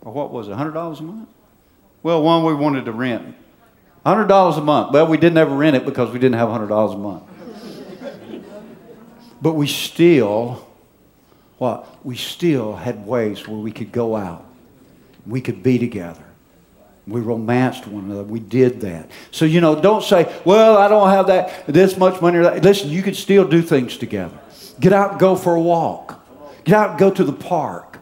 or 0.00 0.12
what 0.12 0.30
was 0.30 0.48
it? 0.48 0.54
Hundred 0.54 0.72
dollars 0.72 1.00
a 1.00 1.04
month? 1.04 1.28
Well, 2.02 2.22
one 2.22 2.44
we 2.44 2.54
wanted 2.54 2.84
to 2.86 2.92
rent, 2.92 3.34
hundred 4.04 4.26
dollars 4.26 4.56
a 4.56 4.62
month. 4.62 4.92
Well, 4.92 5.06
we 5.06 5.16
didn't 5.16 5.38
ever 5.38 5.54
rent 5.54 5.76
it 5.76 5.84
because 5.84 6.10
we 6.10 6.18
didn't 6.18 6.38
have 6.38 6.50
hundred 6.50 6.68
dollars 6.68 6.94
a 6.94 6.98
month. 6.98 7.24
but 9.42 9.54
we 9.54 9.66
still, 9.66 10.66
what? 11.58 12.04
We 12.04 12.16
still 12.16 12.76
had 12.76 13.06
ways 13.06 13.46
where 13.46 13.58
we 13.58 13.72
could 13.72 13.92
go 13.92 14.16
out, 14.16 14.46
we 15.26 15.40
could 15.40 15.62
be 15.62 15.78
together 15.78 16.24
We 17.10 17.20
romanced 17.20 17.86
one 17.86 18.04
another. 18.04 18.22
We 18.22 18.40
did 18.40 18.80
that. 18.82 19.10
So, 19.30 19.44
you 19.44 19.60
know, 19.60 19.80
don't 19.80 20.02
say, 20.02 20.32
well, 20.44 20.78
I 20.78 20.88
don't 20.88 21.08
have 21.10 21.26
that, 21.26 21.66
this 21.66 21.96
much 21.96 22.20
money. 22.22 22.38
Listen, 22.38 22.88
you 22.88 23.02
can 23.02 23.14
still 23.14 23.46
do 23.46 23.62
things 23.62 23.96
together. 23.96 24.38
Get 24.78 24.92
out 24.92 25.12
and 25.12 25.20
go 25.20 25.36
for 25.36 25.54
a 25.54 25.60
walk. 25.60 26.24
Get 26.64 26.74
out 26.74 26.90
and 26.90 26.98
go 26.98 27.10
to 27.10 27.24
the 27.24 27.32
park. 27.32 27.98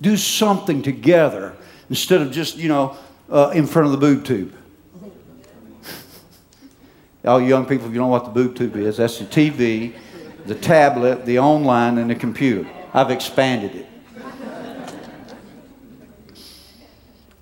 Do 0.00 0.16
something 0.16 0.82
together 0.82 1.56
instead 1.90 2.22
of 2.22 2.30
just, 2.30 2.56
you 2.56 2.68
know, 2.68 2.96
uh, 3.28 3.50
in 3.54 3.66
front 3.66 3.86
of 3.86 3.92
the 3.92 3.98
boob 3.98 4.24
tube. 4.24 4.54
All 7.24 7.40
young 7.40 7.66
people, 7.66 7.86
if 7.86 7.92
you 7.92 7.98
don't 7.98 8.08
know 8.08 8.12
what 8.12 8.24
the 8.24 8.30
boob 8.30 8.54
tube 8.54 8.76
is, 8.76 8.98
that's 8.98 9.18
the 9.18 9.24
TV, 9.24 9.94
the 10.46 10.54
tablet, 10.54 11.26
the 11.26 11.40
online, 11.40 11.98
and 11.98 12.10
the 12.10 12.14
computer. 12.14 12.68
I've 12.94 13.10
expanded 13.10 13.74
it. 13.74 13.87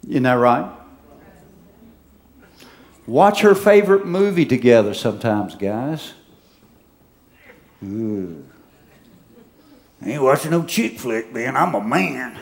Isn't 0.09 0.23
that 0.23 0.35
right? 0.35 0.71
Watch 3.07 3.41
her 3.41 3.55
favorite 3.55 4.07
movie 4.07 4.47
together 4.47 4.95
sometimes, 4.95 5.55
guys. 5.55 6.15
Ooh. 7.85 8.45
I 10.03 10.11
ain't 10.11 10.23
watching 10.23 10.51
no 10.51 10.65
chick 10.65 10.99
flick, 10.99 11.33
man. 11.33 11.57
I'm 11.57 11.75
a 11.75 11.81
man. 11.83 12.39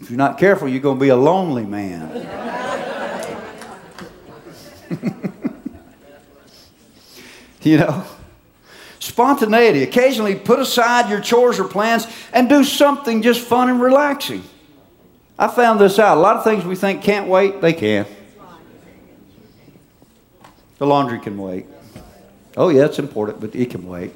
If 0.00 0.10
you're 0.10 0.18
not 0.18 0.38
careful, 0.38 0.68
you're 0.68 0.80
going 0.80 0.96
to 0.98 1.00
be 1.00 1.08
a 1.08 1.16
lonely 1.16 1.66
man. 1.66 2.08
you 7.62 7.78
know? 7.78 8.04
Spontaneity. 9.18 9.82
Occasionally 9.82 10.36
put 10.36 10.60
aside 10.60 11.10
your 11.10 11.20
chores 11.20 11.58
or 11.58 11.64
plans 11.64 12.06
and 12.32 12.48
do 12.48 12.62
something 12.62 13.20
just 13.20 13.40
fun 13.40 13.68
and 13.68 13.80
relaxing. 13.80 14.44
I 15.36 15.48
found 15.48 15.80
this 15.80 15.98
out. 15.98 16.18
A 16.18 16.20
lot 16.20 16.36
of 16.36 16.44
things 16.44 16.64
we 16.64 16.76
think 16.76 17.02
can't 17.02 17.26
wait, 17.26 17.60
they 17.60 17.72
can. 17.72 18.06
The 20.78 20.86
laundry 20.86 21.18
can 21.18 21.36
wait. 21.36 21.66
Oh, 22.56 22.68
yeah, 22.68 22.84
it's 22.84 23.00
important, 23.00 23.40
but 23.40 23.56
it 23.56 23.70
can 23.70 23.88
wait. 23.88 24.12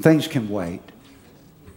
Things 0.00 0.26
can 0.26 0.48
wait. 0.48 0.80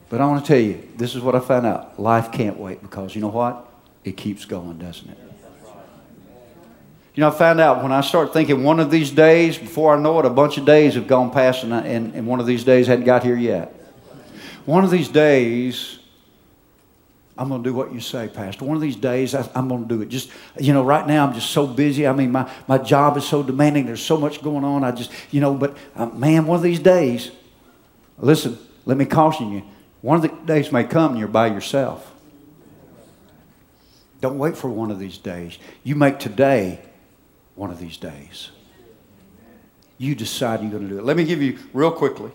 But 0.07 0.21
I 0.21 0.28
want 0.28 0.45
to 0.45 0.47
tell 0.47 0.61
you, 0.61 0.82
this 0.95 1.13
is 1.13 1.21
what 1.21 1.36
I 1.36 1.41
found 1.41 1.65
out. 1.65 1.99
Life 1.99 2.32
can't 2.32 2.57
wait 2.57 2.82
because 2.82 3.15
you 3.15 3.19
know 3.19 3.28
what? 3.28 3.69
It 4.05 4.15
keeps 4.15 4.45
going, 4.45 4.78
doesn't 4.78 5.09
it? 5.09 5.26
You 7.18 7.22
know, 7.22 7.30
I 7.30 7.32
found 7.32 7.59
out 7.59 7.82
when 7.82 7.91
I 7.91 8.01
start 8.01 8.32
thinking 8.32 8.63
one 8.63 8.80
of 8.80 8.91
these 8.91 9.09
days, 9.09 9.57
before 9.57 9.95
I 9.95 9.99
know 9.99 10.20
it, 10.20 10.26
a 10.26 10.30
bunch 10.30 10.59
of 10.59 10.65
days 10.65 10.93
have 10.93 11.07
gone 11.07 11.32
past 11.32 11.63
and, 11.63 11.74
I, 11.74 11.80
and, 11.80 12.13
and 12.13 12.28
one 12.28 12.39
of 12.39 12.45
these 12.45 12.63
days 12.63 12.86
hadn't 12.86 13.05
got 13.05 13.24
here 13.24 13.36
yet. 13.36 13.74
One 14.68 14.84
of 14.84 14.91
these 14.91 15.09
days, 15.09 15.97
I'm 17.36 17.49
going 17.49 17.63
to 17.63 17.68
do 17.68 17.74
what 17.74 17.91
you 17.91 18.01
say, 18.01 18.28
Pastor. 18.28 18.65
One 18.65 18.76
of 18.76 18.84
these 18.84 18.95
days, 18.95 19.34
I, 19.34 19.49
am 19.55 19.68
going 19.68 19.82
to 19.82 19.95
do 19.95 20.03
it. 20.03 20.09
Just, 20.09 20.30
you 20.59 20.74
know, 20.74 20.84
right 20.84 21.07
now 21.07 21.26
I'm 21.26 21.34
just 21.34 21.49
so 21.49 21.65
busy. 21.65 22.05
I 22.05 22.13
mean, 22.13 22.32
my, 22.32 22.47
my 22.68 22.78
job 22.78 23.18
is 23.18 23.28
so 23.28 23.41
demanding. 23.41 23.88
There's 23.88 24.05
so 24.05 24.18
much 24.18 24.43
going 24.43 24.63
on. 24.63 24.84
I 24.84 24.91
just, 24.91 25.09
you 25.32 25.41
know, 25.41 25.55
but 25.55 25.76
uh, 25.95 26.05
man, 26.05 26.45
one 26.45 26.57
of 26.57 26.61
these 26.61 26.78
days, 26.78 27.32
listen, 28.20 28.59
let 28.86 28.95
me 28.95 29.05
caution 29.05 29.51
you. 29.51 29.63
One 30.01 30.18
of 30.18 30.22
the 30.22 30.28
days 30.45 30.72
may 30.72 30.84
come 30.84 31.13
and 31.13 31.20
you're 31.20 31.28
by 31.28 31.47
yourself. 31.47 32.13
Don't 34.22 34.38
wait 34.38 34.55
for 34.55 34.70
one 34.70 34.91
of 34.91 34.99
these 34.99 35.18
days. 35.18 35.57
You 35.84 35.95
make 35.95 36.20
today 36.20 36.82
one 37.57 37.71
of 37.71 37.79
these 37.79 37.97
days. 37.97 38.51
You 39.97 40.15
decide 40.15 40.61
you're 40.61 40.71
going 40.71 40.83
to 40.83 40.89
do 40.89 40.99
it. 40.99 41.03
Let 41.03 41.17
me 41.17 41.25
give 41.25 41.41
you, 41.41 41.57
real 41.73 41.91
quickly, 41.91 42.31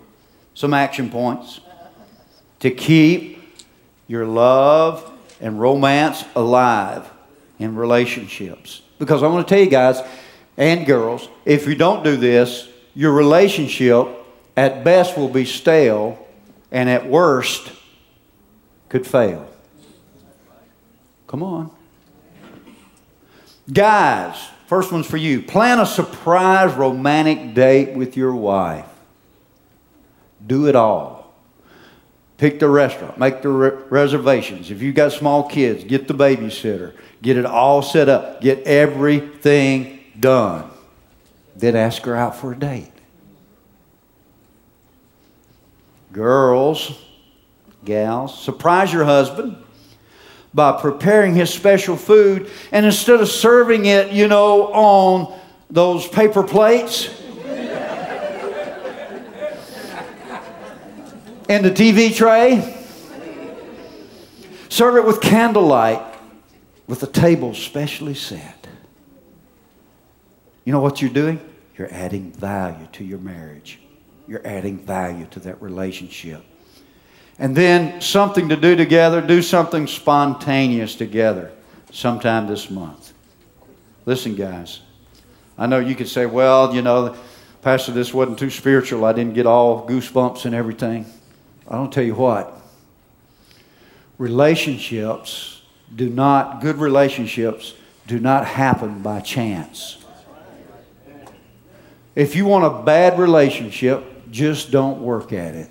some 0.53 0.73
action 0.73 1.09
points 1.09 1.61
to 2.59 2.69
keep 2.69 3.41
your 4.07 4.25
love 4.25 5.09
and 5.39 5.59
romance 5.59 6.25
alive 6.35 7.09
in 7.57 7.75
relationships. 7.75 8.81
Because 8.99 9.23
I 9.23 9.27
want 9.27 9.47
to 9.47 9.53
tell 9.53 9.63
you 9.63 9.69
guys 9.69 10.01
and 10.57 10.85
girls, 10.85 11.29
if 11.45 11.65
you 11.67 11.75
don't 11.75 12.03
do 12.03 12.15
this, 12.17 12.69
your 12.93 13.13
relationship 13.13 14.07
at 14.55 14.83
best 14.83 15.17
will 15.17 15.29
be 15.29 15.45
stale 15.45 16.27
and 16.71 16.89
at 16.89 17.07
worst 17.07 17.71
could 18.89 19.07
fail. 19.07 19.49
Come 21.27 21.41
on. 21.41 21.71
Guys, 23.71 24.49
First 24.73 24.91
one's 24.91 25.05
for 25.05 25.17
you. 25.17 25.39
Plan 25.39 25.79
a 25.79 25.85
surprise 25.85 26.73
romantic 26.73 27.53
date 27.53 27.95
with 27.95 28.17
your 28.17 28.33
wife. 28.33 28.87
Do 30.47 30.67
it 30.67 30.75
all. 30.75 31.31
Pick 32.37 32.59
the 32.59 32.67
restaurant, 32.67 33.19
make 33.19 33.43
the 33.43 33.49
re- 33.49 33.77
reservations. 33.91 34.71
If 34.71 34.81
you've 34.81 34.95
got 34.95 35.11
small 35.11 35.47
kids, 35.47 35.83
get 35.83 36.07
the 36.07 36.15
babysitter. 36.15 36.95
Get 37.21 37.37
it 37.37 37.45
all 37.45 37.83
set 37.83 38.09
up. 38.09 38.41
Get 38.41 38.63
everything 38.63 39.99
done. 40.19 40.71
Then 41.55 41.75
ask 41.75 42.01
her 42.05 42.15
out 42.15 42.35
for 42.35 42.53
a 42.53 42.55
date. 42.57 42.91
Girls, 46.11 46.99
gals, 47.85 48.43
surprise 48.43 48.91
your 48.91 49.05
husband 49.05 49.55
by 50.53 50.79
preparing 50.79 51.33
his 51.35 51.49
special 51.51 51.95
food. 51.95 52.49
And 52.71 52.85
instead 52.85 53.19
of 53.19 53.29
serving 53.29 53.85
it, 53.85 54.11
you 54.11 54.27
know, 54.27 54.67
on 54.73 55.39
those 55.69 56.07
paper 56.07 56.43
plates 56.43 57.09
and 61.49 61.65
the 61.65 61.71
TV 61.71 62.15
tray, 62.15 62.77
serve 64.69 64.97
it 64.97 65.05
with 65.05 65.21
candlelight 65.21 66.01
with 66.87 66.99
the 66.99 67.07
table 67.07 67.53
specially 67.53 68.13
set. 68.13 68.67
You 70.65 70.71
know 70.71 70.79
what 70.79 71.01
you're 71.01 71.11
doing? 71.11 71.39
You're 71.77 71.91
adding 71.91 72.31
value 72.31 72.87
to 72.93 73.03
your 73.03 73.19
marriage. 73.19 73.79
You're 74.27 74.45
adding 74.45 74.77
value 74.77 75.25
to 75.31 75.39
that 75.41 75.61
relationship 75.61 76.43
and 77.39 77.55
then 77.55 77.99
something 78.01 78.49
to 78.49 78.55
do 78.55 78.75
together, 78.75 79.21
do 79.21 79.41
something 79.41 79.87
spontaneous 79.87 80.95
together 80.95 81.51
sometime 81.91 82.47
this 82.47 82.69
month. 82.69 83.13
Listen, 84.05 84.35
guys, 84.35 84.81
I 85.57 85.67
know 85.67 85.79
you 85.79 85.95
could 85.95 86.09
say, 86.09 86.25
well, 86.25 86.75
you 86.75 86.81
know, 86.81 87.15
Pastor, 87.61 87.91
this 87.91 88.13
wasn't 88.13 88.39
too 88.39 88.49
spiritual. 88.49 89.05
I 89.05 89.13
didn't 89.13 89.33
get 89.33 89.45
all 89.45 89.87
goosebumps 89.87 90.45
and 90.45 90.53
everything. 90.53 91.05
I 91.67 91.75
don't 91.75 91.91
tell 91.91 92.03
you 92.03 92.15
what. 92.15 92.59
Relationships 94.17 95.61
do 95.95 96.09
not, 96.09 96.61
good 96.61 96.77
relationships 96.77 97.73
do 98.07 98.19
not 98.19 98.45
happen 98.45 99.01
by 99.01 99.21
chance. 99.21 100.03
If 102.15 102.35
you 102.35 102.45
want 102.45 102.65
a 102.65 102.83
bad 102.83 103.17
relationship, 103.17 104.03
just 104.29 104.71
don't 104.71 105.01
work 105.01 105.33
at 105.33 105.55
it. 105.55 105.69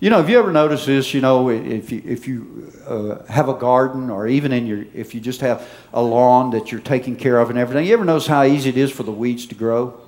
You 0.00 0.10
know, 0.10 0.18
have 0.18 0.30
you 0.30 0.38
ever 0.38 0.52
noticed 0.52 0.86
this? 0.86 1.12
You 1.12 1.20
know, 1.20 1.48
if 1.48 1.90
you, 1.90 2.02
if 2.04 2.28
you 2.28 2.72
uh, 2.86 3.24
have 3.24 3.48
a 3.48 3.54
garden 3.54 4.10
or 4.10 4.28
even 4.28 4.52
in 4.52 4.64
your, 4.64 4.84
if 4.94 5.12
you 5.12 5.20
just 5.20 5.40
have 5.40 5.68
a 5.92 6.00
lawn 6.00 6.50
that 6.50 6.70
you're 6.70 6.80
taking 6.80 7.16
care 7.16 7.40
of 7.40 7.50
and 7.50 7.58
everything, 7.58 7.84
you 7.84 7.94
ever 7.94 8.04
notice 8.04 8.28
how 8.28 8.44
easy 8.44 8.68
it 8.70 8.76
is 8.76 8.92
for 8.92 9.02
the 9.02 9.10
weeds 9.10 9.46
to 9.46 9.56
grow? 9.56 10.00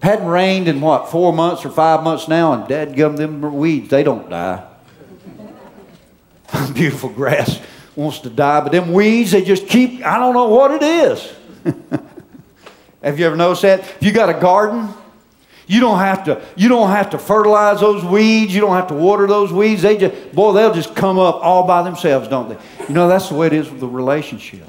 Hadn't 0.00 0.28
rained 0.28 0.68
in 0.68 0.80
what, 0.80 1.10
four 1.10 1.32
months 1.32 1.64
or 1.64 1.70
five 1.70 2.04
months 2.04 2.28
now, 2.28 2.52
and 2.52 2.68
dad 2.68 2.94
gum 2.94 3.16
them 3.16 3.40
weeds, 3.56 3.88
they 3.88 4.04
don't 4.04 4.30
die. 4.30 4.64
Beautiful 6.72 7.10
grass 7.10 7.60
wants 7.96 8.20
to 8.20 8.30
die, 8.30 8.60
but 8.60 8.70
them 8.70 8.92
weeds, 8.92 9.32
they 9.32 9.42
just 9.42 9.66
keep, 9.66 10.06
I 10.06 10.18
don't 10.18 10.34
know 10.34 10.48
what 10.48 10.70
it 10.70 10.82
is. 10.84 11.32
have 13.02 13.18
you 13.18 13.26
ever 13.26 13.34
noticed 13.34 13.62
that? 13.62 13.80
If 13.80 14.02
you 14.02 14.12
got 14.12 14.28
a 14.28 14.40
garden, 14.40 14.88
you 15.68 15.80
don't 15.80 15.98
have 15.98 16.24
to, 16.24 16.42
you 16.56 16.68
don't 16.68 16.88
have 16.88 17.10
to 17.10 17.18
fertilize 17.18 17.80
those 17.80 18.02
weeds. 18.02 18.54
You 18.54 18.62
don't 18.62 18.74
have 18.74 18.88
to 18.88 18.94
water 18.94 19.26
those 19.26 19.52
weeds. 19.52 19.82
They 19.82 19.98
just, 19.98 20.32
boy, 20.34 20.52
they'll 20.54 20.72
just 20.72 20.96
come 20.96 21.18
up 21.18 21.36
all 21.36 21.66
by 21.66 21.82
themselves, 21.82 22.26
don't 22.26 22.48
they? 22.48 22.56
You 22.88 22.94
know, 22.94 23.06
that's 23.06 23.28
the 23.28 23.34
way 23.34 23.48
it 23.48 23.52
is 23.52 23.70
with 23.70 23.80
the 23.80 23.86
relationship. 23.86 24.66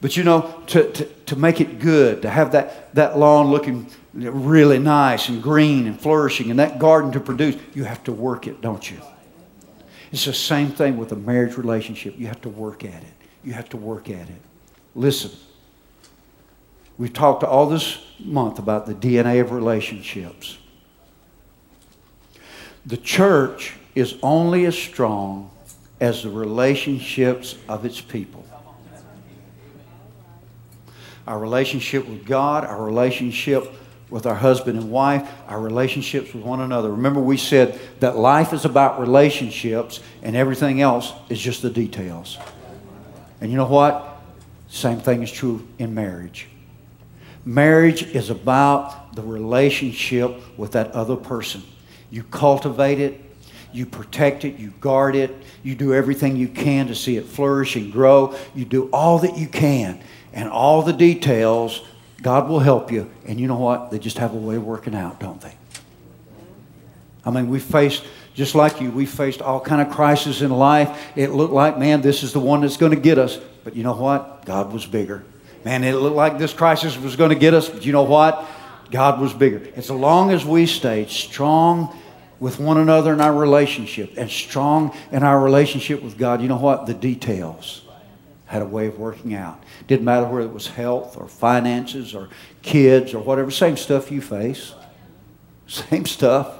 But 0.00 0.16
you 0.16 0.22
know, 0.22 0.62
to, 0.68 0.90
to, 0.92 1.04
to 1.04 1.36
make 1.36 1.60
it 1.60 1.80
good, 1.80 2.22
to 2.22 2.30
have 2.30 2.52
that, 2.52 2.94
that 2.94 3.18
lawn 3.18 3.48
looking 3.48 3.90
really 4.14 4.78
nice 4.78 5.28
and 5.28 5.42
green 5.42 5.88
and 5.88 6.00
flourishing 6.00 6.50
and 6.50 6.60
that 6.60 6.78
garden 6.78 7.10
to 7.12 7.20
produce, 7.20 7.56
you 7.74 7.82
have 7.82 8.02
to 8.04 8.12
work 8.12 8.46
it, 8.46 8.60
don't 8.60 8.88
you? 8.88 8.98
It's 10.12 10.24
the 10.24 10.32
same 10.32 10.68
thing 10.68 10.96
with 10.98 11.10
a 11.10 11.16
marriage 11.16 11.56
relationship. 11.56 12.14
You 12.16 12.28
have 12.28 12.40
to 12.42 12.48
work 12.48 12.84
at 12.84 13.02
it. 13.02 13.14
You 13.42 13.54
have 13.54 13.68
to 13.70 13.76
work 13.76 14.08
at 14.08 14.28
it. 14.28 14.40
Listen. 14.94 15.32
We've 17.00 17.10
talked 17.10 17.42
all 17.44 17.64
this 17.64 17.98
month 18.22 18.58
about 18.58 18.84
the 18.84 18.92
DNA 18.92 19.40
of 19.40 19.52
relationships. 19.52 20.58
The 22.84 22.98
church 22.98 23.72
is 23.94 24.16
only 24.22 24.66
as 24.66 24.76
strong 24.76 25.50
as 25.98 26.24
the 26.24 26.28
relationships 26.28 27.56
of 27.70 27.86
its 27.86 28.02
people. 28.02 28.44
Our 31.26 31.38
relationship 31.38 32.06
with 32.06 32.26
God, 32.26 32.66
our 32.66 32.84
relationship 32.84 33.72
with 34.10 34.26
our 34.26 34.34
husband 34.34 34.78
and 34.78 34.90
wife, 34.90 35.26
our 35.48 35.58
relationships 35.58 36.34
with 36.34 36.44
one 36.44 36.60
another. 36.60 36.90
Remember, 36.90 37.20
we 37.20 37.38
said 37.38 37.80
that 38.00 38.18
life 38.18 38.52
is 38.52 38.66
about 38.66 39.00
relationships 39.00 40.00
and 40.22 40.36
everything 40.36 40.82
else 40.82 41.14
is 41.30 41.40
just 41.40 41.62
the 41.62 41.70
details. 41.70 42.36
And 43.40 43.50
you 43.50 43.56
know 43.56 43.64
what? 43.64 44.20
Same 44.68 45.00
thing 45.00 45.22
is 45.22 45.32
true 45.32 45.66
in 45.78 45.94
marriage. 45.94 46.49
Marriage 47.44 48.02
is 48.02 48.30
about 48.30 49.14
the 49.14 49.22
relationship 49.22 50.58
with 50.58 50.72
that 50.72 50.92
other 50.92 51.16
person. 51.16 51.62
You 52.10 52.22
cultivate 52.24 53.00
it, 53.00 53.20
you 53.72 53.86
protect 53.86 54.44
it, 54.44 54.58
you 54.58 54.70
guard 54.80 55.14
it, 55.14 55.34
you 55.62 55.74
do 55.74 55.94
everything 55.94 56.36
you 56.36 56.48
can 56.48 56.88
to 56.88 56.94
see 56.94 57.16
it 57.16 57.26
flourish 57.26 57.76
and 57.76 57.92
grow. 57.92 58.36
You 58.54 58.64
do 58.64 58.88
all 58.92 59.20
that 59.20 59.38
you 59.38 59.46
can. 59.46 60.00
And 60.32 60.48
all 60.48 60.82
the 60.82 60.92
details, 60.92 61.82
God 62.22 62.48
will 62.48 62.60
help 62.60 62.92
you. 62.92 63.10
And 63.26 63.40
you 63.40 63.46
know 63.46 63.58
what? 63.58 63.90
They 63.90 63.98
just 63.98 64.18
have 64.18 64.34
a 64.34 64.38
way 64.38 64.56
of 64.56 64.64
working 64.64 64.94
out, 64.94 65.20
don't 65.20 65.40
they? 65.40 65.54
I 67.24 67.30
mean, 67.30 67.48
we 67.48 67.58
faced, 67.58 68.04
just 68.34 68.54
like 68.54 68.80
you, 68.80 68.90
we 68.90 69.06
faced 69.06 69.42
all 69.42 69.60
kind 69.60 69.80
of 69.80 69.92
crises 69.94 70.42
in 70.42 70.50
life. 70.50 71.10
It 71.16 71.30
looked 71.30 71.52
like, 71.52 71.78
man, 71.78 72.00
this 72.00 72.22
is 72.22 72.32
the 72.32 72.40
one 72.40 72.62
that's 72.62 72.76
going 72.76 72.92
to 72.94 73.00
get 73.00 73.18
us. 73.18 73.38
But 73.62 73.76
you 73.76 73.82
know 73.82 73.94
what? 73.94 74.44
God 74.46 74.72
was 74.72 74.86
bigger. 74.86 75.24
Man, 75.64 75.84
it 75.84 75.92
looked 75.94 76.16
like 76.16 76.38
this 76.38 76.52
crisis 76.52 76.96
was 76.96 77.16
going 77.16 77.30
to 77.30 77.36
get 77.36 77.54
us. 77.54 77.68
But 77.68 77.84
you 77.84 77.92
know 77.92 78.02
what? 78.02 78.46
God 78.90 79.20
was 79.20 79.32
bigger. 79.32 79.62
As 79.76 79.90
long 79.90 80.30
as 80.30 80.44
we 80.44 80.66
stayed 80.66 81.10
strong 81.10 81.96
with 82.40 82.58
one 82.58 82.78
another 82.78 83.12
in 83.12 83.20
our 83.20 83.34
relationship 83.34 84.14
and 84.16 84.30
strong 84.30 84.96
in 85.12 85.22
our 85.22 85.40
relationship 85.42 86.02
with 86.02 86.18
God, 86.18 86.40
you 86.40 86.48
know 86.48 86.56
what? 86.56 86.86
The 86.86 86.94
details 86.94 87.82
had 88.46 88.62
a 88.62 88.66
way 88.66 88.86
of 88.86 88.98
working 88.98 89.34
out. 89.34 89.62
Didn't 89.86 90.04
matter 90.04 90.26
whether 90.26 90.48
it 90.48 90.52
was 90.52 90.66
health 90.66 91.16
or 91.16 91.28
finances 91.28 92.14
or 92.14 92.30
kids 92.62 93.14
or 93.14 93.20
whatever, 93.20 93.50
same 93.50 93.76
stuff 93.76 94.10
you 94.10 94.20
face. 94.20 94.74
Same 95.68 96.04
stuff. 96.04 96.52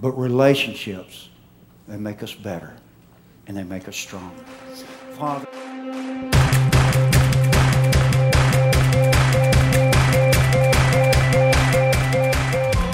But 0.00 0.12
relationships, 0.18 1.28
they 1.86 1.96
make 1.96 2.24
us 2.24 2.34
better 2.34 2.74
and 3.46 3.56
they 3.56 3.62
make 3.62 3.86
us 3.86 3.96
strong. 3.96 4.34
Father. 5.16 5.46